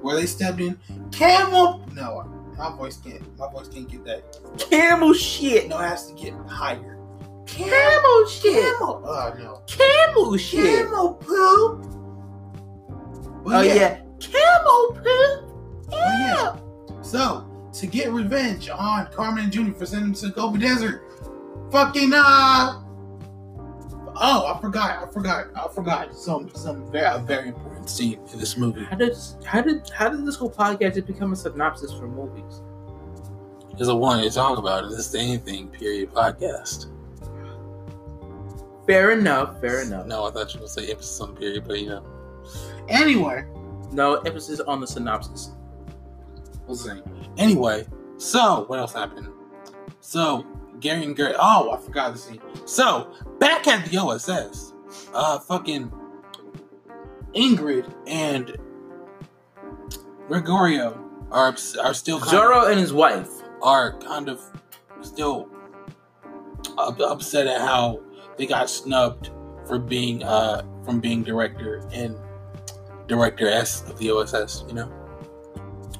Where 0.00 0.14
they 0.14 0.26
stepped 0.26 0.60
in 0.60 0.78
camel 1.10 1.84
no 1.92 2.30
my 2.56 2.74
voice 2.76 2.96
can't 2.98 3.22
my 3.38 3.50
voice 3.50 3.68
can't 3.68 3.88
get 3.88 4.04
that. 4.04 4.38
Camel 4.70 5.12
shit. 5.12 5.68
No, 5.68 5.78
it 5.78 5.88
has 5.88 6.06
to 6.10 6.14
get 6.14 6.32
higher. 6.46 6.95
Camel 7.46 8.26
shit. 8.28 8.52
Camel 8.52 9.02
oh 9.06 9.34
no. 9.38 9.62
Camel 9.66 10.36
shit. 10.36 10.86
Camel 10.86 11.14
poop. 11.14 11.82
But 13.44 13.54
Oh 13.54 13.60
yeah. 13.62 14.00
Camel 14.20 14.92
poop. 14.94 15.86
but 15.88 15.96
yeah. 15.98 16.56
So 17.02 17.46
to 17.72 17.86
get 17.86 18.10
revenge 18.10 18.68
on 18.68 19.06
Carmen 19.12 19.44
and 19.44 19.52
Junior 19.52 19.74
for 19.74 19.86
sending 19.86 20.12
them 20.12 20.20
to 20.20 20.26
the 20.28 20.32
Gobi 20.32 20.58
Desert, 20.58 21.02
fucking 21.70 22.12
uh 22.14 22.82
Oh, 24.18 24.46
I 24.46 24.58
forgot. 24.62 25.06
I 25.06 25.12
forgot. 25.12 25.48
I 25.54 25.68
forgot 25.74 26.14
some 26.16 26.50
some 26.54 26.90
very 26.90 27.04
a 27.06 27.18
very 27.18 27.48
important 27.48 27.90
scene 27.90 28.18
in 28.32 28.38
this 28.38 28.56
movie. 28.56 28.84
How 28.84 28.96
did 28.96 29.14
how 29.44 29.60
did 29.60 29.90
how 29.90 30.08
did 30.08 30.24
this 30.26 30.36
whole 30.36 30.50
podcast 30.50 30.94
just 30.94 31.06
become 31.06 31.32
a 31.32 31.36
synopsis 31.36 31.92
for 31.92 32.08
movies? 32.08 32.62
There's 33.76 33.88
a 33.88 33.94
one 33.94 34.22
to 34.22 34.30
talk 34.30 34.56
about 34.56 34.84
it. 34.84 34.90
This 34.90 35.00
is 35.00 35.10
the 35.10 35.18
anything 35.18 35.68
period 35.68 36.12
podcast. 36.14 36.86
Fair 38.86 39.10
enough. 39.12 39.60
Fair 39.60 39.82
enough. 39.82 40.06
No, 40.06 40.24
I 40.26 40.30
thought 40.30 40.54
you 40.54 40.60
were 40.60 40.66
gonna 40.66 40.68
say 40.68 40.90
emphasis 40.90 41.20
on 41.20 41.34
period, 41.36 41.64
but 41.66 41.80
you 41.80 41.88
know. 41.88 42.04
Anyway, 42.88 43.44
No 43.92 44.16
emphasis 44.16 44.60
on 44.60 44.80
the 44.80 44.86
synopsis. 44.86 45.52
What's 46.66 46.84
the 46.84 46.94
name? 46.94 47.04
Anyway, 47.38 47.86
so 48.16 48.64
what 48.66 48.78
else 48.78 48.92
happened? 48.92 49.28
So 50.00 50.44
Gary 50.80 51.04
and 51.04 51.16
Gary. 51.16 51.34
Oh, 51.38 51.70
I 51.72 51.78
forgot 51.80 52.12
the 52.12 52.18
scene. 52.18 52.40
So 52.64 53.12
back 53.38 53.66
at 53.66 53.86
the 53.88 53.96
OSS, 53.98 54.72
uh, 55.14 55.38
fucking 55.38 55.92
Ingrid 57.34 57.92
and 58.06 58.56
Gregorio 60.28 60.98
are 61.30 61.54
are 61.80 61.94
still 61.94 62.20
kind 62.20 62.36
of- 62.36 62.68
and 62.70 62.80
his 62.80 62.92
wife. 62.92 63.30
are 63.62 63.98
kind 64.00 64.28
of 64.28 64.40
still 65.00 65.48
upset 66.76 67.46
at 67.46 67.60
how 67.60 68.00
they 68.36 68.46
got 68.46 68.70
snubbed 68.70 69.30
for 69.66 69.78
being 69.78 70.22
uh 70.22 70.62
from 70.84 71.00
being 71.00 71.22
director 71.22 71.82
and 71.92 72.16
director 73.06 73.48
S 73.48 73.82
of 73.88 73.98
the 73.98 74.10
OSS, 74.10 74.64
you 74.68 74.74
know. 74.74 74.90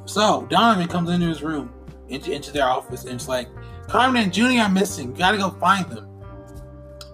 So 0.05 0.47
Donovan 0.49 0.89
comes 0.89 1.11
into 1.11 1.27
his 1.27 1.43
room, 1.43 1.73
into, 2.09 2.33
into 2.33 2.53
their 2.53 2.67
office, 2.67 3.05
and 3.05 3.15
it's 3.15 3.29
like, 3.29 3.49
Carmen 3.89 4.23
and 4.23 4.37
Junie 4.37 4.61
are 4.61 4.69
missing. 4.69 5.11
You 5.11 5.19
gotta 5.19 5.39
go 5.39 5.51
find 5.51 5.89
them. 5.91 6.09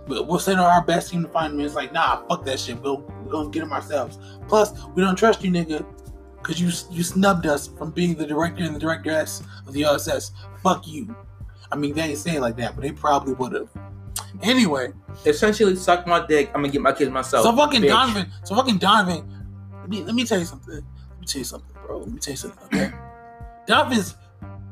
But 0.06 0.26
we'll 0.26 0.38
send 0.38 0.60
our 0.60 0.84
best 0.84 1.10
team 1.10 1.22
to 1.22 1.28
find 1.28 1.52
them. 1.52 1.60
It's 1.64 1.74
like, 1.74 1.92
nah, 1.92 2.26
fuck 2.26 2.44
that 2.44 2.58
shit. 2.58 2.80
We'll 2.82 3.00
we're 3.24 3.30
gonna 3.30 3.50
get 3.50 3.60
them 3.60 3.72
ourselves. 3.72 4.18
Plus, 4.48 4.72
we 4.94 5.02
don't 5.02 5.16
trust 5.16 5.44
you, 5.44 5.50
nigga, 5.50 5.86
because 6.38 6.60
you 6.60 6.70
you 6.90 7.02
snubbed 7.02 7.46
us 7.46 7.68
from 7.68 7.92
being 7.92 8.14
the 8.14 8.26
director 8.26 8.64
and 8.64 8.74
the 8.74 8.80
director 8.80 9.10
S 9.10 9.42
of 9.66 9.72
the 9.72 9.84
OSS. 9.84 10.32
Fuck 10.62 10.86
you. 10.86 11.14
I 11.70 11.76
mean, 11.76 11.94
they 11.94 12.02
ain't 12.02 12.18
say 12.18 12.36
it 12.36 12.40
like 12.40 12.56
that, 12.56 12.74
but 12.74 12.82
they 12.82 12.92
probably 12.92 13.34
would 13.34 13.52
have. 13.52 13.68
Anyway, 14.42 14.92
Essentially, 15.26 15.76
suck 15.76 16.06
my 16.06 16.24
dick. 16.26 16.48
I'm 16.54 16.62
gonna 16.62 16.68
get 16.72 16.80
my 16.80 16.92
kids 16.92 17.10
myself. 17.10 17.44
so 17.44 17.54
fucking 17.54 17.82
bitch. 17.82 17.88
Donovan, 17.88 18.30
so 18.44 18.54
fucking 18.56 18.78
Donovan. 18.78 19.28
Let 19.80 19.88
me 19.88 20.02
let 20.02 20.14
me 20.14 20.24
tell 20.24 20.38
you 20.38 20.44
something. 20.44 20.74
Let 20.74 21.20
me 21.20 21.26
tell 21.26 21.38
you 21.40 21.44
something, 21.44 21.70
bro. 21.86 21.98
Let 21.98 22.08
me 22.08 22.18
tell 22.18 22.32
you 22.32 22.36
something. 22.38 22.66
Okay, 22.66 22.92
Donovan's 23.66 24.16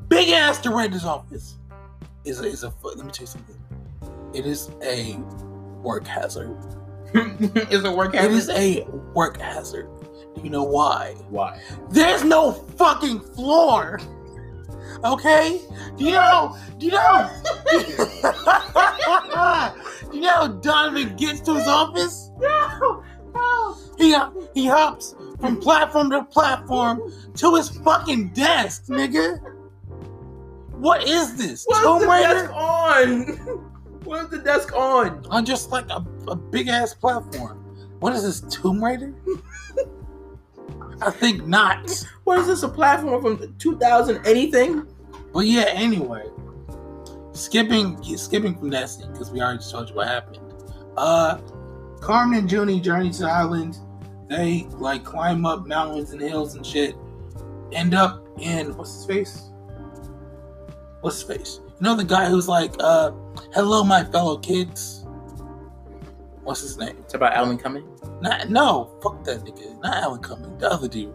big 0.08 0.30
ass 0.30 0.60
director's 0.60 1.04
office 1.04 1.58
is 2.24 2.40
a, 2.40 2.44
is 2.44 2.62
a. 2.64 2.72
Let 2.82 3.04
me 3.04 3.12
tell 3.12 3.24
you 3.24 3.26
something. 3.26 3.56
It 4.32 4.46
is 4.46 4.70
a 4.82 5.16
work 5.82 6.06
hazard. 6.06 6.56
is 7.14 7.84
a 7.84 7.92
work 7.92 8.14
hazard. 8.14 8.30
It 8.30 8.36
is 8.36 8.48
a 8.50 8.84
work 9.14 9.38
hazard. 9.40 9.88
Do 10.36 10.42
you 10.42 10.50
know 10.50 10.62
why? 10.62 11.14
Why? 11.28 11.60
There's 11.90 12.22
no 12.24 12.52
fucking 12.52 13.20
floor. 13.20 14.00
Okay? 15.04 15.60
Do 15.96 16.04
you 16.04 16.12
know? 16.12 16.56
Do 16.78 16.86
you 16.86 16.92
know? 16.92 17.30
do 17.70 17.78
you 20.12 20.20
know 20.20 20.28
how 20.28 20.46
Donovan 20.60 21.16
gets 21.16 21.40
to 21.42 21.54
his 21.54 21.66
office? 21.66 22.30
No, 22.38 23.02
no. 23.34 23.76
He 23.98 24.14
uh, 24.14 24.30
he 24.54 24.66
hops 24.66 25.14
from 25.40 25.58
platform 25.60 26.10
to 26.10 26.24
platform 26.24 27.00
to 27.34 27.54
his 27.54 27.70
fucking 27.70 28.28
desk, 28.30 28.86
nigga. 28.86 29.38
What 30.72 31.06
is 31.06 31.36
this? 31.36 31.64
What 31.66 31.78
is 31.78 31.82
Tomb 31.84 32.00
the 32.00 32.06
Raider? 32.08 32.34
desk 32.34 32.52
on? 32.54 33.66
What 34.04 34.24
is 34.24 34.30
the 34.30 34.38
desk 34.38 34.74
on? 34.74 35.26
On 35.26 35.44
just 35.44 35.70
like 35.70 35.88
a, 35.90 36.04
a 36.26 36.34
big 36.34 36.68
ass 36.68 36.94
platform. 36.94 37.58
What 38.00 38.14
is 38.14 38.22
this? 38.22 38.40
Tomb 38.52 38.82
Raider? 38.82 39.14
I 41.02 41.10
think 41.10 41.46
not. 41.46 41.90
What 42.24 42.38
is 42.40 42.46
this? 42.46 42.62
A 42.62 42.68
platform 42.68 43.22
from 43.22 43.54
2000 43.58 44.26
anything? 44.26 44.86
But 45.32 45.46
yeah, 45.46 45.66
anyway, 45.68 46.24
skipping 47.32 48.02
skipping 48.16 48.58
from 48.58 48.70
that 48.70 48.90
scene 48.90 49.10
because 49.12 49.30
we 49.30 49.40
already 49.40 49.62
told 49.62 49.88
you 49.88 49.94
what 49.94 50.08
happened. 50.08 50.38
Uh, 50.96 51.38
Carmen 52.00 52.40
and 52.40 52.52
Junie 52.52 52.80
journey 52.80 53.10
to 53.10 53.20
the 53.20 53.30
island. 53.30 53.78
They 54.28 54.66
like 54.72 55.04
climb 55.04 55.44
up 55.44 55.66
mountains 55.66 56.12
and 56.12 56.20
hills 56.20 56.54
and 56.54 56.64
shit. 56.64 56.96
End 57.72 57.94
up 57.94 58.26
in 58.38 58.76
what's 58.76 58.94
his 58.94 59.06
face? 59.06 59.50
What's 61.00 61.20
his 61.20 61.28
face? 61.28 61.60
You 61.64 61.72
know 61.80 61.94
the 61.96 62.04
guy 62.04 62.28
who's 62.28 62.48
like, 62.48 62.74
uh, 62.80 63.12
"Hello, 63.54 63.84
my 63.84 64.04
fellow 64.04 64.38
kids." 64.38 64.99
What's 66.42 66.60
his 66.60 66.78
name? 66.78 66.96
It's 67.00 67.14
about 67.14 67.34
Alan 67.34 67.58
Cumming. 67.58 67.86
Not 68.20 68.50
no, 68.50 68.96
fuck 69.02 69.22
that 69.24 69.44
nigga. 69.44 69.80
Not 69.80 70.02
Alan 70.02 70.22
Cumming, 70.22 70.58
the 70.58 70.70
other 70.70 70.88
dude. 70.88 71.14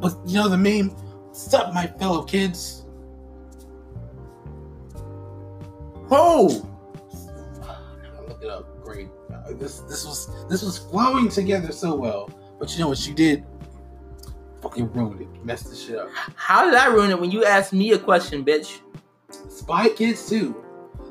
But 0.00 0.16
you 0.26 0.34
know 0.34 0.48
the 0.48 0.58
meme? 0.58 0.94
Up, 1.52 1.74
my 1.74 1.86
fellow 1.86 2.22
kids? 2.24 2.86
Oh, 6.10 6.66
Look 8.28 8.42
it 8.42 8.48
up. 8.48 8.82
Great. 8.82 9.08
Uh, 9.30 9.52
this 9.52 9.80
this 9.80 10.06
was 10.06 10.48
this 10.48 10.62
was 10.62 10.78
flowing 10.78 11.28
together 11.28 11.72
so 11.72 11.94
well. 11.94 12.30
But 12.58 12.72
you 12.72 12.78
know 12.80 12.88
what 12.88 13.06
you 13.06 13.12
did? 13.14 13.44
Fucking 14.62 14.92
ruined 14.92 15.20
it. 15.20 15.44
Messed 15.44 15.68
the 15.68 15.76
shit 15.76 15.98
up. 15.98 16.08
how 16.36 16.64
did 16.64 16.74
I 16.74 16.86
ruin 16.86 17.10
it 17.10 17.20
when 17.20 17.30
you 17.30 17.44
asked 17.44 17.72
me 17.72 17.92
a 17.92 17.98
question, 17.98 18.44
bitch? 18.44 18.80
Spy 19.30 19.88
Kids 19.90 20.28
2. 20.28 20.65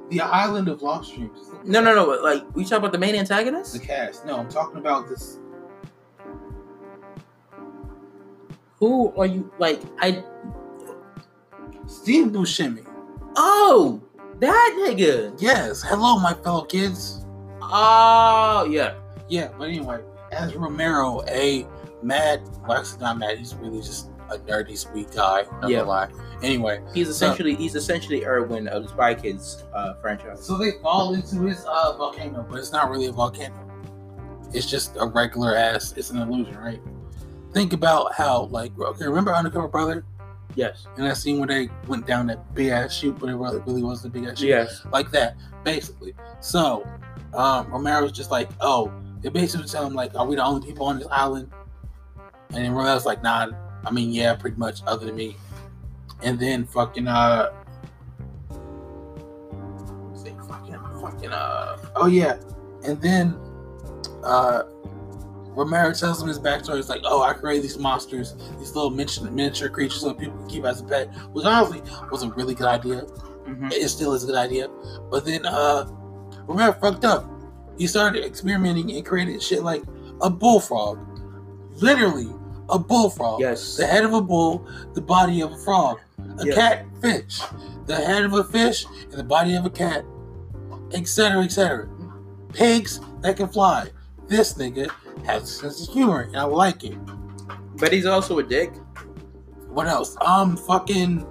The 0.10 0.22
Island 0.22 0.68
of 0.68 0.82
Lost 0.82 1.16
Dreams. 1.16 1.50
No, 1.64 1.82
no, 1.82 1.96
no. 1.96 2.06
Like 2.22 2.44
we 2.56 2.64
talk 2.64 2.80
about 2.80 2.92
the 2.92 2.98
main 3.00 3.16
antagonist. 3.16 3.74
The 3.74 3.80
cast. 3.80 4.26
No, 4.26 4.38
I'm 4.38 4.50
talking 4.50 4.78
about 4.78 5.08
this. 5.10 5.40
Who 8.80 9.14
are 9.18 9.26
you? 9.26 9.52
Like 9.58 9.82
I? 10.00 10.24
Steve 11.88 12.28
Buscemi. 12.28 12.86
Oh, 13.36 14.02
that 14.40 14.76
nigga. 14.80 15.36
Yes. 15.42 15.82
Hello, 15.82 16.20
my 16.20 16.34
fellow 16.34 16.66
kids. 16.66 17.26
Oh 17.62 18.68
yeah. 18.70 18.96
Yeah, 19.28 19.50
but 19.58 19.70
anyway, 19.70 20.02
as 20.32 20.56
Romero, 20.56 21.24
a 21.28 21.66
mad, 22.04 22.42
well, 22.68 22.78
actually 22.78 23.00
not 23.00 23.18
mad, 23.18 23.40
he's 23.40 23.56
really 23.56 23.80
just 23.82 24.10
a 24.30 24.38
nerdy, 24.38 24.78
sweet 24.78 25.12
guy. 25.12 25.46
Not 25.62 25.72
Yeah. 25.72 25.82
lie. 25.82 26.10
Anyway, 26.46 26.82
He's 26.94 27.10
essentially 27.10 27.56
he's 27.56 27.76
essentially 27.76 28.24
Erwin 28.26 28.68
of 28.68 28.84
the 28.84 28.90
Spy 28.90 29.16
Kids 29.16 29.64
uh, 29.74 29.96
franchise. 29.96 30.46
so 30.46 30.58
they 30.58 30.74
fall 30.84 31.14
into 31.14 31.42
his 31.42 31.66
uh, 31.66 31.96
volcano, 31.98 32.46
but 32.50 32.60
it's 32.60 32.72
not 32.72 32.90
really 32.90 33.08
a 33.08 33.12
volcano. 33.12 33.56
It's 34.54 34.70
just 34.70 34.96
a 35.00 35.08
regular 35.08 35.56
ass. 35.56 35.94
It's 35.98 36.12
an 36.12 36.20
illusion, 36.20 36.56
right? 36.58 36.80
Think 37.54 37.74
about 37.74 38.14
how, 38.14 38.44
like, 38.46 38.78
okay, 38.78 39.06
remember 39.06 39.34
Undercover 39.34 39.68
Brother? 39.68 40.06
Yes. 40.56 40.86
And 40.98 41.06
that 41.06 41.18
scene 41.18 41.40
where 41.40 41.48
they 41.48 41.70
went 41.88 42.06
down 42.06 42.28
that 42.28 42.54
big 42.54 42.68
ass 42.68 42.94
chute, 42.94 43.18
but 43.20 43.30
it 43.30 43.36
really 43.36 43.60
really 43.62 43.84
was 43.84 44.02
the 44.04 44.10
big 44.10 44.26
ass 44.26 44.38
chute. 44.40 44.50
Yes. 44.50 44.82
like 44.92 45.10
that, 45.12 45.36
basically. 45.64 46.14
So, 46.42 46.88
um, 47.34 47.68
Romero's 47.72 48.12
just 48.12 48.30
like, 48.32 48.50
oh, 48.62 48.92
they 49.22 49.30
basically 49.30 49.68
tell 49.68 49.86
him 49.86 49.94
like, 49.94 50.16
are 50.16 50.26
we 50.26 50.36
the 50.36 50.44
only 50.44 50.66
people 50.66 50.86
on 50.86 51.00
this 51.00 51.08
island? 51.10 51.50
And 52.52 52.64
then 52.64 52.72
Romero's 52.72 53.06
like, 53.06 53.24
nah, 53.24 53.48
I 53.84 53.92
mean, 53.92 54.12
yeah, 54.12 54.36
pretty 54.36 54.58
much, 54.58 54.82
other 54.86 55.06
than 55.08 55.16
me. 55.16 55.36
And 56.22 56.40
then 56.40 56.66
fucking 56.66 57.08
uh, 57.08 57.52
let's 60.10 60.24
fucking, 60.48 60.80
fucking 61.02 61.32
uh, 61.32 61.78
oh 61.96 62.08
yeah, 62.08 62.38
and 62.84 63.02
then 63.02 63.36
uh. 64.24 64.64
Romero 65.58 65.94
tells 65.94 66.22
him 66.22 66.28
his 66.28 66.38
backstory. 66.38 66.80
It's 66.80 66.90
like, 66.90 67.00
oh, 67.06 67.22
I 67.24 67.32
created 67.32 67.64
these 67.64 67.78
monsters, 67.78 68.34
these 68.60 68.76
little 68.76 68.90
miniature, 68.90 69.32
miniature 69.32 69.70
creatures, 69.70 70.02
so 70.02 70.14
people 70.14 70.38
can 70.40 70.48
keep 70.50 70.66
as 70.66 70.82
a 70.82 70.84
pet. 70.84 71.08
Which 71.32 71.46
honestly 71.46 71.82
was 72.12 72.24
a 72.24 72.30
really 72.32 72.54
good 72.54 72.68
idea 72.68 73.06
Mhm. 73.48 73.72
it 73.72 73.88
still 73.88 74.14
is 74.14 74.26
a 74.26 74.28
good 74.28 74.36
idea. 74.36 74.68
But 75.10 75.24
then 75.24 75.46
uh 75.46 75.86
Romero 76.46 76.74
fucked 76.74 77.06
up. 77.06 77.26
He 77.78 77.88
started 77.88 78.26
experimenting 78.26 78.92
and 78.92 79.06
created 79.06 79.42
shit 79.42 79.64
like 79.64 79.84
a 80.22 80.30
bullfrog. 80.30 81.00
Literally 81.82 82.28
a 82.68 82.78
bullfrog. 82.78 83.40
Yes. 83.40 83.78
The 83.78 83.86
head 83.88 84.04
of 84.04 84.14
a 84.14 84.22
bull, 84.22 84.68
the 84.94 85.00
body 85.02 85.40
of 85.40 85.54
a 85.54 85.58
frog. 85.60 86.00
A 86.40 86.46
Yes. 86.46 86.56
cat 86.56 86.86
fish. 87.02 87.42
The 87.86 87.96
head 87.96 88.24
of 88.26 88.34
a 88.34 88.44
fish 88.44 88.86
and 89.04 89.14
the 89.14 89.24
body 89.24 89.56
of 89.56 89.66
a 89.66 89.70
cat. 89.70 90.04
Etc. 90.94 91.42
Etc. 91.42 91.88
Pigs 92.54 93.00
that 93.22 93.38
can 93.38 93.48
fly. 93.48 93.90
This 94.28 94.54
nigga 94.56 94.90
has 95.26 95.44
a 95.44 95.48
sense 95.48 95.88
of 95.88 95.94
humor 95.94 96.22
and 96.22 96.38
I 96.38 96.44
like 96.44 96.84
it. 96.84 96.98
But 97.78 97.92
he's 97.94 98.06
also 98.06 98.40
a 98.40 98.44
dick. 98.44 98.74
What 99.70 99.88
else? 99.88 100.16
Um, 100.22 100.56
fucking 100.58 101.26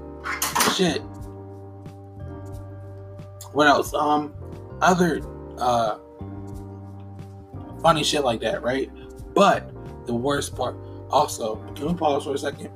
shit. 0.74 1.00
What 3.52 3.66
else? 3.66 3.94
Um, 3.94 4.34
other 4.80 5.20
uh 5.58 5.98
funny 7.80 8.02
shit 8.02 8.24
like 8.24 8.40
that, 8.40 8.62
right? 8.62 8.90
But 9.34 9.70
the 10.06 10.14
worst 10.14 10.56
part, 10.56 10.76
also, 11.10 11.56
can 11.74 11.86
we 11.88 11.94
pause 11.94 12.24
for 12.24 12.34
a 12.34 12.38
second? 12.38 12.70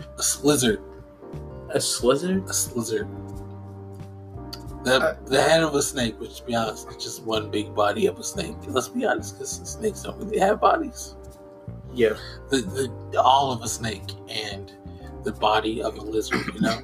A 0.00 0.20
slizzard, 0.20 0.80
A 1.70 1.78
slizzard. 1.78 2.46
a 2.46 2.52
slizzard. 2.52 3.08
The, 4.84 5.18
the 5.26 5.42
head 5.42 5.62
of 5.62 5.74
a 5.74 5.82
snake, 5.82 6.18
which 6.20 6.38
to 6.38 6.44
be 6.44 6.54
honest, 6.54 6.88
is 6.88 6.96
just 6.96 7.22
one 7.24 7.50
big 7.50 7.74
body 7.74 8.06
of 8.06 8.18
a 8.18 8.24
snake. 8.24 8.56
Let's 8.66 8.88
be 8.88 9.04
honest, 9.04 9.34
because 9.34 9.50
snakes 9.50 10.02
don't 10.02 10.18
really 10.18 10.38
have 10.38 10.60
bodies. 10.60 11.14
Yeah. 11.92 12.14
the, 12.50 12.58
the 13.10 13.20
all 13.20 13.52
of 13.52 13.62
a 13.62 13.68
snake 13.68 14.12
and 14.28 14.72
the 15.24 15.32
body 15.32 15.82
of 15.82 15.98
a 15.98 16.00
lizard, 16.00 16.46
you 16.54 16.60
know, 16.60 16.78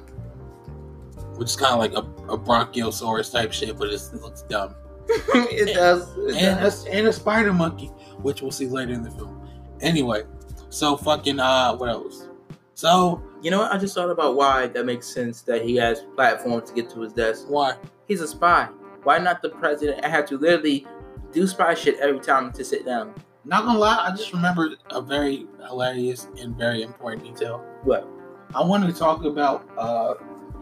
which 1.35 1.49
is 1.49 1.55
kind 1.55 1.73
of 1.73 1.79
like 1.79 1.93
a, 1.93 2.31
a 2.31 2.37
bronchiosaurus 2.37 3.31
type 3.31 3.53
shit, 3.53 3.77
but 3.77 3.89
it 3.89 4.01
looks 4.13 4.43
dumb. 4.43 4.75
it 5.07 5.73
does. 5.73 6.15
It 6.17 6.35
and 6.35 6.59
does. 6.59 6.85
a, 6.85 6.93
and 6.93 7.07
a 7.07 7.13
spider 7.13 7.53
monkey, 7.53 7.87
which 8.21 8.41
we'll 8.41 8.51
see 8.51 8.67
later 8.67 8.93
in 8.93 9.03
the 9.03 9.11
film. 9.11 9.47
Anyway, 9.81 10.23
so 10.69 10.97
fucking 10.97 11.39
uh, 11.39 11.75
what 11.75 11.89
else? 11.89 12.27
So 12.73 13.23
You 13.45 13.51
know 13.51 13.59
what? 13.59 13.71
I 13.71 13.77
just 13.77 13.93
thought 13.93 14.09
about 14.09 14.35
why 14.35 14.65
that 14.65 14.87
makes 14.87 15.05
sense 15.05 15.43
that 15.43 15.61
he 15.63 15.75
has 15.75 16.01
platforms 16.15 16.67
to 16.69 16.75
get 16.75 16.89
to 16.89 17.01
his 17.01 17.13
desk. 17.13 17.45
why? 17.47 17.75
He's 18.07 18.19
a 18.21 18.27
spy. 18.27 18.69
Why 19.03 19.19
not 19.19 19.43
the 19.43 19.49
president? 19.49 20.03
I 20.03 20.09
had 20.09 20.25
to 20.29 20.37
literally 20.39 20.87
do 21.31 21.45
spy 21.45 21.75
shit 21.75 21.99
every 21.99 22.19
time 22.21 22.51
to 22.53 22.65
sit 22.65 22.87
down. 22.87 23.13
Not 23.43 23.65
gonna 23.65 23.77
lie, 23.77 24.03
I 24.03 24.15
just 24.15 24.33
remembered 24.33 24.77
a 24.89 24.99
very 24.99 25.45
hilarious 25.59 26.27
and 26.39 26.57
very 26.57 26.81
important 26.81 27.23
detail. 27.23 27.63
What? 27.83 28.07
I 28.55 28.63
wanted 28.63 28.91
to 28.91 28.99
talk 28.99 29.23
about 29.23 29.69
uh, 29.77 30.15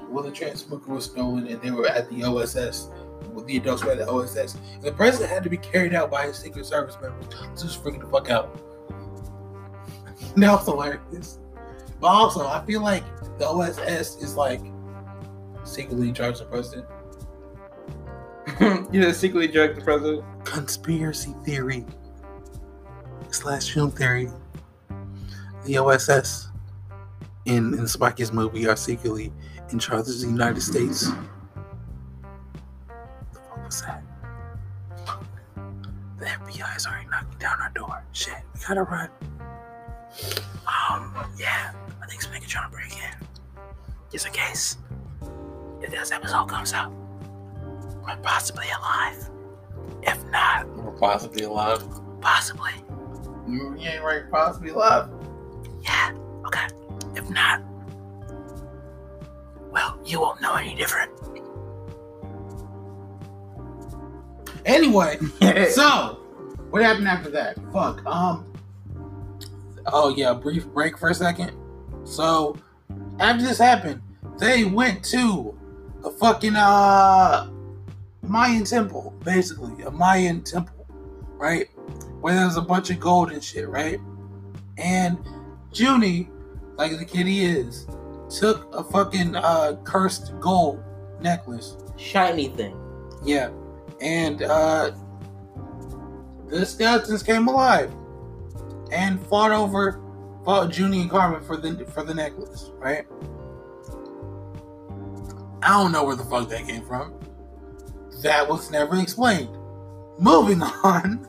when 0.10 0.26
the 0.26 0.32
transmitter 0.32 0.92
was 0.92 1.06
stolen 1.06 1.48
and 1.48 1.62
they 1.62 1.72
were 1.72 1.88
at 1.88 2.10
the 2.10 2.26
OSS. 2.26 2.90
The 3.48 3.56
adults 3.56 3.86
were 3.86 3.92
at 3.92 4.00
the 4.00 4.10
OSS. 4.10 4.58
And 4.74 4.84
the 4.84 4.92
president 4.92 5.32
had 5.32 5.42
to 5.44 5.50
be 5.50 5.56
carried 5.56 5.94
out 5.94 6.12
by 6.12 6.28
his 6.28 6.38
Secret 6.38 6.66
Service 6.66 6.98
members. 7.02 7.34
Just 7.52 7.82
freaking 7.82 8.02
the 8.02 8.08
fuck 8.08 8.30
out. 8.30 8.60
that 10.36 10.52
was 10.52 10.66
hilarious. 10.66 11.40
But 12.04 12.10
also, 12.10 12.46
I 12.46 12.62
feel 12.66 12.82
like 12.82 13.06
the 13.40 13.48
OSS 13.48 14.18
is 14.18 14.36
like 14.36 14.60
secretly 15.64 16.10
in 16.10 16.14
charge 16.14 16.34
of 16.34 16.40
the 16.40 16.46
president. 16.48 16.86
you 18.94 19.02
just 19.02 19.22
secretly 19.22 19.48
drug 19.48 19.76
the 19.76 19.82
president. 19.82 20.22
Conspiracy 20.44 21.34
theory 21.46 21.86
slash 23.32 23.72
film 23.74 23.90
theory. 23.90 24.30
The 25.64 25.78
OSS 25.78 26.50
in 27.46 27.74
in 27.74 27.88
Spike's 27.88 28.34
movie 28.34 28.68
are 28.68 28.76
secretly 28.76 29.32
in 29.72 29.80
charge 29.80 30.10
of 30.10 30.20
the 30.20 30.28
United 30.28 30.62
States. 30.62 31.08
The 33.32 33.40
fuck 33.40 33.66
was 33.66 33.82
that? 33.84 34.04
The 36.20 36.26
FBI 36.26 36.76
is 36.76 36.86
already 36.86 37.08
knocking 37.08 37.40
down 37.40 37.62
our 37.62 37.72
door. 37.74 38.04
Shit, 38.12 38.44
we 38.54 38.60
gotta 38.68 38.84
run. 38.84 39.10
Um, 40.68 41.14
yeah, 41.40 41.74
I 42.14 42.16
think 42.16 42.22
Spike 42.22 42.44
is 42.44 42.50
trying 42.50 42.70
to 42.70 42.76
break 42.76 42.94
in. 42.94 43.28
Just 44.12 44.28
in 44.28 44.34
case, 44.34 44.78
if 45.82 45.90
this 45.90 46.12
episode 46.12 46.48
comes 46.48 46.72
out, 46.72 46.94
we're 48.06 48.16
possibly 48.18 48.68
alive. 48.78 49.30
If 50.04 50.24
not, 50.26 50.70
we're 50.78 50.92
possibly 50.92 51.46
alive. 51.46 51.84
Possibly. 52.22 52.70
You 53.48 53.76
ain't 53.80 54.04
right, 54.04 54.30
possibly 54.30 54.70
alive. 54.70 55.10
Yeah, 55.82 56.14
okay. 56.46 56.68
If 57.16 57.28
not, 57.32 57.64
well, 59.72 60.00
you 60.06 60.22
won't 60.22 60.40
know 60.40 60.54
any 60.54 60.76
different. 60.76 61.12
Anyway, 64.66 65.18
so 65.72 66.20
what 66.70 66.84
happened 66.84 67.08
after 67.08 67.32
that? 67.32 67.58
Fuck. 67.74 68.06
Um. 68.06 68.54
Oh 69.88 70.14
yeah, 70.16 70.36
brief 70.36 70.68
break 70.68 70.96
for 70.96 71.10
a 71.10 71.16
second. 71.16 71.63
So 72.04 72.58
after 73.20 73.44
this 73.46 73.58
happened, 73.58 74.02
they 74.40 74.66
went 74.66 75.04
to 75.06 75.58
a 76.04 76.10
fucking 76.12 76.56
uh 76.56 77.50
Mayan 78.22 78.64
temple, 78.64 79.14
basically 79.24 79.84
a 79.84 79.92
Mayan 79.92 80.42
temple, 80.44 80.86
right? 81.38 81.68
Where 82.22 82.36
there's 82.36 82.58
a 82.58 82.62
bunch 82.62 82.90
of 82.90 83.00
gold 83.00 83.32
and 83.32 83.44
shit, 83.44 83.68
right? 83.68 84.00
And 84.78 85.18
Junie, 85.74 86.30
like 86.76 86.98
the 86.98 87.06
kid 87.06 87.28
he 87.28 87.44
is, 87.46 87.88
took 88.30 88.74
a 88.74 88.84
fucking 88.84 89.36
uh 89.36 89.78
cursed 89.84 90.34
gold 90.40 90.84
necklace 91.22 91.78
Shiny 91.98 92.48
thing. 92.50 92.76
yeah. 93.24 93.50
And 94.02 94.42
uh 94.44 94.92
the 96.48 96.66
skeletons 96.66 97.24
came 97.24 97.48
alive 97.48 97.92
and 98.92 99.20
fought 99.28 99.52
over 99.52 100.00
fought 100.44 100.78
Junie 100.78 101.02
and 101.02 101.10
Carmen 101.10 101.42
for 101.42 101.58
the 101.58 101.86
for 101.86 102.04
the 102.04 102.14
necklace, 102.14 102.72
right? 102.78 103.06
I 105.62 105.70
don't 105.70 105.92
know 105.92 106.04
where 106.04 106.16
the 106.16 106.26
fuck 106.26 106.50
that 106.50 106.68
came 106.68 106.86
from. 106.86 107.14
That 108.22 108.48
was 108.48 108.70
never 108.70 109.00
explained. 109.00 109.50
Moving 110.20 110.62
on. 110.84 111.28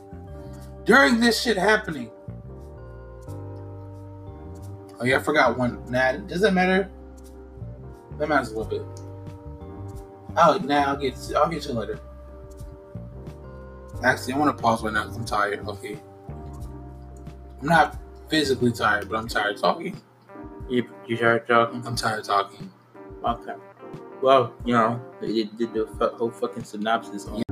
During 0.85 1.19
this 1.19 1.41
shit 1.41 1.57
happening. 1.57 2.11
Oh 4.99 5.03
yeah, 5.03 5.17
I 5.17 5.19
forgot 5.19 5.57
one. 5.57 5.83
Nah, 5.89 6.13
does 6.13 6.41
that 6.41 6.53
matter? 6.53 6.89
That 8.17 8.29
matters 8.29 8.51
a 8.51 8.57
little 8.57 8.79
bit. 8.79 9.01
Oh, 10.37 10.57
nah, 10.63 10.89
I'll 10.89 10.97
get 10.97 11.15
I'll 11.35 11.49
get 11.49 11.65
you 11.65 11.73
later. 11.73 11.99
Actually, 14.03 14.33
I 14.33 14.37
want 14.37 14.55
to 14.55 14.61
pause 14.61 14.83
right 14.83 14.93
now 14.93 15.03
because 15.03 15.17
I'm 15.17 15.25
tired. 15.25 15.67
Okay. 15.67 15.99
I'm 17.61 17.67
not 17.67 17.97
physically 18.29 18.71
tired, 18.71 19.09
but 19.09 19.17
I'm 19.17 19.27
tired 19.27 19.57
talking. 19.57 19.99
You 20.69 20.89
you 21.05 21.17
started 21.17 21.47
talking. 21.47 21.85
I'm 21.85 21.95
tired 21.95 22.23
talking. 22.23 22.71
Okay. 23.23 23.53
Well, 24.21 24.53
you 24.65 24.73
know, 24.73 25.01
they 25.21 25.43
did 25.43 25.73
the 25.73 26.13
whole 26.17 26.31
fucking 26.31 26.63
synopsis 26.63 27.27
on. 27.27 27.43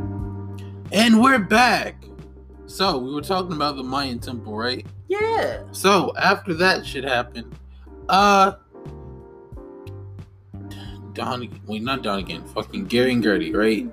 And 0.91 1.21
we're 1.21 1.39
back. 1.39 2.03
So 2.65 2.97
we 2.97 3.13
were 3.13 3.21
talking 3.21 3.53
about 3.53 3.75
the 3.75 3.83
Mayan 3.83 4.19
temple, 4.19 4.55
right? 4.55 4.85
Yeah. 5.07 5.63
So 5.71 6.13
after 6.17 6.53
that 6.55 6.85
shit 6.85 7.03
happened, 7.03 7.53
uh, 8.09 8.53
Don, 11.13 11.47
wait, 11.67 11.83
not 11.83 12.01
Donnagon. 12.01 12.45
Fucking 12.47 12.85
Gary 12.85 13.13
and 13.13 13.21
Gertie, 13.21 13.53
right? 13.53 13.87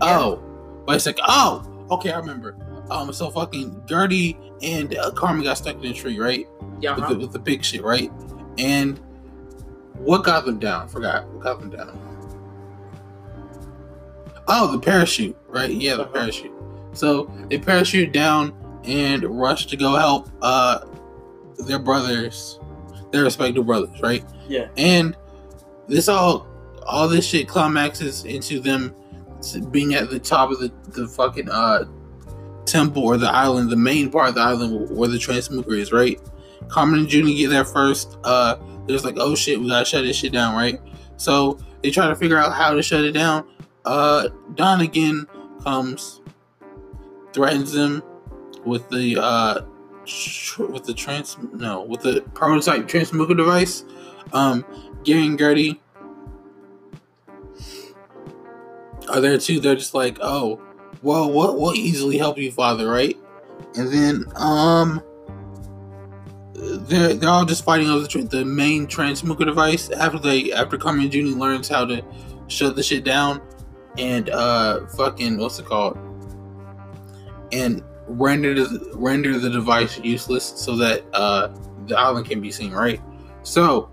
Oh, 0.00 0.40
wait 0.86 0.96
a 0.96 1.00
second. 1.00 1.24
Oh, 1.26 1.86
okay, 1.90 2.12
I 2.12 2.18
remember. 2.18 2.56
Um, 2.90 3.12
so 3.12 3.30
fucking 3.30 3.82
Gertie 3.86 4.38
and 4.64 4.96
uh, 4.96 5.10
Carmen 5.12 5.44
got 5.44 5.58
stuck 5.58 5.76
in 5.76 5.84
a 5.84 5.92
tree, 5.92 6.18
right? 6.18 6.48
Yeah. 6.80 6.96
with, 6.96 7.08
the, 7.08 7.18
with 7.18 7.32
the 7.32 7.38
big 7.38 7.64
shit, 7.64 7.82
right? 7.84 8.10
And 8.58 8.98
what 9.94 10.24
got 10.24 10.44
them 10.46 10.58
down? 10.58 10.88
Forgot 10.88 11.26
what 11.28 11.42
got 11.42 11.60
them 11.60 11.70
down. 11.70 12.00
Oh, 14.46 14.70
the 14.72 14.78
parachute, 14.78 15.36
right? 15.48 15.70
Yeah, 15.70 15.96
the 15.96 16.02
Uh-huh. 16.02 16.12
parachute. 16.12 16.52
So 16.92 17.30
they 17.48 17.58
parachute 17.58 18.12
down 18.12 18.52
and 18.84 19.24
rush 19.24 19.66
to 19.66 19.76
go 19.76 19.96
help 19.96 20.28
uh 20.42 20.80
their 21.66 21.78
brothers, 21.78 22.58
their 23.10 23.22
respective 23.24 23.64
brothers, 23.66 24.00
right? 24.02 24.24
Yeah. 24.48 24.68
And 24.76 25.16
this 25.88 26.08
all, 26.08 26.46
all 26.86 27.08
this 27.08 27.24
shit 27.26 27.48
climaxes 27.48 28.24
into 28.24 28.60
them 28.60 28.94
being 29.70 29.94
at 29.94 30.10
the 30.10 30.18
top 30.18 30.50
of 30.50 30.58
the 30.60 30.70
the 30.88 31.06
fucking 31.08 31.48
uh 31.50 31.84
temple 32.66 33.04
or 33.04 33.16
the 33.16 33.30
island, 33.30 33.70
the 33.70 33.76
main 33.76 34.10
part 34.10 34.30
of 34.30 34.34
the 34.34 34.40
island 34.40 34.90
where 34.90 35.08
the 35.08 35.18
transmooker 35.18 35.78
is, 35.78 35.92
right? 35.92 36.20
Carmen 36.68 37.00
and 37.00 37.12
Junie 37.12 37.34
get 37.34 37.50
there 37.50 37.64
first. 37.64 38.18
Uh, 38.24 38.56
there's 38.86 39.04
like, 39.04 39.16
oh 39.18 39.34
shit, 39.34 39.60
we 39.60 39.68
gotta 39.68 39.84
shut 39.84 40.04
this 40.04 40.16
shit 40.16 40.32
down, 40.32 40.54
right? 40.54 40.80
So 41.16 41.58
they 41.82 41.90
try 41.90 42.08
to 42.08 42.16
figure 42.16 42.38
out 42.38 42.52
how 42.52 42.74
to 42.74 42.82
shut 42.82 43.04
it 43.04 43.12
down. 43.12 43.46
Uh, 43.84 44.28
Donnagon 44.54 45.26
comes, 45.62 46.20
threatens 47.32 47.72
them 47.72 48.02
with 48.64 48.88
the 48.88 49.18
uh, 49.20 49.60
tr- 50.06 50.64
with 50.64 50.84
the 50.84 50.94
trans 50.94 51.36
no, 51.52 51.82
with 51.82 52.00
the 52.00 52.22
prototype 52.34 52.88
transmooker 52.88 53.36
device. 53.36 53.84
Um, 54.32 54.64
Gary 55.04 55.26
and 55.26 55.38
Gertie 55.38 55.80
are 59.08 59.20
there 59.20 59.38
too. 59.38 59.60
They're 59.60 59.74
just 59.74 59.94
like, 59.94 60.18
oh, 60.20 60.60
well, 61.04 61.30
what 61.30 61.58
will 61.58 61.74
easily 61.74 62.18
help 62.18 62.38
you, 62.38 62.50
father, 62.50 62.90
right? 62.90 63.16
And 63.76 63.92
then, 63.92 64.24
um, 64.36 65.02
they're 66.54 67.14
they're 67.14 67.28
all 67.28 67.44
just 67.44 67.64
fighting 67.64 67.88
over 67.88 68.06
the, 68.06 68.22
the 68.22 68.44
main 68.44 68.86
transmooker 68.86 69.44
device. 69.44 69.90
After 69.90 70.18
they 70.18 70.52
after 70.52 70.78
Carmen 70.78 71.10
Junie 71.10 71.34
learns 71.34 71.68
how 71.68 71.84
to 71.84 72.02
shut 72.48 72.76
the 72.76 72.82
shit 72.82 73.04
down 73.04 73.40
and 73.98 74.30
uh 74.30 74.86
fucking 74.86 75.38
what's 75.38 75.58
it 75.58 75.66
called? 75.66 75.98
And 77.52 77.82
render 78.06 78.54
the 78.54 78.90
render 78.94 79.38
the 79.38 79.50
device 79.50 79.98
useless 79.98 80.44
so 80.44 80.76
that 80.76 81.04
uh 81.12 81.54
the 81.86 81.98
island 81.98 82.26
can 82.26 82.40
be 82.40 82.50
seen 82.50 82.72
right? 82.72 83.00
So 83.42 83.90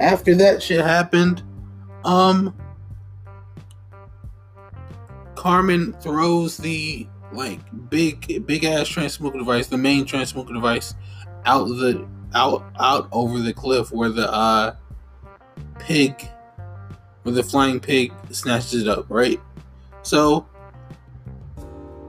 after 0.00 0.34
that 0.36 0.62
shit 0.62 0.84
happened 0.84 1.42
um 2.04 2.56
Carmen 5.38 5.92
throws 6.00 6.56
the 6.56 7.06
like 7.30 7.60
big 7.88 8.44
big 8.44 8.64
ass 8.64 8.88
transmooker 8.88 9.38
device, 9.38 9.68
the 9.68 9.78
main 9.78 10.04
transmooker 10.04 10.52
device, 10.52 10.96
out 11.44 11.66
the 11.66 12.08
out 12.34 12.68
out 12.80 13.08
over 13.12 13.38
the 13.38 13.52
cliff 13.52 13.92
where 13.92 14.08
the 14.08 14.28
uh 14.32 14.74
pig 15.78 16.28
where 17.22 17.36
the 17.36 17.42
flying 17.44 17.78
pig 17.78 18.12
snatches 18.32 18.82
it 18.82 18.88
up, 18.88 19.06
right? 19.08 19.40
So 20.02 20.44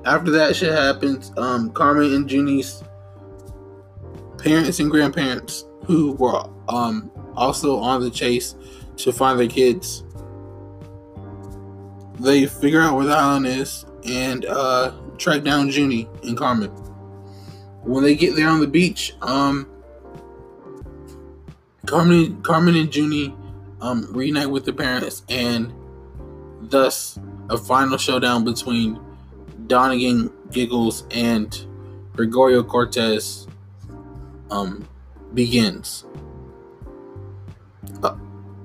after 0.06 0.32
that 0.32 0.56
shit 0.56 0.74
happens, 0.74 1.32
um 1.38 1.70
Carmen 1.70 2.12
and 2.16 2.28
Junie's 2.28 2.84
parents 4.40 4.80
and 4.80 4.90
grandparents 4.90 5.66
who 5.86 6.14
were 6.14 6.50
um 6.68 7.12
also 7.36 7.78
on 7.78 8.02
the 8.02 8.10
chase 8.10 8.56
to 8.98 9.14
find 9.14 9.40
their 9.40 9.48
kids 9.48 10.04
they 12.20 12.46
figure 12.46 12.82
out 12.82 12.96
where 12.96 13.06
the 13.06 13.16
island 13.16 13.48
is 13.48 13.86
and 14.06 14.46
uh, 14.46 14.94
track 15.18 15.44
down 15.44 15.70
Junie 15.70 16.08
and 16.24 16.38
Carmen. 16.38 16.70
When 17.84 18.04
they 18.04 18.16
get 18.16 18.36
there 18.36 18.50
on 18.50 18.60
the 18.60 18.68
beach, 18.68 19.16
um, 19.22 19.68
Carmen, 21.86 22.42
Carmen 22.42 22.76
and 22.76 22.94
Junie 22.94 23.34
um, 23.82 24.08
reunite 24.12 24.50
with 24.50 24.66
their 24.66 24.74
parents, 24.74 25.24
and 25.30 25.74
thus 26.62 27.18
a 27.50 27.58
final 27.58 27.98
showdown 27.98 28.44
between 28.44 29.00
Donnagon 29.68 30.32
Giggles 30.52 31.06
and 31.12 31.66
Gregorio 32.14 32.64
Cortez 32.64 33.48
um, 34.52 34.88
begins. 35.34 36.06
Uh, 38.04 38.16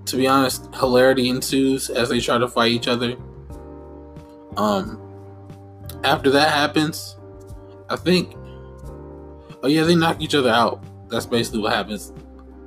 to 0.06 0.16
be 0.16 0.26
honest, 0.26 0.68
hilarity 0.74 1.28
ensues 1.28 1.88
as 1.88 2.08
they 2.08 2.20
try 2.20 2.38
to 2.38 2.48
fight 2.48 2.72
each 2.72 2.88
other. 2.88 3.16
Um, 4.56 5.00
after 6.04 6.30
that 6.30 6.52
happens, 6.52 7.16
I 7.88 7.96
think. 7.96 8.36
Oh 9.62 9.68
yeah, 9.68 9.84
they 9.84 9.94
knock 9.94 10.20
each 10.20 10.34
other 10.34 10.50
out. 10.50 10.82
That's 11.08 11.26
basically 11.26 11.60
what 11.60 11.72
happens. 11.72 12.12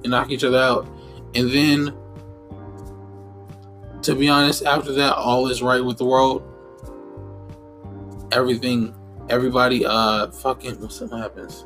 They 0.01 0.09
knock 0.09 0.31
each 0.31 0.43
other 0.43 0.57
out, 0.57 0.87
and 1.35 1.51
then, 1.51 1.93
to 4.01 4.15
be 4.15 4.29
honest, 4.29 4.63
after 4.65 4.91
that, 4.93 5.15
all 5.15 5.47
is 5.47 5.61
right 5.61 5.83
with 5.83 5.97
the 5.97 6.05
world. 6.05 6.43
Everything, 8.31 8.93
everybody, 9.29 9.85
uh, 9.85 10.27
fucking, 10.31 10.81
what's 10.81 10.99
what 11.01 11.11
happens? 11.11 11.65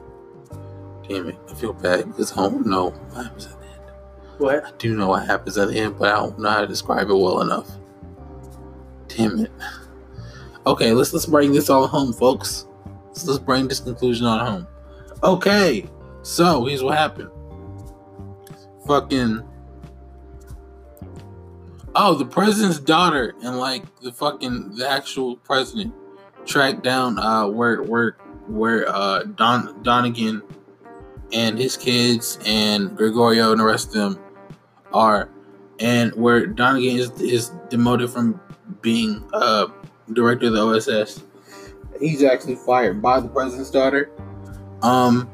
Damn 1.08 1.30
it, 1.30 1.38
I 1.50 1.54
feel 1.54 1.74
bad 1.74 2.06
because 2.08 2.32
I 2.34 2.36
don't 2.36 2.66
know 2.66 2.90
what 2.90 3.26
happens 3.26 3.46
at 3.48 3.60
the 3.60 3.66
end. 3.66 3.92
What? 4.38 4.66
I 4.66 4.72
do 4.78 4.96
know 4.96 5.10
what 5.10 5.26
happens 5.26 5.58
at 5.58 5.70
the 5.70 5.78
end, 5.78 5.98
but 5.98 6.10
I 6.10 6.16
don't 6.16 6.40
know 6.40 6.50
how 6.50 6.62
to 6.62 6.68
describe 6.68 7.10
it 7.10 7.14
well 7.16 7.42
enough. 7.42 7.70
Damn 9.08 9.40
it. 9.40 9.52
Okay, 10.66 10.92
let's 10.92 11.12
let's 11.12 11.26
bring 11.26 11.52
this 11.52 11.70
all 11.70 11.88
home, 11.88 12.14
folks. 12.14 12.68
Let's, 13.08 13.26
let's 13.26 13.40
bring 13.40 13.68
this 13.68 13.80
conclusion 13.80 14.28
on 14.28 14.46
home. 14.46 14.68
Okay, 15.24 15.90
so 16.22 16.66
here's 16.66 16.84
what 16.84 16.98
happened. 16.98 17.30
Fucking. 18.88 19.44
Oh, 21.96 22.14
the 22.14 22.26
president's 22.26 22.80
daughter 22.80 23.34
and 23.44 23.58
like 23.58 23.84
the 24.02 24.12
fucking 24.12 24.76
the 24.76 24.88
actual 24.88 25.36
president 25.38 25.94
tracked 26.46 26.84
down 26.84 27.20
uh 27.20 27.48
where 27.48 27.82
where 27.84 28.18
where 28.48 28.88
uh 28.88 29.24
Don 29.24 29.82
Donnagon 29.84 30.42
and 31.34 31.58
his 31.58 31.76
kids 31.76 32.40
and 32.46 32.96
Gregorio 32.96 33.52
and 33.52 33.60
the 33.60 33.66
rest 33.66 33.88
of 33.88 33.94
them 33.94 34.20
are, 34.94 35.30
and 35.80 36.14
where 36.14 36.46
Donnagon 36.46 36.98
is 36.98 37.12
is 37.20 37.52
demoted 37.70 38.12
from 38.12 38.40
being 38.82 39.28
uh 39.34 39.68
director 40.14 40.48
of 40.48 40.54
the 40.54 40.60
OSS. 40.60 41.24
He's 42.00 42.24
actually 42.24 42.56
fired 42.56 43.02
by 43.02 43.20
the 43.20 43.28
president's 43.28 43.70
daughter. 43.70 44.12
Um, 44.82 45.30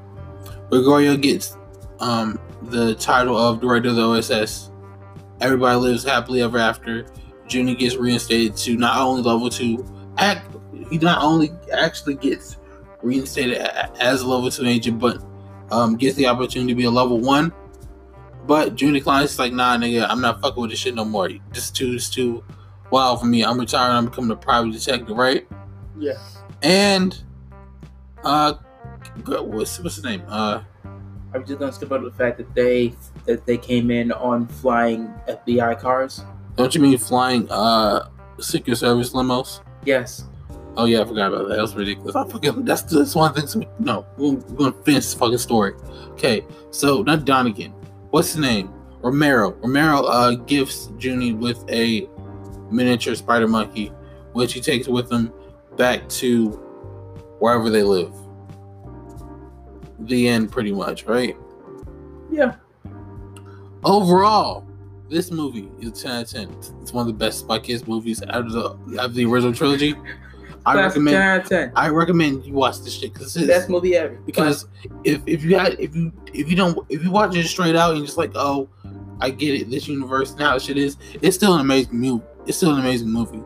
Gregorio 0.70 1.15
gets 1.15 1.57
um 1.99 2.39
the 2.63 2.95
title 2.95 3.38
of 3.38 3.61
director 3.61 3.89
of 3.89 3.95
the 3.95 4.03
OSS. 4.03 4.72
Everybody 5.39 5.78
lives 5.78 6.03
happily 6.03 6.41
ever 6.41 6.57
after. 6.57 7.05
Junie 7.49 7.76
gets 7.76 7.95
reinstated 7.95 8.57
to 8.57 8.76
not 8.76 8.97
only 8.97 9.22
level 9.22 9.49
two, 9.49 9.86
act 10.18 10.55
he 10.89 10.97
not 10.97 11.22
only 11.24 11.51
actually 11.74 12.15
gets 12.15 12.57
reinstated 13.01 13.57
as 13.99 14.22
a 14.22 14.28
level 14.28 14.49
two 14.51 14.65
agent, 14.65 14.99
but 14.99 15.24
um 15.72 15.95
gets 15.95 16.15
the 16.15 16.28
opportunity 16.28 16.74
to 16.74 16.78
be 16.78 16.86
a 16.86 16.91
level 16.91 17.20
one. 17.20 17.53
But 18.45 18.80
Junie 18.80 19.01
Klein's 19.01 19.32
is 19.32 19.39
like, 19.39 19.51
nah, 19.51 19.78
nigga, 19.78 20.07
I'm 20.09 20.22
not 20.22 20.41
fucking 20.41 20.61
with 20.61 20.72
this 20.72 20.80
shit 20.80 20.95
no 20.95 21.03
more. 21.03 21.30
This 21.51 21.65
is 21.65 21.72
too, 21.72 21.91
this 21.91 22.03
is 22.03 22.09
too 22.09 22.43
wild 22.91 23.19
for 23.19 23.25
me. 23.25 23.43
I'm 23.43 23.59
retiring. 23.59 23.95
I'm 23.95 24.05
becoming 24.05 24.31
a 24.31 24.35
private 24.35 24.71
detective, 24.71 25.15
right? 25.15 25.47
Yeah. 25.97 26.17
And 26.61 27.21
uh, 28.23 28.53
what's 29.25 29.79
what's 29.79 29.97
the 29.97 30.09
name? 30.09 30.23
Uh, 30.27 30.61
I'm 31.33 31.45
just 31.45 31.59
gonna 31.59 31.71
skip 31.71 31.91
over 31.91 32.05
the 32.05 32.11
fact 32.11 32.38
that 32.38 32.53
they 32.55 32.93
that 33.25 33.45
they 33.45 33.57
came 33.57 33.91
in 33.91 34.11
on 34.11 34.47
flying 34.47 35.13
FBI 35.27 35.79
cars. 35.79 36.23
don't 36.55 36.73
you 36.73 36.81
mean 36.81 36.97
flying 36.97 37.47
uh 37.51 38.09
Secret 38.39 38.75
Service 38.77 39.11
limos? 39.13 39.61
Yes. 39.85 40.25
Oh 40.75 40.85
yeah, 40.85 41.01
I 41.01 41.05
forgot 41.05 41.33
about 41.33 41.47
that. 41.49 41.55
That 41.55 41.61
was 41.61 41.75
ridiculous. 41.75 42.15
I 42.15 42.27
forget. 42.27 42.65
That's 42.65 42.83
that's 42.83 43.15
one 43.15 43.33
thing. 43.33 43.47
So, 43.47 43.61
no, 43.79 44.05
we're, 44.17 44.33
we're 44.33 44.71
gonna 44.71 44.83
finish 44.83 45.05
this 45.05 45.13
fucking 45.15 45.38
story. 45.39 45.73
Okay, 46.11 46.45
so 46.71 47.01
not 47.01 47.25
Donnagon. 47.25 47.71
What's 48.11 48.33
his 48.33 48.38
name? 48.41 48.71
Romero. 49.01 49.51
Romero 49.53 50.03
uh 50.05 50.31
gifts 50.35 50.89
Junie 50.99 51.33
with 51.33 51.63
a 51.69 52.07
miniature 52.72 53.15
spider 53.15 53.47
monkey, 53.47 53.88
which 54.34 54.53
he 54.53 54.61
takes 54.61 54.88
with 54.88 55.11
him 55.11 55.32
back 55.78 56.07
to 56.09 56.49
wherever 57.39 57.70
they 57.70 57.84
live. 57.84 58.13
The 59.99 60.28
end, 60.28 60.51
pretty 60.51 60.72
much, 60.72 61.05
right? 61.05 61.36
Yeah. 62.32 62.55
Overall, 63.84 64.65
this 65.09 65.32
movie 65.32 65.70
is 65.80 66.01
10 66.01 66.11
out 66.11 66.24
of 66.24 66.30
10. 66.30 66.49
It's 66.82 66.93
one 66.93 67.01
of 67.01 67.07
the 67.07 67.13
best 67.13 67.39
Spy 67.39 67.59
Kids 67.59 67.88
movies 67.88 68.22
out 68.24 68.45
of 68.45 68.51
the 68.51 68.99
out 68.99 69.05
of 69.05 69.13
the 69.13 69.26
original 69.26 69.53
trilogy. 69.53 69.95
I 70.65 70.76
recommend 70.76 71.15
10 71.15 71.22
out 71.22 71.39
of 71.43 71.49
10. 71.49 71.72
I 71.76 71.88
recommend 71.89 72.45
you 72.45 72.53
watch 72.53 72.80
this 72.82 72.93
shit 72.93 73.13
because 73.13 73.36
it's 73.38 73.47
Best 73.47 73.70
movie 73.70 73.95
ever. 73.95 74.20
because 74.26 74.68
if 75.05 75.22
if 75.26 75.43
you 75.43 75.57
had 75.57 75.80
if 75.80 75.95
you 75.95 76.11
if 76.34 76.49
you 76.49 76.55
don't 76.57 76.78
if 76.89 77.03
you 77.03 77.09
watch 77.09 77.36
it 77.36 77.45
straight 77.47 77.76
out 77.76 77.95
and 77.95 78.05
just 78.05 78.18
like 78.18 78.32
oh 78.36 78.68
I 79.22 79.30
get 79.30 79.55
it 79.61 79.72
this 79.72 79.88
universe 79.88 80.36
now 80.36 80.59
shit 80.59 80.78
is 80.78 80.97
it's 81.22 81.38
still 81.38 81.53
an 81.55 81.61
amazing 81.61 81.97
movie 81.97 82.24
it's 82.47 82.57
still 82.57 82.73
an 82.73 82.79
amazing 82.79 83.09
movie. 83.09 83.43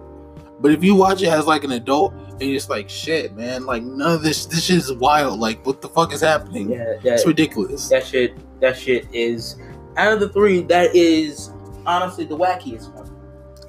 But 0.59 0.71
if 0.71 0.83
you 0.83 0.93
watch 0.95 1.21
it 1.23 1.27
as 1.29 1.47
like 1.47 1.63
an 1.63 1.71
adult 1.71 2.13
and 2.13 2.41
you're 2.43 2.53
just 2.53 2.69
like 2.69 2.87
shit 2.87 3.35
man 3.35 3.65
like 3.65 3.81
none 3.83 4.13
of 4.13 4.21
this 4.21 4.45
this 4.45 4.63
shit 4.65 4.77
is 4.77 4.93
wild. 4.93 5.39
Like 5.39 5.65
what 5.65 5.81
the 5.81 5.89
fuck 5.89 6.13
is 6.13 6.21
happening? 6.21 6.69
Yeah, 6.71 6.95
it's 7.03 7.25
ridiculous. 7.25 7.89
that 7.89 8.05
shit 8.05 8.35
that 8.61 8.77
shit 8.77 9.07
is 9.13 9.59
out 9.97 10.13
of 10.13 10.19
the 10.19 10.29
three, 10.29 10.61
that 10.63 10.95
is 10.95 11.51
honestly 11.85 12.25
the 12.25 12.37
wackiest 12.37 12.93
one. 12.93 13.09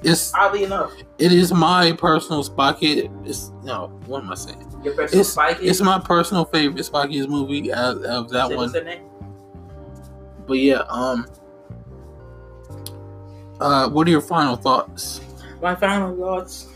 it's 0.03 0.33
Oddly 0.35 0.63
enough. 0.63 0.93
it 1.17 1.31
is 1.31 1.51
my 1.51 1.91
personal 1.93 2.43
Spy 2.43 2.75
it's 2.79 3.51
no 3.63 3.87
what 4.05 4.23
am 4.23 4.31
I 4.31 4.35
saying? 4.35 4.69
Your 4.83 4.93
personal 4.93 5.21
it's 5.21 5.61
it's 5.61 5.81
my 5.81 5.99
personal 5.99 6.45
favorite 6.45 6.83
Spy 6.83 7.07
Kids 7.07 7.27
movie 7.27 7.73
out 7.73 8.03
of 8.05 8.29
that 8.29 8.49
one 8.49 8.57
What's 8.57 8.73
their 8.73 8.83
name? 8.83 9.09
but 10.45 10.59
yeah 10.59 10.83
um 10.89 11.25
uh 13.59 13.89
what 13.89 14.07
are 14.07 14.11
your 14.11 14.21
final 14.21 14.55
thoughts 14.55 15.21
My 15.61 15.75
final 15.75 16.15
thoughts 16.17 16.67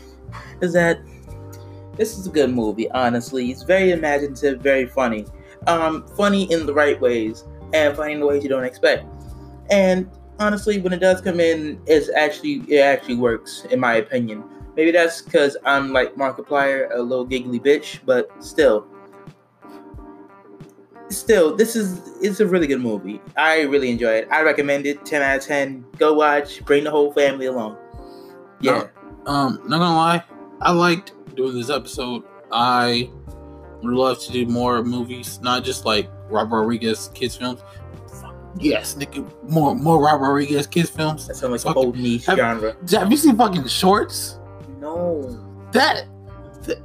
is 0.60 0.72
that 0.72 1.00
this 1.98 2.16
is 2.16 2.26
a 2.28 2.30
good 2.30 2.50
movie, 2.50 2.88
honestly. 2.92 3.50
It's 3.50 3.64
very 3.64 3.90
imaginative, 3.90 4.60
very 4.60 4.86
funny. 4.86 5.26
Um, 5.66 6.06
funny 6.16 6.50
in 6.50 6.64
the 6.64 6.72
right 6.72 6.98
ways, 7.00 7.44
and 7.74 7.94
funny 7.96 8.12
in 8.12 8.20
the 8.20 8.26
ways 8.26 8.42
you 8.44 8.48
don't 8.48 8.64
expect. 8.64 9.04
And 9.68 10.08
honestly, 10.38 10.80
when 10.80 10.92
it 10.92 11.00
does 11.00 11.20
come 11.20 11.40
in, 11.40 11.80
it's 11.86 12.08
actually 12.10 12.62
it 12.68 12.80
actually 12.80 13.16
works, 13.16 13.66
in 13.70 13.80
my 13.80 13.94
opinion. 13.96 14.44
Maybe 14.76 14.92
that's 14.92 15.20
because 15.20 15.56
I'm 15.64 15.92
like 15.92 16.14
Markiplier, 16.14 16.88
a 16.94 17.02
little 17.02 17.24
giggly 17.24 17.58
bitch, 17.58 17.98
but 18.06 18.30
still. 18.42 18.86
Still, 21.10 21.56
this 21.56 21.74
is 21.74 22.00
it's 22.20 22.40
a 22.40 22.46
really 22.46 22.66
good 22.66 22.80
movie. 22.80 23.20
I 23.36 23.62
really 23.62 23.90
enjoy 23.90 24.12
it. 24.12 24.28
I 24.30 24.42
recommend 24.42 24.86
it. 24.86 25.04
Ten 25.06 25.22
out 25.22 25.38
of 25.38 25.44
ten. 25.44 25.84
Go 25.96 26.12
watch. 26.14 26.64
Bring 26.64 26.84
the 26.84 26.90
whole 26.90 27.12
family 27.12 27.46
along. 27.46 27.76
Yeah. 28.60 28.88
Um, 29.26 29.60
not 29.66 29.78
gonna 29.78 29.96
lie, 29.96 30.24
I 30.60 30.72
liked 30.72 31.12
doing 31.34 31.54
this 31.54 31.70
episode. 31.70 32.24
I 32.52 33.10
would 33.82 33.94
love 33.94 34.18
to 34.20 34.32
do 34.32 34.46
more 34.46 34.82
movies, 34.82 35.40
not 35.40 35.64
just 35.64 35.84
like 35.84 36.10
Robert 36.28 36.60
Rodriguez 36.60 37.10
kids 37.14 37.36
films. 37.36 37.60
Yes, 38.58 38.94
nigga, 38.94 39.30
more 39.48 39.74
more 39.74 40.02
Robert 40.02 40.24
Rodriguez 40.26 40.66
kids 40.66 40.90
films. 40.90 41.26
That 41.28 41.36
sounds 41.36 41.64
like 41.64 41.76
a 41.76 41.78
whole 41.80 41.92
niche 41.92 42.26
Have- 42.26 42.38
genre. 42.38 42.76
Have 42.90 43.10
you 43.10 43.16
seen 43.16 43.36
fucking 43.36 43.66
shorts? 43.68 44.38
No. 44.80 45.22
That, 45.72 46.06
that 46.62 46.78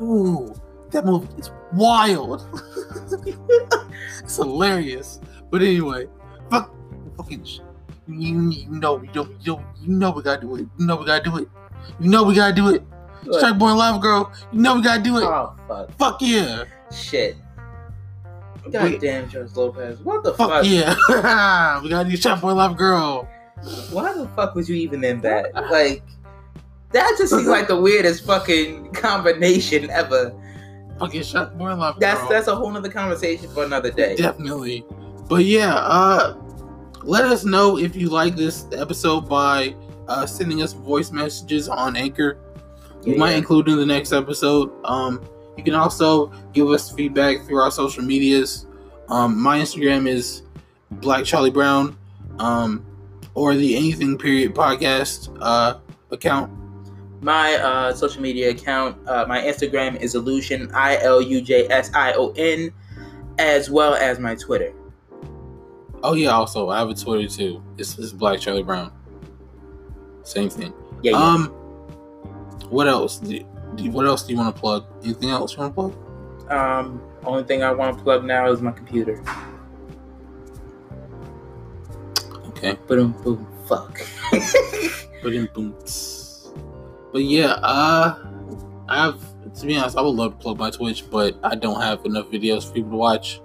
ooh, 0.00 0.54
that 0.92 1.04
movie 1.04 1.28
is 1.38 1.50
wild. 1.72 2.46
it's 4.22 4.36
hilarious. 4.36 5.20
But 5.50 5.62
anyway, 5.62 6.06
fuck, 6.50 6.72
fucking, 7.16 7.44
sh- 7.44 7.60
you, 8.08 8.50
you 8.50 8.68
know, 8.68 9.02
you 9.02 9.10
know, 9.14 9.28
you 9.40 9.52
know, 9.52 9.64
you 9.80 9.88
know 9.88 10.10
we 10.10 10.22
gotta 10.22 10.40
do 10.40 10.56
it. 10.56 10.66
You 10.78 10.86
know 10.86 10.96
we 10.96 11.06
gotta 11.06 11.24
do 11.24 11.36
it. 11.38 11.48
You 11.98 12.08
know 12.08 12.24
we 12.24 12.34
gotta 12.34 12.54
do 12.54 12.68
it. 12.68 12.82
Sharkboy, 13.24 13.76
live 13.76 14.00
girl. 14.00 14.32
You 14.52 14.60
know 14.60 14.76
we 14.76 14.82
gotta 14.82 15.02
do 15.02 15.18
it. 15.18 15.24
Oh 15.24 15.54
fuck. 15.68 15.92
Fuck 15.98 16.18
yeah. 16.20 16.64
Shit. 16.92 17.36
God 18.70 18.82
Wait. 18.84 19.00
damn 19.00 19.28
George 19.28 19.54
Lopez. 19.54 20.00
What 20.00 20.22
the 20.22 20.34
Fuck 20.34 20.50
fuck? 20.50 20.64
yeah. 20.66 20.94
we 21.82 21.88
gotta 21.88 22.08
do 22.08 22.16
Sharkboy, 22.16 22.54
live 22.54 22.76
girl. 22.76 23.28
Why 23.90 24.12
the 24.14 24.28
fuck 24.36 24.54
was 24.54 24.68
you 24.68 24.76
even 24.76 25.04
in 25.04 25.20
that? 25.22 25.54
Like 25.54 26.02
that 26.92 27.14
just 27.18 27.32
seems 27.32 27.46
like 27.46 27.68
the 27.68 27.80
weirdest 27.80 28.24
fucking 28.24 28.92
combination 28.92 29.90
ever. 29.90 30.32
Fucking 31.00 31.22
Sharkboy, 31.22 31.76
live 31.78 31.94
girl. 31.94 32.00
That's 32.00 32.28
that's 32.28 32.46
a 32.48 32.54
whole 32.54 32.70
nother 32.70 32.90
conversation 32.90 33.48
for 33.50 33.64
another 33.64 33.90
day. 33.90 34.14
Definitely. 34.16 34.84
But 35.28 35.44
yeah, 35.44 35.74
uh 35.74 36.36
let 37.02 37.24
us 37.24 37.44
know 37.44 37.78
if 37.78 37.96
you 37.96 38.08
like 38.10 38.36
this 38.36 38.66
episode 38.72 39.22
by 39.28 39.74
uh 40.08 40.26
sending 40.26 40.62
us 40.62 40.72
voice 40.74 41.10
messages 41.10 41.68
on 41.68 41.96
Anchor. 41.96 42.38
we 43.04 43.12
Yeah, 43.12 43.18
might 43.18 43.30
yeah. 43.32 43.38
include 43.38 43.68
in 43.68 43.76
the 43.78 43.86
next 43.86 44.12
episode. 44.12 44.70
Um, 44.84 45.20
you 45.56 45.64
can 45.64 45.74
also 45.74 46.26
give 46.52 46.68
us 46.68 46.90
feedback 46.90 47.42
through 47.46 47.58
our 47.58 47.70
social 47.70 48.02
medias. 48.04 48.66
Um, 49.08 49.40
my 49.40 49.58
Instagram 49.58 50.06
is 50.06 50.42
Black 50.90 51.24
Charlie 51.24 51.50
Brown, 51.50 51.96
um, 52.38 52.84
or 53.34 53.54
the 53.54 53.76
Anything 53.76 54.16
Period 54.18 54.54
podcast 54.54 55.34
uh, 55.40 55.78
account. 56.10 56.50
My 57.20 57.54
uh, 57.56 57.92
social 57.92 58.22
media 58.22 58.50
account, 58.50 58.96
uh, 59.06 59.26
my 59.28 59.42
Instagram 59.42 60.00
is 60.00 60.14
illusion 60.14 60.70
i 60.72 60.96
l 60.96 61.20
u 61.20 61.42
j 61.42 61.66
s 61.68 61.90
i 61.94 62.12
o 62.14 62.32
n, 62.36 62.72
as 63.38 63.70
well 63.70 63.94
as 63.94 64.18
my 64.18 64.34
Twitter. 64.34 64.72
Oh 66.02 66.14
yeah, 66.14 66.30
also 66.30 66.70
I 66.70 66.78
have 66.78 66.88
a 66.88 66.94
Twitter 66.94 67.28
too. 67.28 67.62
It's, 67.76 67.98
it's 67.98 68.12
Black 68.12 68.40
Charlie 68.40 68.62
Brown. 68.62 68.90
Same 70.22 70.48
thing. 70.48 70.72
Yeah, 71.02 71.12
yeah. 71.12 71.18
Um, 71.18 71.46
what 72.70 72.88
else? 72.88 73.18
Do, 73.18 73.38
do, 73.74 73.90
what 73.90 74.06
else 74.06 74.22
do 74.22 74.32
you 74.32 74.38
want 74.38 74.54
to 74.54 74.60
plug? 74.60 74.86
Anything 75.04 75.28
else 75.28 75.52
you 75.52 75.58
want 75.58 75.74
to 75.76 75.90
plug? 75.90 76.50
Um, 76.50 77.02
only 77.24 77.44
thing 77.44 77.62
I 77.62 77.72
want 77.72 77.98
to 77.98 78.02
plug 78.02 78.24
now 78.24 78.50
is 78.50 78.62
my 78.62 78.72
computer. 78.72 79.22
Okay. 82.48 82.78
Boom, 82.86 83.12
boom, 83.22 83.46
fuck. 83.66 84.00
In 85.24 85.48
boom. 85.54 85.74
But 87.12 87.24
yeah, 87.24 87.52
uh, 87.62 88.18
I've 88.88 89.20
to 89.54 89.66
be 89.66 89.76
honest, 89.76 89.96
I 89.96 90.00
would 90.02 90.10
love 90.10 90.32
to 90.32 90.38
plug 90.38 90.58
my 90.58 90.70
Twitch, 90.70 91.10
but 91.10 91.36
I 91.42 91.54
don't 91.56 91.80
have 91.80 92.04
enough 92.04 92.26
videos 92.26 92.66
for 92.68 92.74
people 92.74 92.90
to 92.92 92.96
watch. 92.96 93.40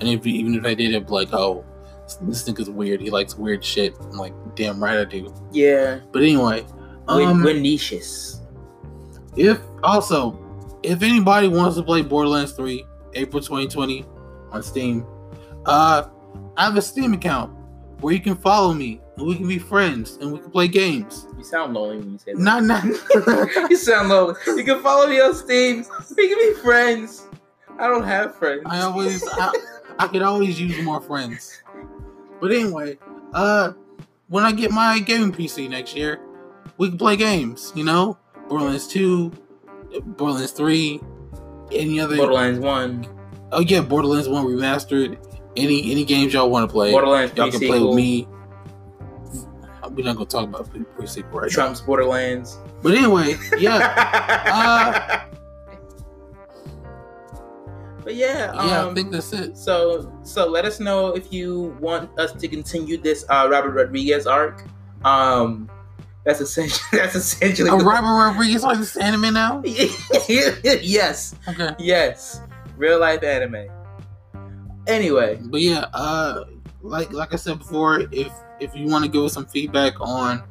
And 0.00 0.08
if 0.08 0.26
even 0.26 0.54
if 0.54 0.64
I 0.64 0.74
did, 0.74 0.90
it'd 0.90 1.06
be 1.06 1.12
like, 1.12 1.32
oh, 1.32 1.64
this 2.22 2.48
nigga's 2.48 2.70
weird. 2.70 3.00
He 3.00 3.10
likes 3.10 3.36
weird 3.36 3.64
shit. 3.64 3.94
I'm 4.00 4.12
like, 4.12 4.32
damn 4.56 4.82
right 4.82 4.98
I 4.98 5.04
do. 5.04 5.32
yeah, 5.52 6.00
But 6.12 6.22
anyway, 6.22 6.64
we're, 7.08 7.24
um, 7.26 7.42
we're 7.42 7.58
niches. 7.60 8.40
if 9.36 9.60
also 9.82 10.38
if 10.82 11.02
anybody 11.02 11.48
wants 11.48 11.76
to 11.76 11.82
play 11.82 12.00
Borderlands 12.02 12.52
3, 12.52 12.84
April 13.14 13.42
2020 13.42 14.06
on 14.50 14.62
Steam, 14.62 15.06
uh, 15.66 16.04
I 16.56 16.64
have 16.64 16.76
a 16.76 16.82
Steam 16.82 17.12
account 17.12 17.52
where 18.00 18.14
you 18.14 18.20
can 18.20 18.34
follow 18.34 18.72
me 18.72 19.00
and 19.20 19.28
we 19.28 19.36
can 19.36 19.46
be 19.46 19.58
friends 19.58 20.16
and 20.20 20.32
we 20.32 20.38
can 20.38 20.50
play 20.50 20.66
games. 20.66 21.26
You 21.36 21.44
sound 21.44 21.74
lonely 21.74 21.98
when 21.98 22.12
you 22.12 22.18
say 22.18 22.32
that. 22.32 22.40
Not 22.40 22.64
not. 22.64 22.84
you 23.70 23.76
sound 23.76 24.08
lonely. 24.08 24.34
You 24.46 24.64
can 24.64 24.82
follow 24.82 25.06
me 25.06 25.20
on 25.20 25.34
Steam. 25.34 25.84
We 26.16 26.28
can 26.28 26.38
be 26.38 26.54
friends. 26.60 27.26
I 27.78 27.86
don't 27.86 28.04
have 28.04 28.34
friends. 28.34 28.62
I 28.64 28.80
always 28.80 29.22
I, 29.28 29.52
I 29.98 30.06
could 30.08 30.22
always 30.22 30.58
use 30.58 30.82
more 30.82 31.00
friends. 31.02 31.62
But 32.40 32.50
anyway, 32.52 32.98
uh 33.34 33.72
when 34.28 34.44
I 34.44 34.52
get 34.52 34.70
my 34.70 35.00
gaming 35.00 35.32
PC 35.32 35.68
next 35.68 35.94
year, 35.94 36.20
we 36.78 36.88
can 36.88 36.96
play 36.96 37.16
games, 37.16 37.72
you 37.74 37.84
know? 37.84 38.16
Borderlands 38.48 38.86
2, 38.88 39.30
Borderlands 40.16 40.52
3, 40.52 41.00
any 41.72 42.00
other 42.00 42.16
Borderlands 42.16 42.60
One, 42.60 43.06
Oh 43.52 43.60
yeah, 43.60 43.80
Borderlands 43.80 44.28
1 44.28 44.46
remastered. 44.46 45.18
Any 45.56 45.90
any 45.90 46.04
games 46.04 46.32
y'all 46.32 46.48
want 46.48 46.68
to 46.68 46.72
play, 46.72 46.92
Borderlands 46.92 47.36
y'all 47.36 47.50
can 47.50 47.58
play 47.58 47.68
pre-sequel, 47.68 47.88
with 47.88 47.96
me. 47.96 48.28
We're 50.00 50.06
not 50.06 50.16
gonna 50.16 50.26
talk 50.26 50.48
about 50.48 50.70
pre- 50.70 50.84
pre-sequel 50.84 51.40
right 51.40 51.50
now. 51.50 51.54
Trump's 51.54 51.80
Borderlands. 51.80 52.58
But 52.82 52.94
anyway, 52.94 53.36
yeah, 53.58 53.78
but 58.04 58.14
yeah, 58.14 58.52
yeah, 58.54 58.54
I 58.54 58.76
um, 58.78 58.94
think 58.94 59.12
that's 59.12 59.32
it. 59.32 59.56
So 59.56 60.12
so 60.22 60.48
let 60.48 60.64
us 60.64 60.80
know 60.80 61.08
if 61.08 61.32
you 61.32 61.76
want 61.80 62.18
us 62.18 62.32
to 62.32 62.48
continue 62.48 62.96
this 62.96 63.24
uh, 63.28 63.48
Robert 63.50 63.72
Rodriguez 63.72 64.26
arc. 64.26 64.64
Um, 65.04 65.70
that's 66.24 66.40
essentially 66.40 66.82
that's 66.92 67.14
essentially. 67.14 67.70
Uh, 67.70 67.78
Robert 67.78 68.08
Rodriguez 68.08 68.62
like 68.62 68.78
this 68.78 68.96
anime 68.96 69.34
now? 69.34 69.62
yes, 69.64 71.34
Okay. 71.48 71.74
yes, 71.78 72.40
real 72.76 72.98
life 72.98 73.22
anime. 73.22 73.66
Anyway, 74.86 75.38
But 75.42 75.60
yeah, 75.60 75.86
uh, 75.92 76.44
like 76.82 77.12
like 77.12 77.32
I 77.32 77.36
said 77.36 77.58
before, 77.58 78.02
if 78.12 78.32
if 78.60 78.74
you 78.74 78.86
want 78.86 79.04
to 79.04 79.10
give 79.10 79.22
us 79.24 79.32
some 79.32 79.46
feedback 79.46 80.00
on 80.00 80.42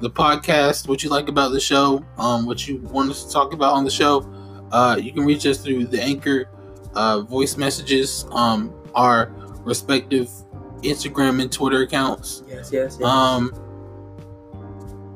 the 0.00 0.10
podcast, 0.10 0.88
what 0.88 1.02
you 1.02 1.08
like 1.10 1.28
about 1.28 1.52
the 1.52 1.60
show, 1.60 2.04
um, 2.18 2.44
what 2.46 2.66
you 2.68 2.78
want 2.78 3.10
us 3.10 3.24
to 3.24 3.32
talk 3.32 3.52
about 3.52 3.74
on 3.74 3.84
the 3.84 3.90
show, 3.90 4.28
uh, 4.72 4.98
you 5.00 5.12
can 5.12 5.24
reach 5.24 5.46
us 5.46 5.58
through 5.58 5.86
the 5.86 6.02
Anchor 6.02 6.48
uh, 6.94 7.20
voice 7.22 7.56
messages, 7.56 8.26
um, 8.32 8.74
our 8.94 9.32
respective 9.64 10.28
Instagram 10.82 11.40
and 11.40 11.50
Twitter 11.50 11.82
accounts. 11.82 12.42
yes, 12.48 12.70
yes, 12.72 12.98
yes. 13.00 13.02
Um, 13.08 13.52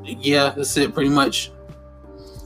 yeah, 0.04 0.50
that's 0.56 0.76
it 0.76 0.94
pretty 0.94 1.10
much. 1.10 1.52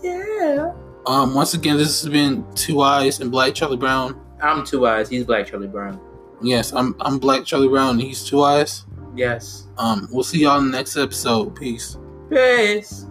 yeah. 0.03 0.73
Um, 1.07 1.35
once 1.35 1.53
again, 1.53 1.77
this 1.77 2.03
has 2.03 2.11
been 2.11 2.45
Two 2.55 2.81
Eyes 2.81 3.21
and 3.21 3.31
Black 3.31 3.55
Charlie 3.55 3.77
Brown. 3.77 4.21
I'm 4.43 4.65
Two 4.65 4.87
Eyes. 4.87 5.09
He's 5.09 5.25
Black 5.25 5.47
Charlie 5.47 5.67
Brown. 5.67 6.01
Yes, 6.43 6.73
I'm 6.73 6.97
I'm 7.01 7.19
Black 7.19 7.45
Charlie 7.45 7.69
Brown 7.69 7.91
and 7.91 8.01
he's 8.01 8.25
Two 8.25 8.43
Eyes. 8.43 8.85
Yes. 9.17 9.69
Um, 9.79 10.09
we'll 10.11 10.25
see 10.25 10.41
y'all 10.41 10.59
in 10.59 10.71
the 10.71 10.77
next 10.77 10.97
episode. 10.97 11.55
Peace. 11.55 11.97
Peace. 12.29 13.07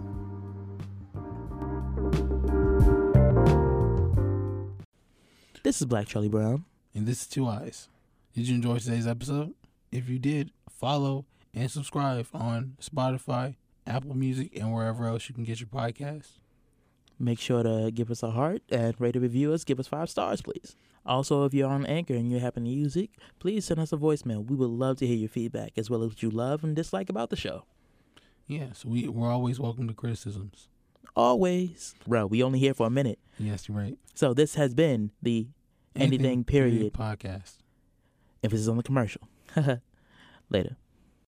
This 5.62 5.80
is 5.80 5.86
Black 5.86 6.06
Charlie 6.06 6.28
Brown. 6.28 6.66
And 6.94 7.06
this 7.06 7.22
is 7.22 7.26
Two 7.26 7.48
Eyes. 7.48 7.88
Did 8.34 8.48
you 8.48 8.54
enjoy 8.54 8.78
today's 8.78 9.06
episode? 9.06 9.54
If 9.90 10.08
you 10.10 10.18
did, 10.18 10.50
follow 10.68 11.24
and 11.54 11.70
subscribe 11.70 12.26
on 12.34 12.76
Spotify, 12.82 13.54
Apple 13.86 14.14
Music, 14.14 14.50
and 14.56 14.74
wherever 14.74 15.06
else 15.06 15.28
you 15.28 15.34
can 15.34 15.44
get 15.44 15.60
your 15.60 15.68
podcast. 15.68 16.32
Make 17.18 17.38
sure 17.38 17.62
to 17.62 17.90
give 17.94 18.10
us 18.10 18.22
a 18.22 18.32
heart 18.32 18.62
and 18.70 18.94
rate 19.00 19.14
and 19.14 19.22
review 19.22 19.52
us. 19.52 19.64
Give 19.64 19.80
us 19.80 19.86
five 19.86 20.10
stars, 20.10 20.42
please. 20.42 20.76
Also, 21.06 21.44
if 21.44 21.52
you're 21.52 21.68
on 21.68 21.84
Anchor 21.86 22.14
and 22.14 22.30
you 22.30 22.38
happen 22.38 22.64
to 22.64 22.70
use 22.70 22.96
it, 22.96 23.10
please 23.38 23.64
send 23.66 23.78
us 23.80 23.92
a 23.92 23.96
voicemail. 23.96 24.48
We 24.48 24.56
would 24.56 24.70
love 24.70 24.96
to 24.98 25.06
hear 25.06 25.16
your 25.16 25.28
feedback 25.28 25.72
as 25.76 25.90
well 25.90 26.02
as 26.02 26.08
what 26.10 26.22
you 26.22 26.30
love 26.30 26.64
and 26.64 26.74
dislike 26.74 27.10
about 27.10 27.30
the 27.30 27.36
show. 27.36 27.64
Yes, 28.46 28.84
we, 28.84 29.08
we're 29.08 29.30
always 29.30 29.60
welcome 29.60 29.86
to 29.88 29.94
criticisms. 29.94 30.68
Always. 31.16 31.94
Bro, 32.06 32.26
we 32.26 32.42
only 32.42 32.58
here 32.58 32.74
for 32.74 32.86
a 32.86 32.90
minute. 32.90 33.18
Yes, 33.38 33.68
you're 33.68 33.76
right. 33.76 33.96
So 34.14 34.34
this 34.34 34.54
has 34.54 34.74
been 34.74 35.10
the 35.22 35.48
Anything, 35.96 36.42
period. 36.44 36.92
podcast. 36.92 37.58
emphasis 38.42 38.66
on 38.66 38.76
the 38.76 38.82
commercial. 38.82 39.22
Later. 40.50 40.76